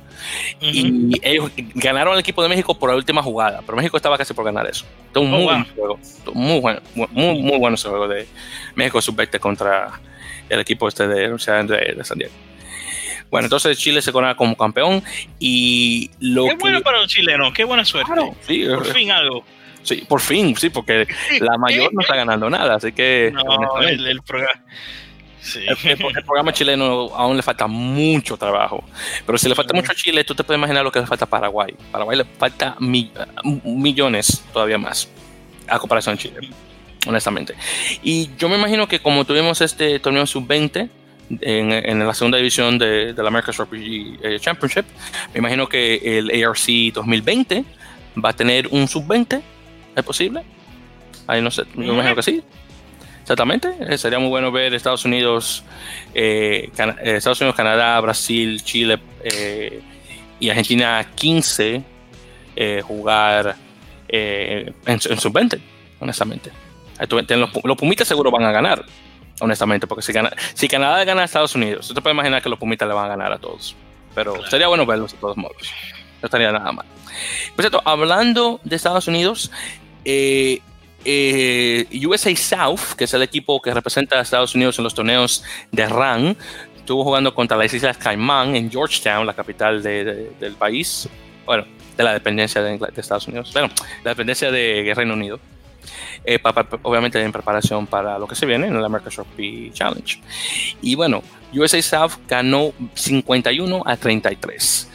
Y 0.59 1.19
ellos 1.21 1.51
ganaron 1.75 2.13
al 2.15 2.19
equipo 2.19 2.41
de 2.41 2.49
México 2.49 2.77
por 2.77 2.89
la 2.89 2.95
última 2.95 3.21
jugada, 3.21 3.61
pero 3.63 3.77
México 3.77 3.95
estaba 3.95 4.17
casi 4.17 4.33
por 4.33 4.43
ganar 4.43 4.67
eso. 4.67 4.85
Un 5.15 5.27
Oh, 5.27 5.37
muy 5.37 5.43
wow. 5.43 5.45
buen 5.45 5.65
juego, 5.75 5.99
muy 6.33 6.59
bueno, 6.59 6.81
muy, 6.95 7.41
muy 7.43 7.57
bueno 7.59 7.75
ese 7.75 7.87
juego 7.89 8.07
de 8.07 8.27
México 8.75 8.99
sub-20 9.01 9.39
contra 9.39 10.01
el 10.49 10.59
equipo 10.59 10.87
este 10.87 11.07
de 11.07 11.15
la 11.15 11.21
Universidad 11.33 11.63
de, 11.65 11.93
de 11.95 12.03
San 12.03 12.17
Diego. 12.17 12.33
Bueno, 13.29 13.45
entonces 13.47 13.77
Chile 13.77 14.01
se 14.01 14.11
corona 14.11 14.35
como 14.35 14.55
campeón 14.55 15.01
y 15.39 16.11
lo 16.19 16.43
Qué 16.45 16.49
que... 16.51 16.55
bueno 16.57 16.81
para 16.81 17.01
un 17.01 17.07
chileno, 17.07 17.51
qué 17.51 17.63
buena 17.63 17.83
suerte. 17.83 18.11
Claro, 18.13 18.35
sí, 18.45 18.63
Por 18.67 18.85
fin 18.85 19.09
algo. 19.11 19.43
sí, 19.81 20.03
por 20.07 20.21
fin, 20.21 20.55
sí, 20.55 20.69
porque 20.69 21.07
la 21.39 21.57
mayor 21.57 21.91
no 21.93 22.01
está 22.01 22.15
ganando 22.15 22.47
nada, 22.49 22.75
así 22.75 22.91
que 22.91 23.31
No, 23.33 23.81
el, 23.81 24.05
el 24.05 24.21
programa. 24.21 24.61
Sí. 25.41 25.59
el, 25.59 25.75
el- 25.91 26.17
el 26.17 26.23
programa 26.23 26.53
chileno 26.53 27.09
aún 27.15 27.35
le 27.35 27.41
falta 27.43 27.67
mucho 27.67 28.37
trabajo. 28.37 28.81
Pero 29.25 29.37
si 29.37 29.49
le 29.49 29.55
falta 29.55 29.73
mucho 29.73 29.91
a 29.91 29.95
Chile, 29.95 30.23
tú 30.23 30.33
te 30.35 30.43
puedes 30.43 30.57
imaginar 30.59 30.83
lo 30.85 30.91
que 30.91 30.99
le 31.01 31.05
falta 31.07 31.25
a 31.25 31.29
Paraguay. 31.29 31.73
Paraguay 31.91 32.19
le 32.19 32.23
falta 32.25 32.75
mi- 32.79 33.11
millones 33.65 34.43
todavía 34.53 34.77
más 34.77 35.09
a 35.67 35.79
comparación 35.79 36.15
de 36.15 36.21
Chile, 36.21 36.49
honestamente. 37.07 37.55
Y 38.01 38.29
yo 38.37 38.49
me 38.49 38.55
imagino 38.55 38.87
que 38.87 38.99
como 38.99 39.25
tuvimos 39.25 39.61
este 39.61 39.99
torneo 39.99 40.25
sub-20 40.25 40.89
en, 41.41 41.71
en 41.71 42.05
la 42.05 42.13
segunda 42.13 42.37
división 42.37 42.77
de, 42.77 43.13
de 43.13 43.23
la 43.23 43.29
America's 43.29 43.57
Rugby 43.57 44.19
eh, 44.21 44.37
Championship, 44.39 44.85
me 45.33 45.39
imagino 45.39 45.67
que 45.67 46.17
el 46.17 46.43
ARC 46.43 46.93
2020 46.93 47.65
va 48.23 48.29
a 48.29 48.33
tener 48.33 48.67
un 48.67 48.87
sub-20. 48.87 49.41
¿Es 49.95 50.03
posible? 50.03 50.43
Ahí 51.27 51.41
no 51.41 51.51
sé, 51.51 51.63
me 51.75 51.87
imagino 51.87 52.15
que 52.15 52.23
sí. 52.23 52.43
Exactamente. 53.21 53.73
Eh, 53.79 53.97
sería 53.97 54.19
muy 54.19 54.27
bueno 54.29 54.51
ver 54.51 54.73
Estados 54.73 55.05
Unidos, 55.05 55.63
eh, 56.13 56.69
eh, 56.77 57.15
Estados 57.15 57.39
Unidos, 57.39 57.55
Canadá, 57.55 57.99
Brasil, 58.01 58.61
Chile 58.63 58.99
eh, 59.23 59.81
y 60.41 60.49
Argentina 60.49 61.07
15 61.15 61.83
eh, 62.55 62.81
jugar 62.85 63.55
en, 64.09 64.75
en 64.85 64.99
sub-20, 64.99 65.59
honestamente. 66.01 66.51
Los, 66.99 67.49
los 67.63 67.77
Pumitas 67.77 68.07
seguro 68.07 68.31
van 68.31 68.43
a 68.43 68.51
ganar, 68.51 68.85
honestamente, 69.39 69.87
porque 69.87 70.01
si, 70.01 70.13
gana, 70.13 70.31
si 70.53 70.67
Canadá 70.67 71.03
gana 71.03 71.21
a 71.21 71.25
Estados 71.25 71.55
Unidos, 71.55 71.87
tú 71.87 71.93
te 71.93 72.01
puedes 72.01 72.15
imaginar 72.15 72.41
que 72.41 72.49
los 72.49 72.59
Pumitas 72.59 72.87
le 72.87 72.93
van 72.93 73.05
a 73.05 73.09
ganar 73.09 73.31
a 73.33 73.37
todos. 73.39 73.75
Pero 74.15 74.33
Claro. 74.33 74.49
sería 74.49 74.67
bueno 74.67 74.85
verlos 74.85 75.11
de 75.11 75.17
todos 75.17 75.37
modos. 75.37 75.57
no 76.21 76.27
estaría 76.27 76.51
nada 76.51 76.71
mal. 76.71 76.85
Por 77.55 77.63
cierto, 77.63 77.81
hablando 77.83 78.59
de 78.63 78.75
Estados 78.75 79.07
Unidos, 79.07 79.51
eh, 80.05 80.61
eh, 81.05 81.85
USA 82.05 82.35
South, 82.35 82.95
que 82.97 83.03
es 83.03 83.13
el 83.13 83.23
equipo 83.23 83.61
que 83.61 83.73
representa 83.73 84.17
a 84.17 84.21
Estados 84.21 84.55
Unidos 84.55 84.77
en 84.77 84.85
los 84.85 84.93
torneos 84.93 85.43
de 85.71 85.85
RAN, 85.87 86.37
estuvo 86.77 87.03
jugando 87.03 87.33
contra 87.35 87.57
las 87.57 87.73
Islas 87.73 87.97
Caimán 87.97 88.55
en 88.55 88.71
Georgetown, 88.71 89.25
la 89.25 89.33
capital 89.33 89.83
del 89.83 90.55
país, 90.57 91.09
bueno, 91.45 91.65
de 91.97 92.03
la 92.03 92.13
dependencia 92.13 92.61
de, 92.61 92.79
Estados 92.95 93.27
Unidos, 93.27 93.51
bueno, 93.51 93.69
la 94.03 94.11
dependencia 94.11 94.49
de 94.49 94.93
Reino 94.95 95.13
Unido. 95.13 95.39
Eh, 96.25 96.39
obviamente 96.83 97.21
en 97.21 97.31
preparación 97.31 97.87
para 97.87 98.17
lo 98.17 98.27
que 98.27 98.35
se 98.35 98.45
viene 98.45 98.67
en 98.67 98.75
el 98.75 98.83
American 98.83 99.11
Shopee 99.11 99.71
Challenge. 99.73 100.19
Y 100.81 100.95
bueno, 100.95 101.21
USA 101.53 101.81
South 101.81 102.13
ganó 102.27 102.73
51 102.93 103.83
a 103.85 103.97
33. 103.97 104.89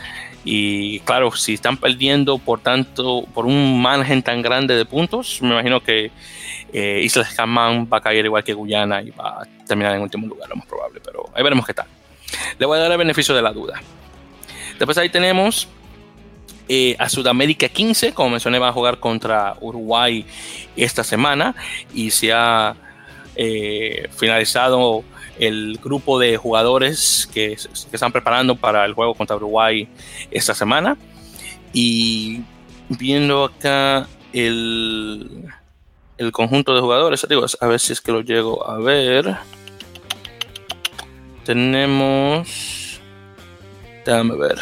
Y 0.45 1.01
claro, 1.01 1.32
si 1.32 1.55
están 1.55 1.76
perdiendo 1.76 2.39
por 2.39 2.61
tanto, 2.61 3.24
por 3.34 3.45
un 3.45 3.82
margen 3.82 4.22
tan 4.22 4.41
grande 4.41 4.74
de 4.74 4.84
puntos, 4.84 5.41
me 5.43 5.51
imagino 5.51 5.82
que 5.82 6.11
eh, 6.72 7.01
Islas 7.05 7.34
Caimán 7.34 7.89
va 7.93 7.99
a 7.99 8.01
caer 8.01 8.24
igual 8.24 8.45
que 8.45 8.55
Guyana 8.55 9.03
y 9.03 9.11
va 9.11 9.43
a 9.43 9.47
terminar 9.66 9.95
en 9.95 10.01
último 10.01 10.26
lugar, 10.26 10.49
lo 10.49 10.57
más 10.57 10.66
probable. 10.66 11.01
Pero 11.05 11.24
ahí 11.34 11.43
veremos 11.43 11.66
qué 11.66 11.74
tal. 11.74 11.86
Le 12.59 12.66
voy 12.66 12.78
a 12.78 12.82
dar 12.82 12.93
el 12.93 12.99
beneficio 12.99 13.34
de 13.34 13.43
la 13.43 13.53
duda. 13.53 13.80
Después 14.78 14.97
ahí 14.97 15.09
tenemos 15.11 15.68
eh, 16.69 16.97
a 16.99 17.09
Sudamérica 17.09 17.69
15, 17.69 18.12
como 18.12 18.31
mencioné, 18.31 18.59
va 18.59 18.69
a 18.69 18.73
jugar 18.73 18.99
contra 18.99 19.57
Uruguay 19.61 20.27
esta 20.77 21.03
semana 21.03 21.55
y 21.95 22.11
se 22.11 22.33
ha 22.33 22.77
eh, 23.37 24.09
finalizado 24.16 25.05
el 25.39 25.79
grupo 25.83 26.19
de 26.19 26.37
jugadores 26.37 27.29
que, 27.33 27.53
están 27.53 28.12
preparando 28.12 28.57
para 28.57 28.85
el 28.85 28.95
juego 28.95 29.14
contra 29.14 29.37
Uruguay 29.37 29.89
esta 30.31 30.55
semana. 30.55 30.97
Y 31.73 32.43
viendo 32.89 33.45
acá 33.45 34.09
el, 34.33 35.45
el 36.19 36.33
conjunto 36.33 36.75
de 36.75 36.81
jugadores, 36.81 37.27
a 37.61 37.66
ver 37.66 37.81
si 37.81 37.93
es 37.93 38.01
que 38.01 38.12
lo 38.12 38.21
llego 38.21 38.69
a 38.69 38.79
ver. 38.79 39.37
Tenemos. 41.45 43.01
Déjame 44.05 44.37
ver. 44.37 44.59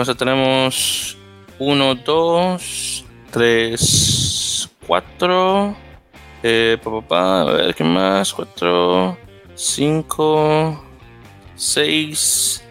Entonces 0.00 0.16
tenemos 0.16 1.18
1, 1.58 1.94
2, 1.94 3.04
3, 3.32 4.70
4. 4.86 5.76
Eh, 6.42 6.78
a 7.10 7.44
ver, 7.44 7.74
¿qué 7.74 7.84
más? 7.84 8.32
4, 8.32 9.18
5, 9.54 10.84
6, 11.54 12.64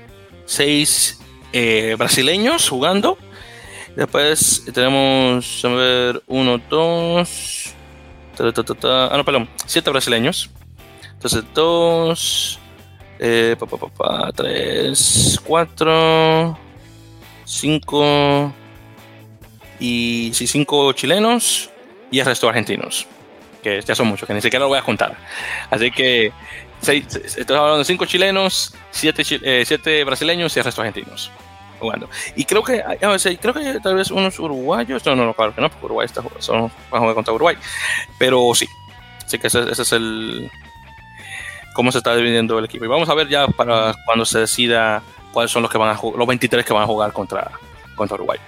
6 0.43 1.21
brasileños 1.99 2.67
jugando. 2.67 3.15
Después 3.95 4.65
tenemos, 4.73 5.63
a 5.63 5.67
ver, 5.67 6.23
1, 6.25 6.61
2, 6.67 7.73
ah, 8.85 9.13
no, 9.15 9.23
perdón, 9.23 9.47
7 9.67 9.87
brasileños. 9.91 10.49
Entonces, 11.13 11.43
2, 11.53 12.59
eh, 13.19 13.55
3, 14.35 15.41
4, 15.45 16.68
5 17.49 18.53
y 19.79 20.31
5 20.33 20.93
chilenos 20.93 21.71
y 22.11 22.19
el 22.19 22.25
resto 22.25 22.47
argentinos, 22.47 23.07
que 23.63 23.81
ya 23.81 23.95
son 23.95 24.07
muchos, 24.07 24.27
que 24.27 24.33
ni 24.35 24.41
siquiera 24.41 24.63
lo 24.63 24.69
voy 24.69 24.77
a 24.77 24.83
contar. 24.83 25.17
Así 25.71 25.89
que 25.89 26.31
estoy 26.79 27.03
hablando 27.49 27.79
de 27.79 27.85
5 27.85 28.05
chilenos, 28.05 28.75
7 28.91 29.23
siete, 29.65 30.03
brasileños 30.03 30.55
y 30.55 30.59
el 30.59 30.65
resto 30.65 30.81
argentinos 30.81 31.31
jugando. 31.79 32.07
Y 32.35 32.45
creo 32.45 32.61
que, 32.61 32.83
creo 33.41 33.53
que 33.53 33.79
tal 33.81 33.95
vez 33.95 34.11
unos 34.11 34.37
uruguayos, 34.37 35.03
no, 35.05 35.15
no, 35.15 35.33
claro 35.33 35.55
que 35.55 35.61
no, 35.61 35.69
porque 35.69 35.85
Uruguay 35.85 36.05
está, 36.05 36.21
van 36.21 36.69
a 36.91 36.99
jugar 36.99 37.15
contra 37.15 37.33
Uruguay, 37.33 37.55
pero 38.19 38.51
sí, 38.53 38.67
así 39.25 39.39
que 39.39 39.47
ese, 39.47 39.61
ese 39.71 39.81
es 39.81 39.91
el 39.93 40.51
cómo 41.73 41.91
se 41.91 41.99
está 41.99 42.15
dividiendo 42.15 42.59
el 42.59 42.65
equipo. 42.65 42.85
Y 42.85 42.89
vamos 42.89 43.09
a 43.09 43.15
ver 43.15 43.27
ya 43.27 43.47
para 43.47 43.95
cuando 44.05 44.25
se 44.25 44.39
decida 44.39 45.01
cuáles 45.31 45.51
son 45.51 45.61
los 45.61 45.71
que 45.71 45.77
van 45.77 45.95
a 45.95 45.99
los 46.17 46.27
23 46.27 46.65
que 46.65 46.73
van 46.73 46.83
a 46.83 46.87
jugar 46.87 47.13
contra, 47.13 47.51
contra 47.95 48.15
Uruguay. 48.15 48.39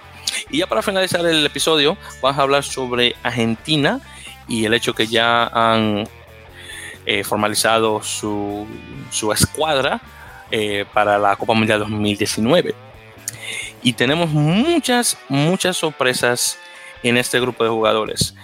Y 0.50 0.58
ya 0.58 0.66
para 0.66 0.82
finalizar 0.82 1.24
el 1.26 1.44
episodio, 1.44 1.96
vamos 2.20 2.38
a 2.38 2.42
hablar 2.42 2.64
sobre 2.64 3.14
Argentina 3.22 4.00
y 4.48 4.64
el 4.64 4.74
hecho 4.74 4.94
que 4.94 5.06
ya 5.06 5.46
han 5.46 6.08
eh, 7.06 7.24
formalizado 7.24 8.02
su, 8.02 8.66
su 9.10 9.32
escuadra 9.32 10.00
eh, 10.50 10.84
para 10.92 11.18
la 11.18 11.36
Copa 11.36 11.54
Mundial 11.54 11.80
2019. 11.80 12.74
Y 13.82 13.94
tenemos 13.94 14.30
muchas, 14.30 15.18
muchas 15.28 15.76
sorpresas 15.76 16.58
en 17.02 17.16
este 17.16 17.40
grupo 17.40 17.64
de 17.64 17.70
jugadores. 17.70 18.34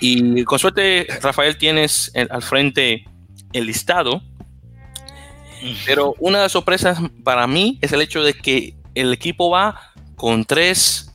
Y 0.00 0.44
con 0.44 0.58
suerte, 0.58 1.06
Rafael, 1.20 1.58
tienes 1.58 2.12
al 2.14 2.42
frente 2.42 3.04
el 3.52 3.66
listado. 3.66 4.22
Pero 5.86 6.14
una 6.18 6.38
de 6.38 6.44
las 6.44 6.52
sorpresas 6.52 6.98
para 7.24 7.46
mí 7.46 7.78
es 7.80 7.92
el 7.92 8.02
hecho 8.02 8.22
de 8.22 8.34
que 8.34 8.74
el 8.94 9.12
equipo 9.12 9.50
va 9.50 9.92
con 10.16 10.44
tres 10.44 11.12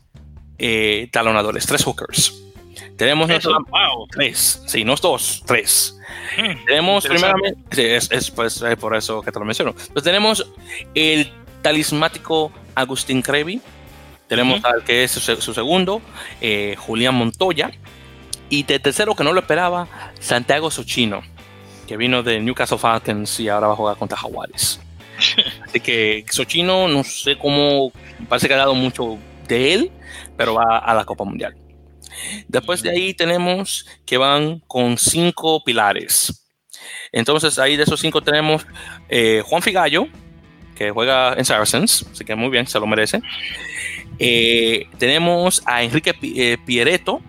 eh, 0.58 1.10
talonadores, 1.12 1.66
tres 1.66 1.84
hookers. 1.84 2.42
Tenemos 2.98 3.30
tres, 4.12 4.64
sí, 4.68 4.86
no 4.86 4.96
dos, 4.96 5.44
tres. 5.46 5.98
Hmm, 6.38 6.66
tenemos 6.66 7.06
primeramente, 7.06 7.98
es, 7.98 8.32
pues, 8.32 8.64
por 8.80 8.96
eso 8.96 9.22
que 9.22 9.32
te 9.32 9.40
lo 9.40 9.46
menciono. 9.46 9.76
Pues 9.92 10.04
tenemos 10.04 10.50
el 10.94 11.32
talismático 11.62 12.54
Agustín 12.74 13.22
Crevi, 13.22 13.62
tenemos 14.28 14.64
al 14.64 14.84
que 14.84 15.04
es 15.04 15.12
su, 15.12 15.54
segundo, 15.54 16.02
eh, 16.40 16.76
Julián 16.78 17.16
Montoya, 17.16 17.72
y 18.50 18.64
de 18.64 18.80
tercero 18.80 19.14
que 19.14 19.24
no 19.24 19.34
lo 19.34 19.42
esperaba, 19.42 19.88
Santiago 20.20 20.72
Sochino 20.72 21.22
que 21.88 21.98
vino 21.98 22.24
de 22.24 22.40
Newcastle 22.40 22.78
Falcons 22.78 23.40
y 23.40 23.50
ahora 23.50 23.68
va 23.68 23.74
a 23.74 23.78
jugar 23.78 23.98
contra 23.98 24.18
Jaguares. 24.18 24.80
Así 25.64 25.80
que 25.80 26.26
Sochino, 26.30 26.88
no 26.88 27.04
sé 27.04 27.38
cómo, 27.38 27.92
parece 28.28 28.48
que 28.48 28.54
ha 28.54 28.58
dado 28.58 28.76
mucho 28.76 29.18
de 29.48 29.74
él, 29.74 29.92
pero 30.36 30.56
va 30.56 30.78
a 30.80 30.94
la 30.94 31.06
Copa 31.06 31.24
Mundial. 31.24 31.56
Después 32.48 32.82
de 32.82 32.92
ahí 32.92 33.14
tenemos 33.14 33.86
que 34.06 34.18
van 34.18 34.60
con 34.68 34.98
cinco 34.98 35.64
pilares. 35.64 36.46
Entonces 37.12 37.60
ahí 37.60 37.76
de 37.78 37.84
esos 37.84 38.00
cinco 38.00 38.22
tenemos 38.22 38.66
eh, 39.10 39.42
Juan 39.46 39.62
Figallo, 39.62 40.08
que 40.76 40.92
juega 40.92 41.34
en 41.34 41.46
Saracens, 41.46 42.06
así 42.12 42.26
que 42.26 42.36
muy 42.36 42.50
bien, 42.50 42.68
se 42.68 42.80
lo 42.80 42.88
merece. 42.88 43.22
Eh, 44.20 44.88
tenemos 44.98 45.62
a 45.66 45.84
Enrique 45.84 46.14
eh, 46.22 46.58
Piereto, 46.66 47.22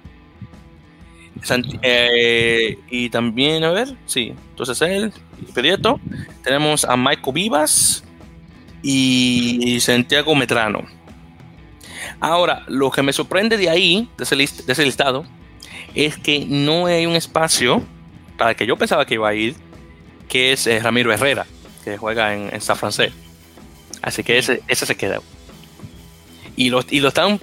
eh, 1.83 2.79
y 2.91 3.11
también, 3.11 3.65
a 3.65 3.71
ver, 3.71 3.89
sí, 4.07 4.35
entonces 4.57 4.81
él, 4.81 5.13
Prieto. 5.53 6.01
Tenemos 6.43 6.87
a 6.87 6.97
Michael 6.97 7.35
Vivas 7.35 8.03
y 8.83 9.79
Santiago 9.81 10.35
Metrano. 10.35 10.87
Ahora, 12.21 12.65
lo 12.69 12.91
que 12.91 13.03
me 13.03 13.13
sorprende 13.13 13.59
de 13.59 13.69
ahí, 13.69 14.09
de 14.17 14.25
ese, 14.25 14.85
listado, 14.85 15.27
es 15.95 16.17
que 16.17 16.47
no 16.47 16.87
hay 16.87 17.05
un 17.05 17.15
espacio 17.15 17.85
para 18.39 18.51
el 18.51 18.57
que 18.57 18.67
yo 18.67 18.79
pensaba 18.79 19.05
que 19.05 19.15
iba 19.15 19.29
a 19.29 19.35
ir, 19.35 19.57
que 20.27 20.53
es 20.53 20.67
eh, 20.67 20.81
Ramiro 20.81 21.13
Herrera, 21.13 21.47
que 21.85 21.99
juega 21.99 22.35
en, 22.35 22.59
San 22.63 22.77
Francés. 22.77 23.13
Así 24.01 24.23
que 24.23 24.39
ese, 24.39 24.63
ese 24.69 24.87
se 24.87 24.97
queda. 24.97 25.21
Y 26.57 26.71
lo, 26.71 26.83
y 26.89 27.01
lo 27.01 27.09
están 27.09 27.41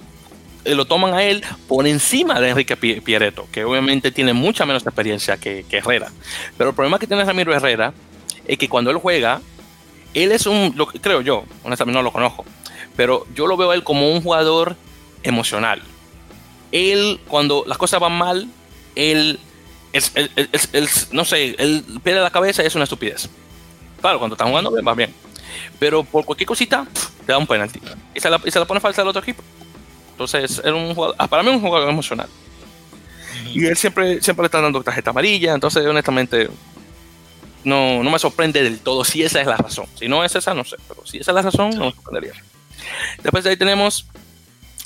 lo 0.66 0.86
toman 0.86 1.14
a 1.14 1.24
él 1.24 1.44
por 1.68 1.88
encima 1.88 2.40
de 2.40 2.50
Enrique 2.50 2.78
Piereto, 2.78 3.48
que 3.52 3.66
obviamente 3.66 4.12
tiene 4.12 4.34
mucha 4.34 4.66
menos 4.66 4.84
experiencia 4.84 5.38
que, 5.38 5.66
Herrera. 5.70 6.12
Pero 6.58 6.70
el 6.70 6.76
problema 6.76 7.00
que 7.00 7.08
tiene 7.08 7.24
Ramiro 7.26 7.54
Herrera 7.54 7.94
es 8.48 8.58
que 8.58 8.70
cuando 8.70 8.92
él 8.92 8.98
juega, 8.98 9.42
él 10.14 10.32
es 10.32 10.46
un, 10.46 10.74
lo, 10.76 10.88
creo 10.88 11.22
yo, 11.22 11.46
honestamente 11.64 11.98
no 11.98 12.04
lo 12.04 12.12
conozco, 12.12 12.46
pero 12.96 13.26
yo 13.36 13.48
lo 13.48 13.58
veo 13.58 13.72
a 13.72 13.76
él 13.76 13.84
como 13.84 14.12
un 14.12 14.22
jugador 14.22 14.76
emocional. 15.24 15.82
Él, 16.72 17.20
cuando 17.28 17.64
las 17.68 17.78
cosas 17.78 18.00
van 18.00 18.14
mal, 18.14 18.48
él, 18.96 19.40
es, 19.92 20.12
no 21.12 21.26
sé, 21.26 21.56
él 21.58 21.86
pierde 22.04 22.22
la 22.22 22.32
cabeza 22.32 22.64
y 22.64 22.68
es 22.68 22.76
una 22.76 22.86
estupidez. 22.86 23.30
Claro, 24.02 24.20
cuando 24.20 24.34
está 24.36 24.46
jugando 24.46 24.72
va 24.84 24.96
bien. 24.96 25.14
Pero 25.80 26.04
por 26.04 26.26
cualquier 26.26 26.48
cosita, 26.48 26.86
te 27.26 27.32
da 27.32 27.38
un 27.38 27.48
penalti. 27.48 27.80
Y 28.14 28.20
se 28.20 28.30
la, 28.30 28.42
y 28.44 28.52
se 28.52 28.60
la 28.60 28.66
pone 28.66 28.80
falsa 28.80 29.02
al 29.02 29.08
otro 29.08 29.22
equipo. 29.22 29.44
Entonces, 30.14 30.62
era 30.64 30.76
un 30.76 30.94
jugador, 30.94 31.16
ah, 31.20 31.28
para 31.28 31.44
mí 31.44 31.50
un 31.50 31.60
jugador 31.60 31.90
emocional. 31.90 32.30
Y 33.54 33.66
él 33.66 33.76
siempre, 33.76 34.22
siempre 34.22 34.44
le 34.44 34.48
está 34.48 34.62
dando 34.62 34.82
tarjeta 34.82 35.10
amarilla, 35.10 35.54
entonces 35.54 35.86
honestamente 35.86 36.50
no, 37.64 38.04
no 38.04 38.10
me 38.10 38.20
sorprende 38.20 38.64
del 38.64 38.80
todo 38.80 39.04
si 39.04 39.24
esa 39.24 39.42
es 39.42 39.48
la 39.48 39.58
razón. 39.58 39.86
Si 39.96 40.08
no 40.08 40.24
es 40.24 40.36
esa, 40.36 40.54
no 40.54 40.64
sé, 40.64 40.78
pero 40.88 41.06
si 41.06 41.18
esa 41.18 41.32
es 41.32 41.36
la 41.36 41.42
razón, 41.42 41.72
no 41.72 41.86
me 41.86 41.92
sorprendería. 41.92 42.34
Después 43.22 43.44
de 43.44 43.52
ahí 43.52 43.58
tenemos 43.58 44.06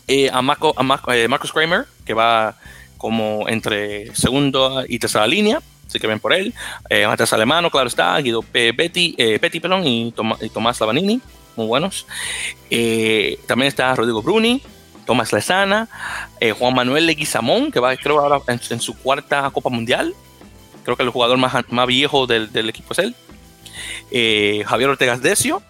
eh, 0.07 0.29
a, 0.31 0.41
Marco, 0.41 0.73
a 0.77 1.15
eh, 1.15 1.27
Marcus 1.27 1.51
Kramer, 1.51 1.85
que 2.05 2.13
va 2.13 2.57
como 2.97 3.47
entre 3.47 4.15
segunda 4.15 4.85
y 4.87 4.99
tercera 4.99 5.27
línea, 5.27 5.61
así 5.87 5.99
que 5.99 6.07
ven 6.07 6.19
por 6.19 6.33
él. 6.33 6.53
Eh, 6.89 7.05
Alemano, 7.31 7.69
claro 7.69 7.87
está, 7.87 8.17
Guido 8.19 8.43
Betty, 8.51 9.15
Petty 9.39 9.59
perdón, 9.59 9.85
y, 9.85 10.13
y 10.41 10.49
Tomás 10.49 10.79
Lavanini, 10.79 11.21
muy 11.55 11.67
buenos. 11.67 12.05
también 13.47 13.67
está 13.67 13.93
Rodrigo 13.95 14.21
Bruni, 14.21 14.61
Tomás 15.07 15.33
Lezana, 15.33 15.89
eh, 16.39 16.51
Juan 16.51 16.75
Manuel 16.75 17.07
Leguizamón, 17.07 17.71
que 17.71 17.79
va 17.79 17.95
creo 17.97 18.19
ahora 18.19 18.41
en, 18.47 18.79
su 18.79 18.95
cuarta 18.95 19.49
Copa 19.51 19.69
Mundial. 19.69 20.13
Creo 20.83 20.95
que 20.95 21.03
el 21.03 21.09
jugador 21.09 21.37
más, 21.37 21.53
más 21.69 21.87
viejo 21.87 22.27
del, 22.27 22.69
equipo 22.69 22.93
es 22.93 22.99
él. 22.99 23.15
Eh, 24.11 24.63
Javier 24.67 24.89
Ortega 24.89 25.17
Decio 25.17 25.63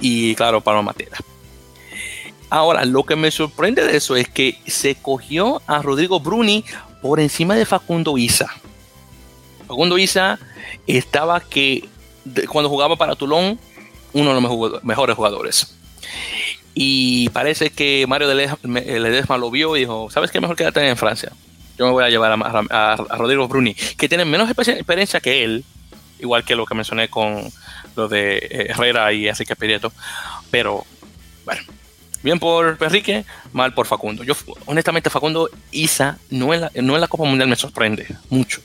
y 0.00 0.34
claro, 0.34 0.60
Pablo 0.60 0.82
Matera. 0.82 1.16
Ahora, 2.50 2.84
lo 2.84 3.04
que 3.04 3.16
me 3.16 3.30
sorprende 3.30 3.86
de 3.86 3.96
eso 3.96 4.16
es 4.16 4.28
que 4.28 4.58
se 4.66 4.96
cogió 4.96 5.62
a 5.66 5.80
Rodrigo 5.82 6.18
Bruni 6.18 6.64
por 7.00 7.20
encima 7.20 7.54
de 7.54 7.64
Facundo 7.64 8.18
Isa. 8.18 8.48
Facundo 9.68 9.98
Isa 9.98 10.38
estaba 10.86 11.40
que 11.40 11.88
cuando 12.48 12.68
jugaba 12.68 12.96
para 12.96 13.14
Toulon, 13.14 13.58
uno 14.12 14.34
de 14.34 14.40
los 14.40 14.82
mejores 14.82 15.16
jugadores. 15.16 15.76
Y 16.74 17.28
parece 17.30 17.70
que 17.70 18.06
Mario 18.06 18.32
Ledesma 18.32 19.38
lo 19.38 19.50
vio 19.50 19.76
y 19.76 19.80
dijo, 19.80 20.08
¿sabes 20.10 20.30
qué? 20.30 20.40
Mejor 20.40 20.56
quédate 20.56 20.86
en 20.88 20.96
Francia. 20.96 21.32
Yo 21.76 21.86
me 21.86 21.92
voy 21.92 22.04
a 22.04 22.10
llevar 22.10 22.38
a, 22.70 22.96
Rodrigo 23.16 23.48
Bruni, 23.48 23.74
que 23.74 24.08
tiene 24.08 24.24
menos 24.24 24.50
experiencia 24.50 25.20
que 25.20 25.44
él, 25.44 25.64
igual 26.18 26.44
que 26.44 26.54
lo 26.54 26.66
que 26.66 26.74
mencioné 26.74 27.08
con 27.08 27.50
lo 27.96 28.08
de 28.08 28.36
eh, 28.36 28.66
Herrera 28.68 29.12
y 29.12 29.28
Enrique 29.28 29.56
Pirieto. 29.56 29.92
Pero, 30.50 30.84
bueno, 31.44 31.62
bien 32.22 32.38
por 32.38 32.76
Enrique, 32.80 33.24
mal 33.52 33.72
por 33.74 33.86
Facundo. 33.86 34.22
Yo, 34.24 34.34
honestamente, 34.66 35.10
Facundo 35.10 35.48
Isa 35.70 36.18
no 36.30 36.52
en 36.52 36.62
la, 36.62 36.70
no 36.74 36.94
en 36.94 37.00
la 37.00 37.08
Copa 37.08 37.24
Mundial 37.24 37.48
me 37.48 37.56
sorprende 37.56 38.06
mucho. 38.28 38.60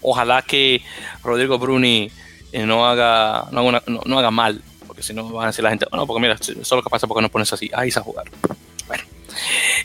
ojalá 0.00 0.42
que 0.42 0.82
Rodrigo 1.22 1.58
Bruni 1.58 2.10
eh, 2.52 2.66
no, 2.66 2.86
haga, 2.86 3.46
no, 3.50 4.18
haga 4.18 4.30
mal, 4.30 4.60
porque 5.02 5.06
si 5.06 5.14
no 5.14 5.28
van 5.28 5.44
a 5.44 5.46
decir 5.48 5.64
la 5.64 5.70
gente, 5.70 5.86
no, 5.92 6.06
porque 6.06 6.20
mira, 6.20 6.34
eso 6.34 6.52
es 6.52 6.70
lo 6.70 6.82
que 6.82 6.90
pasa 6.90 7.06
porque 7.06 7.22
no 7.22 7.28
pones 7.28 7.52
así 7.52 7.70
a 7.74 7.86
Isa 7.86 8.00
a 8.00 8.02
jugar. 8.02 8.26
Bueno. 8.86 9.04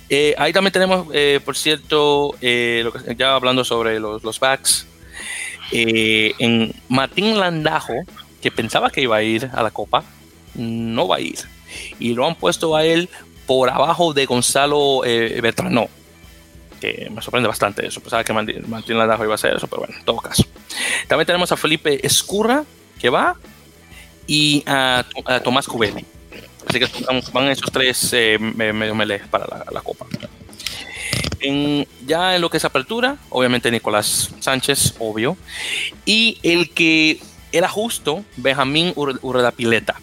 Eh, 0.09 0.35
ahí 0.37 0.53
también 0.53 0.71
tenemos, 0.71 1.07
por 1.43 1.57
cierto, 1.57 2.33
lo 2.33 2.93
que, 2.93 3.15
ya 3.17 3.35
hablando 3.35 3.63
sobre 3.63 3.99
los, 3.99 4.23
los 4.23 4.39
backs, 4.39 4.85
en 5.71 6.73
Martín 6.87 7.39
Landajo, 7.39 8.03
que 8.41 8.51
pensaba 8.51 8.89
que 8.89 9.01
iba 9.01 9.17
a 9.17 9.23
ir 9.23 9.49
a 9.53 9.63
la 9.63 9.71
Copa, 9.71 10.03
no 10.55 11.07
va 11.07 11.17
a 11.17 11.19
ir. 11.19 11.39
Y 11.99 12.13
lo 12.13 12.25
han 12.25 12.35
puesto 12.35 12.75
a 12.75 12.85
él 12.85 13.09
por 13.45 13.69
abajo 13.69 14.13
de 14.13 14.25
Gonzalo 14.25 15.03
eh, 15.05 15.39
Bertrano, 15.41 15.87
que 16.79 17.09
me 17.09 17.21
sorprende 17.21 17.47
bastante 17.47 17.87
eso. 17.87 18.01
Pensaba 18.01 18.23
que 18.23 18.33
Martín 18.33 18.97
Landajo 18.97 19.23
iba 19.23 19.33
a 19.33 19.35
hacer 19.35 19.55
eso, 19.55 19.67
pero 19.67 19.81
bueno, 19.81 19.95
en 19.97 20.05
todo 20.05 20.17
caso. 20.17 20.43
También 21.07 21.25
tenemos 21.25 21.51
a 21.51 21.57
Felipe 21.57 22.05
Escurra, 22.05 22.63
que 22.99 23.09
va, 23.09 23.35
y 24.27 24.63
a, 24.65 25.05
Tomás 25.43 25.65
Cubelli. 25.65 26.05
Así 26.67 26.79
que 26.79 26.87
van 27.31 27.47
esos 27.47 27.71
tres 27.71 28.11
eh, 28.11 28.37
medio 28.37 28.93
melee 28.93 29.19
para 29.31 29.47
la, 29.71 29.81
Copa. 29.81 30.05
ya 32.05 32.35
en 32.35 32.41
lo 32.41 32.49
que 32.49 32.57
es 32.57 32.65
apertura, 32.65 33.17
obviamente 33.29 33.71
Nicolás 33.71 34.29
Sánchez, 34.39 34.95
obvio. 34.99 35.37
Y 36.05 36.37
el 36.43 36.69
que 36.71 37.21
era 37.53 37.69
justo 37.69 38.23
Benjamín 38.35 38.93
Pileta, 39.55 39.95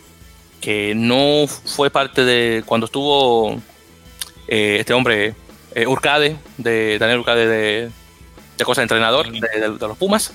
que 0.60 0.94
no 0.94 1.46
fue 1.46 1.90
parte 1.90 2.24
de 2.24 2.62
cuando 2.64 2.86
estuvo 2.86 3.60
eh, 4.48 4.78
este 4.80 4.94
hombre 4.94 5.34
eh, 5.74 5.86
Urcade, 5.86 6.36
de 6.56 6.98
Daniel 6.98 7.18
Urcade 7.18 7.46
de, 7.46 7.90
de 8.56 8.64
cosa 8.64 8.80
de 8.80 8.84
entrenador 8.84 9.30
de, 9.30 9.68
los 9.68 9.98
Pumas. 9.98 10.32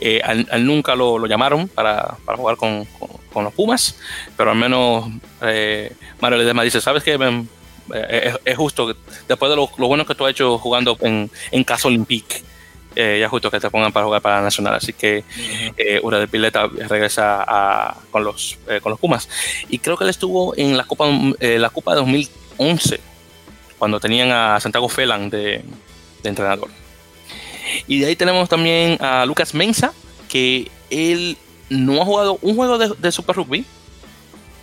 Eh, 0.00 0.20
al, 0.22 0.66
nunca 0.66 0.94
lo, 0.94 1.24
llamaron 1.26 1.68
para, 1.68 2.16
jugar 2.36 2.56
con, 2.56 2.86
los 3.34 3.54
Pumas, 3.54 3.98
pero 4.36 4.50
al 4.50 4.56
menos 4.56 5.06
Mario 6.20 6.38
Ledesma 6.38 6.62
dice, 6.62 6.80
¿sabes 6.80 7.02
qué? 7.02 7.18
Es, 8.44 8.56
justo, 8.56 8.94
después 9.28 9.50
de 9.50 9.56
lo, 9.56 9.68
bueno 9.68 10.06
que 10.06 10.14
tú 10.14 10.24
has 10.24 10.32
hecho 10.32 10.58
jugando 10.58 10.96
en, 11.00 11.30
en 11.50 11.64
Caso 11.64 11.88
Olympique, 11.88 12.42
eh, 12.94 13.18
ya 13.20 13.28
justo 13.28 13.50
que 13.50 13.58
te 13.58 13.70
pongan 13.70 13.92
para 13.92 14.04
jugar 14.04 14.20
para 14.20 14.36
la 14.36 14.42
Nacional. 14.42 14.74
Así 14.74 14.92
que 14.92 15.24
eh, 15.76 16.00
Ura 16.02 16.18
de 16.18 16.28
Pileta 16.28 16.66
regresa 16.66 17.96
con, 18.10 18.24
los, 18.24 18.58
eh, 18.68 18.80
con 18.80 18.90
los 18.90 19.00
Pumas. 19.00 19.28
Y 19.68 19.78
creo 19.78 19.96
que 19.96 20.04
él 20.04 20.10
estuvo 20.10 20.56
en 20.56 20.76
la 20.76 20.84
Copa, 20.84 21.06
la 21.40 21.70
Copa 21.70 21.92
de 21.92 22.00
2011, 22.00 23.00
cuando 23.78 24.00
tenían 24.00 24.30
a 24.30 24.60
Santiago 24.60 24.88
Felan 24.88 25.30
de, 25.30 25.64
entrenador. 26.22 26.68
Y 27.86 28.00
de 28.00 28.06
ahí 28.06 28.16
tenemos 28.16 28.48
también 28.48 28.98
a 29.00 29.24
Lucas 29.26 29.54
Mensa, 29.54 29.92
que 30.28 30.70
él 30.90 31.36
no 31.68 32.00
ha 32.00 32.04
jugado 32.04 32.38
un 32.42 32.56
juego 32.56 32.78
de, 32.78 33.12
Super 33.12 33.36
Rugby. 33.36 33.64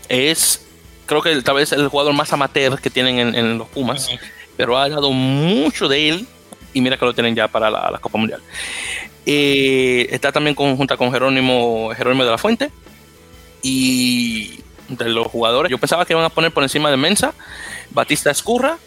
Es, 0.08 0.66
creo 1.06 1.22
que 1.22 1.42
tal 1.42 1.56
vez 1.56 1.72
el 1.72 1.88
jugador 1.88 2.14
más 2.14 2.32
amateur 2.34 2.80
que 2.80 2.90
tienen 2.90 3.36
en, 3.36 3.58
los 3.58 3.68
Pumas, 3.68 4.10
pero 4.58 4.78
ha 4.78 4.90
dado 4.90 5.12
mucho 5.12 5.88
de 5.88 6.10
él 6.10 6.28
y 6.74 6.82
mira 6.82 6.98
que 6.98 7.06
lo 7.06 7.14
tienen 7.14 7.36
ya 7.36 7.48
para 7.48 7.70
la, 7.70 7.98
Copa 8.02 8.18
Mundial. 8.18 8.42
Eh, 9.26 10.08
está 10.12 10.32
también 10.32 10.56
conjunta 10.56 10.98
con 10.98 11.12
Jerónimo, 11.12 11.92
Jerónimo 11.96 12.24
de 12.24 12.32
la 12.32 12.38
Fuente 12.38 12.72
y 13.62 14.60
de 14.88 15.10
los 15.10 15.28
jugadores. 15.28 15.70
Yo 15.70 15.78
pensaba 15.78 16.06
que 16.06 16.14
iban 16.14 16.26
a 16.26 16.30
poner 16.30 16.52
por 16.52 16.64
encima 16.64 16.90
de 16.90 16.98
Mensa, 16.98 17.34
Batista 17.92 18.32
Escurra 18.32 18.78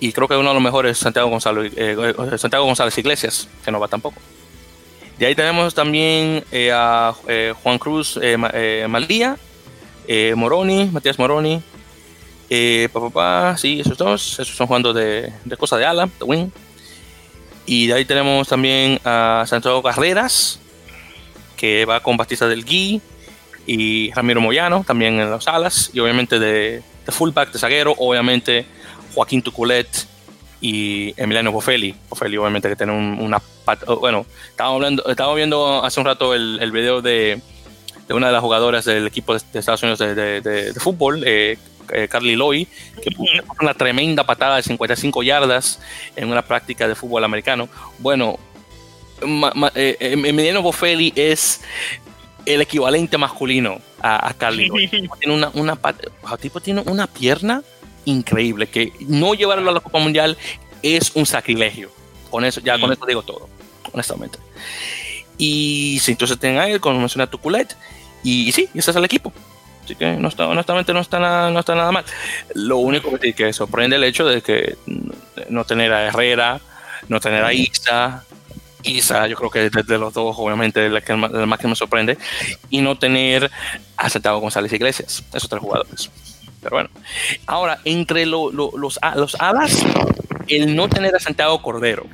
y 0.00 0.12
creo 0.12 0.28
que 0.28 0.36
uno 0.36 0.48
de 0.48 0.54
los 0.54 0.62
mejores 0.62 1.02
González, 1.02 1.72
eh, 1.76 1.96
eh, 1.98 2.38
Santiago 2.38 2.64
González 2.64 2.96
Iglesias, 2.98 3.48
que 3.64 3.70
no 3.70 3.80
va 3.80 3.88
tampoco. 3.88 4.20
De 5.18 5.26
ahí 5.26 5.34
tenemos 5.34 5.74
también 5.74 6.44
a 6.72 7.14
Juan 7.62 7.78
Cruz 7.78 8.18
Maldía, 8.88 9.36
Moroni, 10.34 10.86
Matías 10.92 11.18
Moroni, 11.20 11.62
papá, 12.92 13.56
sí, 13.56 13.80
esos 13.80 13.96
dos, 13.96 14.40
esos 14.40 14.56
son 14.56 14.66
jugando 14.66 14.92
de, 14.92 15.32
de 15.44 15.56
cosa 15.56 15.76
de 15.76 15.86
ala, 15.86 16.06
de 16.06 16.24
wing. 16.24 16.48
Y 17.66 17.86
de 17.86 17.94
ahí 17.94 18.04
tenemos 18.04 18.48
también 18.48 19.00
a 19.04 19.44
Santiago 19.46 19.82
Carreras, 19.82 20.58
que 21.56 21.84
va 21.86 22.00
con 22.00 22.16
Batista 22.16 22.46
del 22.48 22.64
Gui 22.64 23.00
y 23.66 24.12
Ramiro 24.12 24.40
Moyano, 24.40 24.84
también 24.86 25.18
en 25.20 25.30
las 25.30 25.48
alas, 25.48 25.90
y 25.94 26.00
obviamente 26.00 26.38
de, 26.38 26.82
de 27.06 27.12
fullback, 27.12 27.52
de 27.52 27.58
zaguero, 27.58 27.94
obviamente 27.96 28.66
Joaquín 29.14 29.42
Tuculet 29.42 29.88
y 30.60 31.14
Emiliano 31.16 31.52
Bofelli. 31.52 31.94
Bofelli, 32.08 32.36
obviamente, 32.36 32.68
que 32.68 32.76
tiene 32.76 32.92
una. 32.92 33.40
Oh, 33.86 33.96
bueno, 33.96 34.26
estábamos, 34.48 34.76
hablando, 34.76 35.04
estábamos 35.06 35.36
viendo 35.36 35.84
hace 35.84 36.00
un 36.00 36.06
rato 36.06 36.34
el, 36.34 36.58
el 36.60 36.72
video 36.72 37.02
de, 37.02 37.40
de, 38.08 38.14
una 38.14 38.28
de 38.28 38.32
las 38.32 38.42
jugadoras 38.42 38.84
del 38.84 39.06
equipo 39.06 39.34
de, 39.34 39.42
Estados 39.58 39.82
Unidos 39.82 39.98
de, 39.98 40.40
de 40.40 40.74
fútbol, 40.74 41.22
eh, 41.26 41.58
eh, 41.92 42.08
Carly 42.08 42.36
Loy, 42.36 42.66
que 43.02 43.10
puso 43.10 43.32
una 43.60 43.74
tremenda 43.74 44.24
patada 44.24 44.56
de 44.56 44.62
55 44.62 45.22
yardas 45.22 45.80
en 46.16 46.30
una 46.30 46.42
práctica 46.42 46.88
de 46.88 46.94
fútbol 46.94 47.24
americano. 47.24 47.68
Bueno, 47.98 48.38
eh, 49.74 49.96
Emiliano 50.00 50.62
Bofelli 50.62 51.12
es 51.14 51.60
el 52.46 52.60
equivalente 52.62 53.18
masculino 53.18 53.80
a, 54.00 54.32
Carly 54.34 54.68
Loy. 54.68 54.88
tiene 55.20 55.34
una, 55.34 55.50
una, 55.54 55.78
tipo 56.40 56.60
tiene 56.60 56.82
una 56.86 57.06
pierna 57.06 57.62
increíble 58.04 58.66
que 58.68 58.92
no 59.00 59.34
llevarlo 59.34 59.70
a 59.70 59.74
la 59.74 59.80
Copa 59.80 59.98
Mundial 59.98 60.36
es 60.82 61.12
un 61.14 61.26
sacrilegio. 61.26 61.90
Con 62.30 62.44
eso, 62.44 62.60
ya 62.60 62.78
con 62.78 62.92
eso 62.92 63.06
digo 63.06 63.22
todo, 63.22 63.48
honestamente. 63.92 64.38
Y 65.38 65.98
si 66.00 66.12
entonces 66.12 66.38
tienen 66.38 66.58
a 66.58 66.68
él, 66.68 66.80
como 66.80 66.98
menciona 66.98 67.28
Tuculet, 67.28 67.76
y 68.22 68.50
sí, 68.52 68.68
ese 68.74 68.90
es 68.90 68.96
el 68.96 69.04
equipo. 69.04 69.32
Así 69.84 69.94
que 69.94 70.14
no 70.14 70.28
está, 70.28 70.48
honestamente 70.48 70.92
no 70.92 71.00
está, 71.00 71.18
nada, 71.18 71.50
no 71.50 71.60
está 71.60 71.74
nada 71.74 71.92
mal. 71.92 72.04
Lo 72.54 72.78
único 72.78 73.16
que, 73.18 73.34
que 73.34 73.52
sorprende 73.52 73.96
el 73.96 74.04
hecho 74.04 74.24
de 74.24 74.40
que 74.42 74.76
no 75.48 75.64
tener 75.64 75.92
a 75.92 76.06
Herrera, 76.06 76.60
no 77.08 77.20
tener 77.20 77.44
a 77.44 77.52
Isa, 77.52 78.24
Isa, 78.84 79.26
yo 79.26 79.36
creo 79.36 79.50
que 79.50 79.70
desde 79.70 79.98
los 79.98 80.12
dos, 80.12 80.36
obviamente, 80.38 80.84
el, 80.86 81.02
que, 81.02 81.12
el 81.12 81.46
más 81.46 81.58
que 81.58 81.68
me 81.68 81.74
sorprende, 81.74 82.18
y 82.70 82.80
no 82.80 82.96
tener 82.96 83.50
a 83.96 84.08
Santiago 84.08 84.38
González 84.38 84.72
Iglesias, 84.72 85.24
esos 85.32 85.48
tres 85.48 85.60
jugadores. 85.60 86.10
Pero 86.64 86.76
bueno, 86.76 86.90
ahora, 87.46 87.78
entre 87.84 88.24
los, 88.24 88.52
los 88.54 88.98
alas, 89.38 89.84
el 90.48 90.74
no 90.74 90.88
tener 90.88 91.14
a 91.14 91.20
Santiago 91.20 91.60
Cordero, 91.60 92.06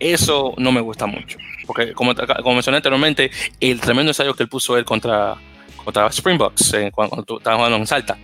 eso 0.00 0.54
no 0.56 0.72
me 0.72 0.80
gusta 0.80 1.06
mucho. 1.06 1.38
Porque, 1.66 1.92
como, 1.92 2.14
como 2.14 2.54
mencioné 2.54 2.78
anteriormente, 2.78 3.30
el 3.60 3.80
tremendo 3.80 4.10
ensayo 4.10 4.34
que 4.34 4.42
él 4.42 4.48
puso 4.48 4.76
él 4.76 4.84
contra, 4.84 5.36
contra 5.84 6.10
Springboks 6.10 6.74
eh, 6.74 6.90
cuando, 6.92 7.24
estaba 7.38 7.56
jugando 7.56 7.76
en 7.76 7.86
Salta. 7.86 8.18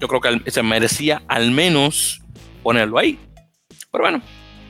Yo 0.00 0.08
creo 0.08 0.20
que 0.20 0.50
se 0.50 0.62
merecía 0.64 1.22
al 1.28 1.52
menos 1.52 2.20
ponerlo 2.62 2.98
ahí. 2.98 3.18
Pero 3.92 4.02
bueno, 4.02 4.20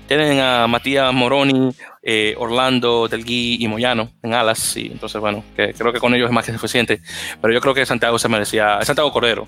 tienen 0.08 0.40
a 0.40 0.66
Matías 0.66 1.12
Moroni, 1.12 1.70
eh, 2.02 2.34
Orlando 2.38 3.08
Delgui 3.08 3.58
y 3.60 3.68
Moyano 3.68 4.10
en 4.22 4.34
alas. 4.34 4.76
Y 4.76 4.86
entonces, 4.86 5.20
bueno, 5.20 5.44
que 5.54 5.74
creo 5.74 5.92
que 5.92 6.00
con 6.00 6.14
ellos 6.14 6.28
es 6.28 6.34
más 6.34 6.44
que 6.44 6.52
suficiente. 6.52 7.00
Pero 7.40 7.54
yo 7.54 7.60
creo 7.60 7.74
que 7.74 7.86
Santiago 7.86 8.18
se 8.18 8.28
merecía, 8.28 8.78
Santiago 8.82 9.12
Cordero. 9.12 9.46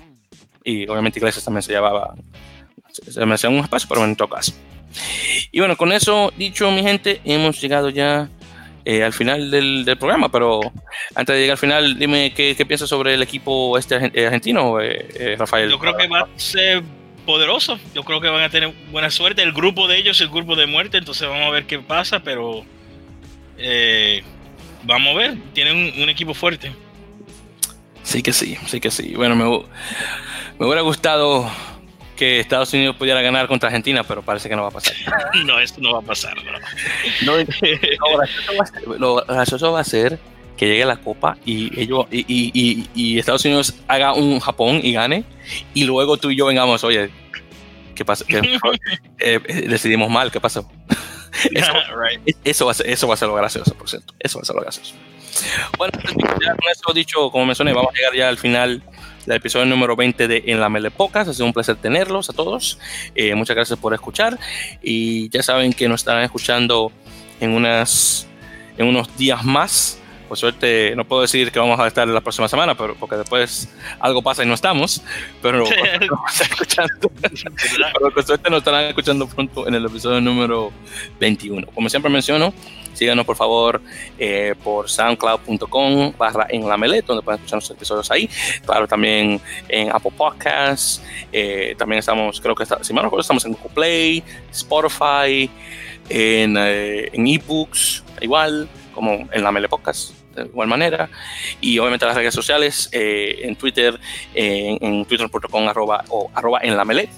Y 0.63 0.87
obviamente 0.87 1.19
Iglesias 1.19 1.43
también 1.43 1.63
se 1.63 1.73
llevaba, 1.73 2.13
se 2.89 3.25
merecía 3.25 3.49
un 3.49 3.57
espacio, 3.57 3.87
pero 3.89 4.03
en 4.03 4.15
todo 4.15 4.29
caso. 4.29 4.53
Y 5.51 5.59
bueno, 5.59 5.77
con 5.77 5.91
eso 5.91 6.31
dicho, 6.37 6.69
mi 6.71 6.83
gente, 6.83 7.21
hemos 7.23 7.59
llegado 7.61 7.89
ya 7.89 8.29
eh, 8.83 9.03
al 9.03 9.13
final 9.13 9.51
del, 9.51 9.85
programa, 9.99 10.29
pero 10.29 10.59
antes 11.15 11.35
de 11.35 11.41
llegar 11.41 11.53
al 11.53 11.57
final, 11.57 11.99
dime 11.99 12.33
qué, 12.33 12.55
piensas 12.65 12.89
sobre 12.89 13.13
el 13.13 13.21
equipo 13.21 13.77
este 13.77 13.95
argentino, 13.95 14.81
eh, 14.81 15.07
eh, 15.15 15.35
Rafael. 15.37 15.69
Yo 15.69 15.79
creo 15.79 15.95
que 15.95 16.07
va 16.07 16.21
a 16.21 16.27
ser 16.35 16.83
poderoso. 17.25 17.79
Yo 17.93 18.03
creo 18.03 18.19
que 18.21 18.27
van 18.27 18.43
a 18.43 18.49
tener 18.49 18.73
buena 18.91 19.09
suerte. 19.09 19.41
El 19.41 19.53
grupo 19.53 19.87
de 19.87 19.97
ellos, 19.97 20.19
el 20.21 20.29
grupo 20.29 20.55
de 20.55 20.65
muerte, 20.65 20.97
entonces 20.97 21.27
vamos 21.27 21.47
a 21.47 21.51
ver 21.51 21.65
qué 21.65 21.79
pasa, 21.79 22.21
pero 22.21 22.63
eh, 23.57 24.23
vamos 24.83 25.15
a 25.15 25.17
ver. 25.17 25.37
Tienen 25.53 26.01
un, 26.01 26.09
equipo 26.09 26.33
fuerte. 26.33 26.71
Sí 28.03 28.21
que 28.23 28.33
sí, 28.33 28.57
sí 28.67 28.79
que 28.79 28.91
sí. 28.91 29.13
Bueno, 29.15 29.35
me, 29.35 29.65
me 30.61 30.67
hubiera 30.67 30.83
gustado 30.83 31.49
que 32.15 32.39
Estados 32.39 32.71
Unidos 32.71 32.95
pudiera 32.95 33.19
ganar 33.23 33.47
contra 33.47 33.69
Argentina, 33.69 34.03
pero 34.03 34.21
parece 34.21 34.47
que 34.47 34.55
no 34.55 34.61
va 34.61 34.67
a 34.67 34.71
pasar. 34.71 34.93
no, 35.43 35.59
esto 35.59 35.81
no 35.81 35.93
va 35.93 35.99
a 35.99 36.03
pasar. 36.03 36.35
No. 37.25 37.33
lo 38.99 39.15
gracioso 39.25 39.71
va 39.71 39.79
a 39.79 39.83
ser 39.83 40.19
que 40.57 40.67
llegue 40.67 40.85
la 40.85 40.97
copa 40.97 41.37
y 41.45 41.79
ellos 41.79 42.05
y, 42.11 42.25
y, 42.27 42.87
y, 42.93 43.17
Estados 43.17 43.43
Unidos 43.45 43.73
haga 43.87 44.13
un 44.13 44.39
Japón 44.39 44.81
y 44.83 44.93
gane 44.93 45.23
y 45.73 45.85
luego 45.85 46.17
tú 46.17 46.29
y 46.29 46.37
yo 46.37 46.45
vengamos 46.45 46.83
oye 46.83 47.09
qué 47.95 48.05
pasa 48.05 48.25
eh, 48.29 48.41
eh, 49.19 49.39
decidimos 49.67 50.09
mal 50.11 50.31
qué 50.31 50.39
pasó 50.39 50.69
eso, 52.43 52.65
va 52.65 52.71
a 52.71 52.75
ser, 52.75 52.87
eso 52.87 53.07
va 53.07 53.15
a 53.15 53.17
ser 53.17 53.27
lo 53.27 53.35
gracioso 53.35 53.73
por 53.73 53.89
cierto 53.89 54.13
eso 54.19 54.37
va 54.37 54.43
a 54.43 54.45
ser 54.45 54.55
lo 54.55 54.61
gracioso 54.61 54.93
bueno 55.77 55.97
ya 56.41 56.55
con 56.55 56.71
eso 56.71 56.93
dicho 56.93 57.31
como 57.31 57.45
mencioné 57.45 57.73
vamos 57.73 57.91
a 57.93 57.97
llegar 57.97 58.13
ya 58.13 58.29
al 58.29 58.37
final 58.37 58.83
del 59.25 59.37
episodio 59.37 59.65
número 59.65 59.95
20 59.95 60.27
de 60.27 60.43
En 60.47 60.59
la 60.59 60.69
Mele 60.69 60.91
Pocas. 60.91 61.27
Ha 61.27 61.33
sido 61.33 61.45
un 61.45 61.53
placer 61.53 61.75
tenerlos 61.75 62.29
a 62.29 62.33
todos. 62.33 62.79
Eh, 63.15 63.35
muchas 63.35 63.55
gracias 63.55 63.79
por 63.79 63.93
escuchar. 63.93 64.39
Y 64.81 65.29
ya 65.29 65.43
saben 65.43 65.73
que 65.73 65.87
nos 65.87 66.01
estarán 66.01 66.23
escuchando 66.23 66.91
en, 67.39 67.51
unas, 67.51 68.27
en 68.77 68.87
unos 68.87 69.15
días 69.17 69.43
más 69.43 70.01
por 70.31 70.37
suerte, 70.37 70.95
no 70.95 71.03
puedo 71.03 71.23
decir 71.23 71.51
que 71.51 71.59
vamos 71.59 71.77
a 71.77 71.85
estar 71.87 72.07
la 72.07 72.21
próxima 72.21 72.47
semana, 72.47 72.73
pero 72.73 72.95
porque 72.95 73.17
después 73.17 73.67
algo 73.99 74.21
pasa 74.21 74.45
y 74.45 74.47
no 74.47 74.53
estamos. 74.53 75.03
Pero, 75.41 75.65
escuchando, 76.41 77.11
pero 77.21 78.13
por 78.13 78.23
suerte 78.25 78.49
nos 78.49 78.59
estarán 78.59 78.85
escuchando 78.85 79.27
pronto 79.27 79.67
en 79.67 79.75
el 79.75 79.85
episodio 79.85 80.21
número 80.21 80.71
21. 81.19 81.67
Como 81.75 81.89
siempre 81.89 82.09
menciono, 82.09 82.53
síganos 82.93 83.25
por 83.25 83.35
favor 83.35 83.81
eh, 84.17 84.55
por 84.63 84.89
soundcloud.com 84.89 86.13
barra 86.17 86.47
en 86.49 86.67
la 86.67 86.77
melet, 86.77 87.05
donde 87.05 87.23
pueden 87.23 87.39
escuchar 87.39 87.57
los 87.57 87.69
episodios 87.71 88.11
ahí. 88.11 88.29
Claro, 88.65 88.87
también 88.87 89.41
en 89.67 89.89
Apple 89.89 90.11
Podcasts. 90.15 91.01
Eh, 91.31 91.75
también 91.77 91.99
estamos, 91.99 92.39
creo 92.41 92.55
que 92.55 92.65
si 92.65 92.93
me 92.93 93.01
recuerdo, 93.01 93.21
estamos 93.21 93.45
en 93.45 93.53
Google 93.53 93.69
Play, 93.73 94.23
Spotify, 94.51 95.49
en, 96.09 96.55
eh, 96.57 97.09
en 97.13 97.27
ebooks, 97.27 98.03
igual 98.21 98.67
como 98.93 99.27
en 99.31 99.43
la 99.43 99.51
Mele 99.51 99.69
Podcast 99.69 100.13
de 100.35 100.43
igual 100.43 100.67
manera. 100.67 101.09
Y 101.59 101.77
obviamente 101.79 102.05
las 102.05 102.15
redes 102.15 102.33
sociales, 102.33 102.89
eh, 102.91 103.39
en 103.43 103.55
Twitter, 103.55 103.99
en 104.33 105.05
twitter.com 105.05 105.67
arroba, 105.67 106.03
o 106.09 106.31
arroba 106.33 106.59
en 106.63 106.77
la 106.77 106.85
donde 106.85 107.09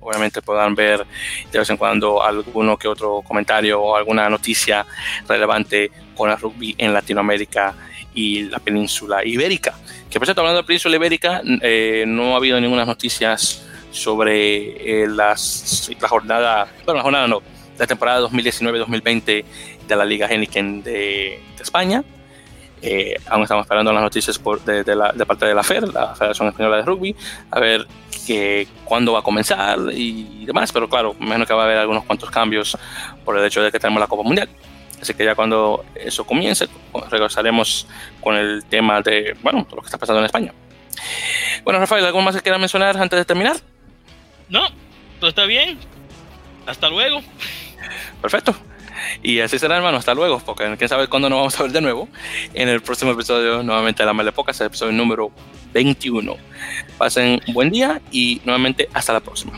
obviamente 0.00 0.42
puedan 0.42 0.74
ver 0.74 1.06
de 1.50 1.58
vez 1.58 1.70
en 1.70 1.76
cuando 1.76 2.22
alguno 2.22 2.76
que 2.76 2.88
otro 2.88 3.22
comentario 3.22 3.80
o 3.80 3.96
alguna 3.96 4.28
noticia 4.28 4.86
relevante 5.28 5.90
con 6.16 6.30
el 6.30 6.38
rugby 6.38 6.74
en 6.78 6.92
Latinoamérica 6.92 7.74
y 8.14 8.42
la 8.44 8.58
península 8.58 9.24
ibérica. 9.24 9.74
Que 10.10 10.18
por 10.18 10.26
cierto, 10.26 10.40
hablando 10.40 10.56
de 10.58 10.62
la 10.62 10.66
península 10.66 10.96
ibérica, 10.96 11.42
eh, 11.62 12.04
no 12.06 12.34
ha 12.34 12.36
habido 12.36 12.60
ninguna 12.60 12.84
noticias 12.84 13.64
sobre 13.90 15.02
eh, 15.02 15.08
las, 15.08 15.90
la 16.00 16.08
jornada, 16.08 16.68
bueno, 16.84 16.98
la 16.98 17.02
jornada 17.02 17.28
no, 17.28 17.42
la 17.78 17.86
temporada 17.86 18.28
2019-2020 18.28 19.44
de 19.86 19.96
la 19.96 20.04
Liga 20.04 20.26
Heineken 20.26 20.82
de, 20.82 21.40
de 21.56 21.62
España. 21.62 22.02
Eh, 22.80 23.16
aún 23.26 23.42
estamos 23.42 23.64
esperando 23.64 23.92
las 23.92 24.02
noticias 24.02 24.38
por, 24.38 24.62
de, 24.64 24.94
la, 24.94 25.12
de, 25.12 25.26
parte 25.26 25.46
de 25.46 25.54
la 25.54 25.62
FER, 25.62 25.88
la 25.88 26.14
Federación 26.14 26.48
Española 26.48 26.76
de 26.76 26.82
Rugby, 26.82 27.16
a 27.50 27.58
ver 27.58 27.86
que, 28.28 28.68
cuándo 28.84 29.14
va 29.14 29.20
a 29.20 29.22
comenzar 29.22 29.78
y 29.92 30.44
demás, 30.44 30.70
pero 30.70 30.86
claro, 30.88 31.14
menos 31.18 31.48
que 31.48 31.54
va 31.54 31.62
a 31.62 31.64
haber 31.64 31.78
algunos 31.78 32.04
cuantos 32.04 32.30
cambios 32.30 32.76
por 33.24 33.38
el 33.38 33.44
hecho 33.46 33.62
de 33.62 33.72
que 33.72 33.80
tenemos 33.80 34.00
la 34.00 34.06
Copa 34.06 34.22
Mundial. 34.22 34.48
Así 35.00 35.14
que 35.14 35.24
ya 35.24 35.34
cuando 35.34 35.84
eso 35.94 36.26
comience, 36.26 36.68
regresaremos 37.10 37.86
con 38.20 38.36
el 38.36 38.64
tema 38.66 39.00
de, 39.00 39.34
bueno, 39.42 39.64
todo 39.64 39.76
lo 39.76 39.82
que 39.82 39.86
está 39.86 39.96
pasando 39.96 40.20
en 40.20 40.26
España. 40.26 40.52
Bueno, 41.64 41.78
Rafael, 41.80 42.04
¿algo 42.04 42.20
más 42.20 42.36
que 42.36 42.42
quieras 42.42 42.60
mencionar 42.60 42.96
antes 42.98 43.18
de 43.18 43.24
terminar? 43.24 43.56
No, 44.48 44.68
todo 45.20 45.30
está 45.30 45.44
bien. 45.46 45.78
Hasta 46.66 46.90
luego. 46.90 47.22
Perfecto. 48.20 48.54
Y 49.22 49.40
así 49.40 49.58
será, 49.58 49.76
hermano. 49.76 49.98
Hasta 49.98 50.14
luego, 50.14 50.40
porque 50.44 50.74
quién 50.76 50.88
sabe 50.88 51.08
cuándo 51.08 51.28
nos 51.28 51.38
vamos 51.38 51.60
a 51.60 51.62
ver 51.64 51.72
de 51.72 51.80
nuevo 51.80 52.08
en 52.54 52.68
el 52.68 52.80
próximo 52.80 53.12
episodio, 53.12 53.62
nuevamente 53.62 54.02
de 54.02 54.06
la 54.06 54.14
Mele 54.14 54.32
Pocas, 54.32 54.60
el 54.60 54.68
episodio 54.68 54.92
número 54.92 55.30
21. 55.72 56.36
Pasen 56.96 57.40
un 57.46 57.54
buen 57.54 57.70
día 57.70 58.00
y 58.10 58.40
nuevamente 58.44 58.88
hasta 58.92 59.12
la 59.12 59.20
próxima. 59.20 59.52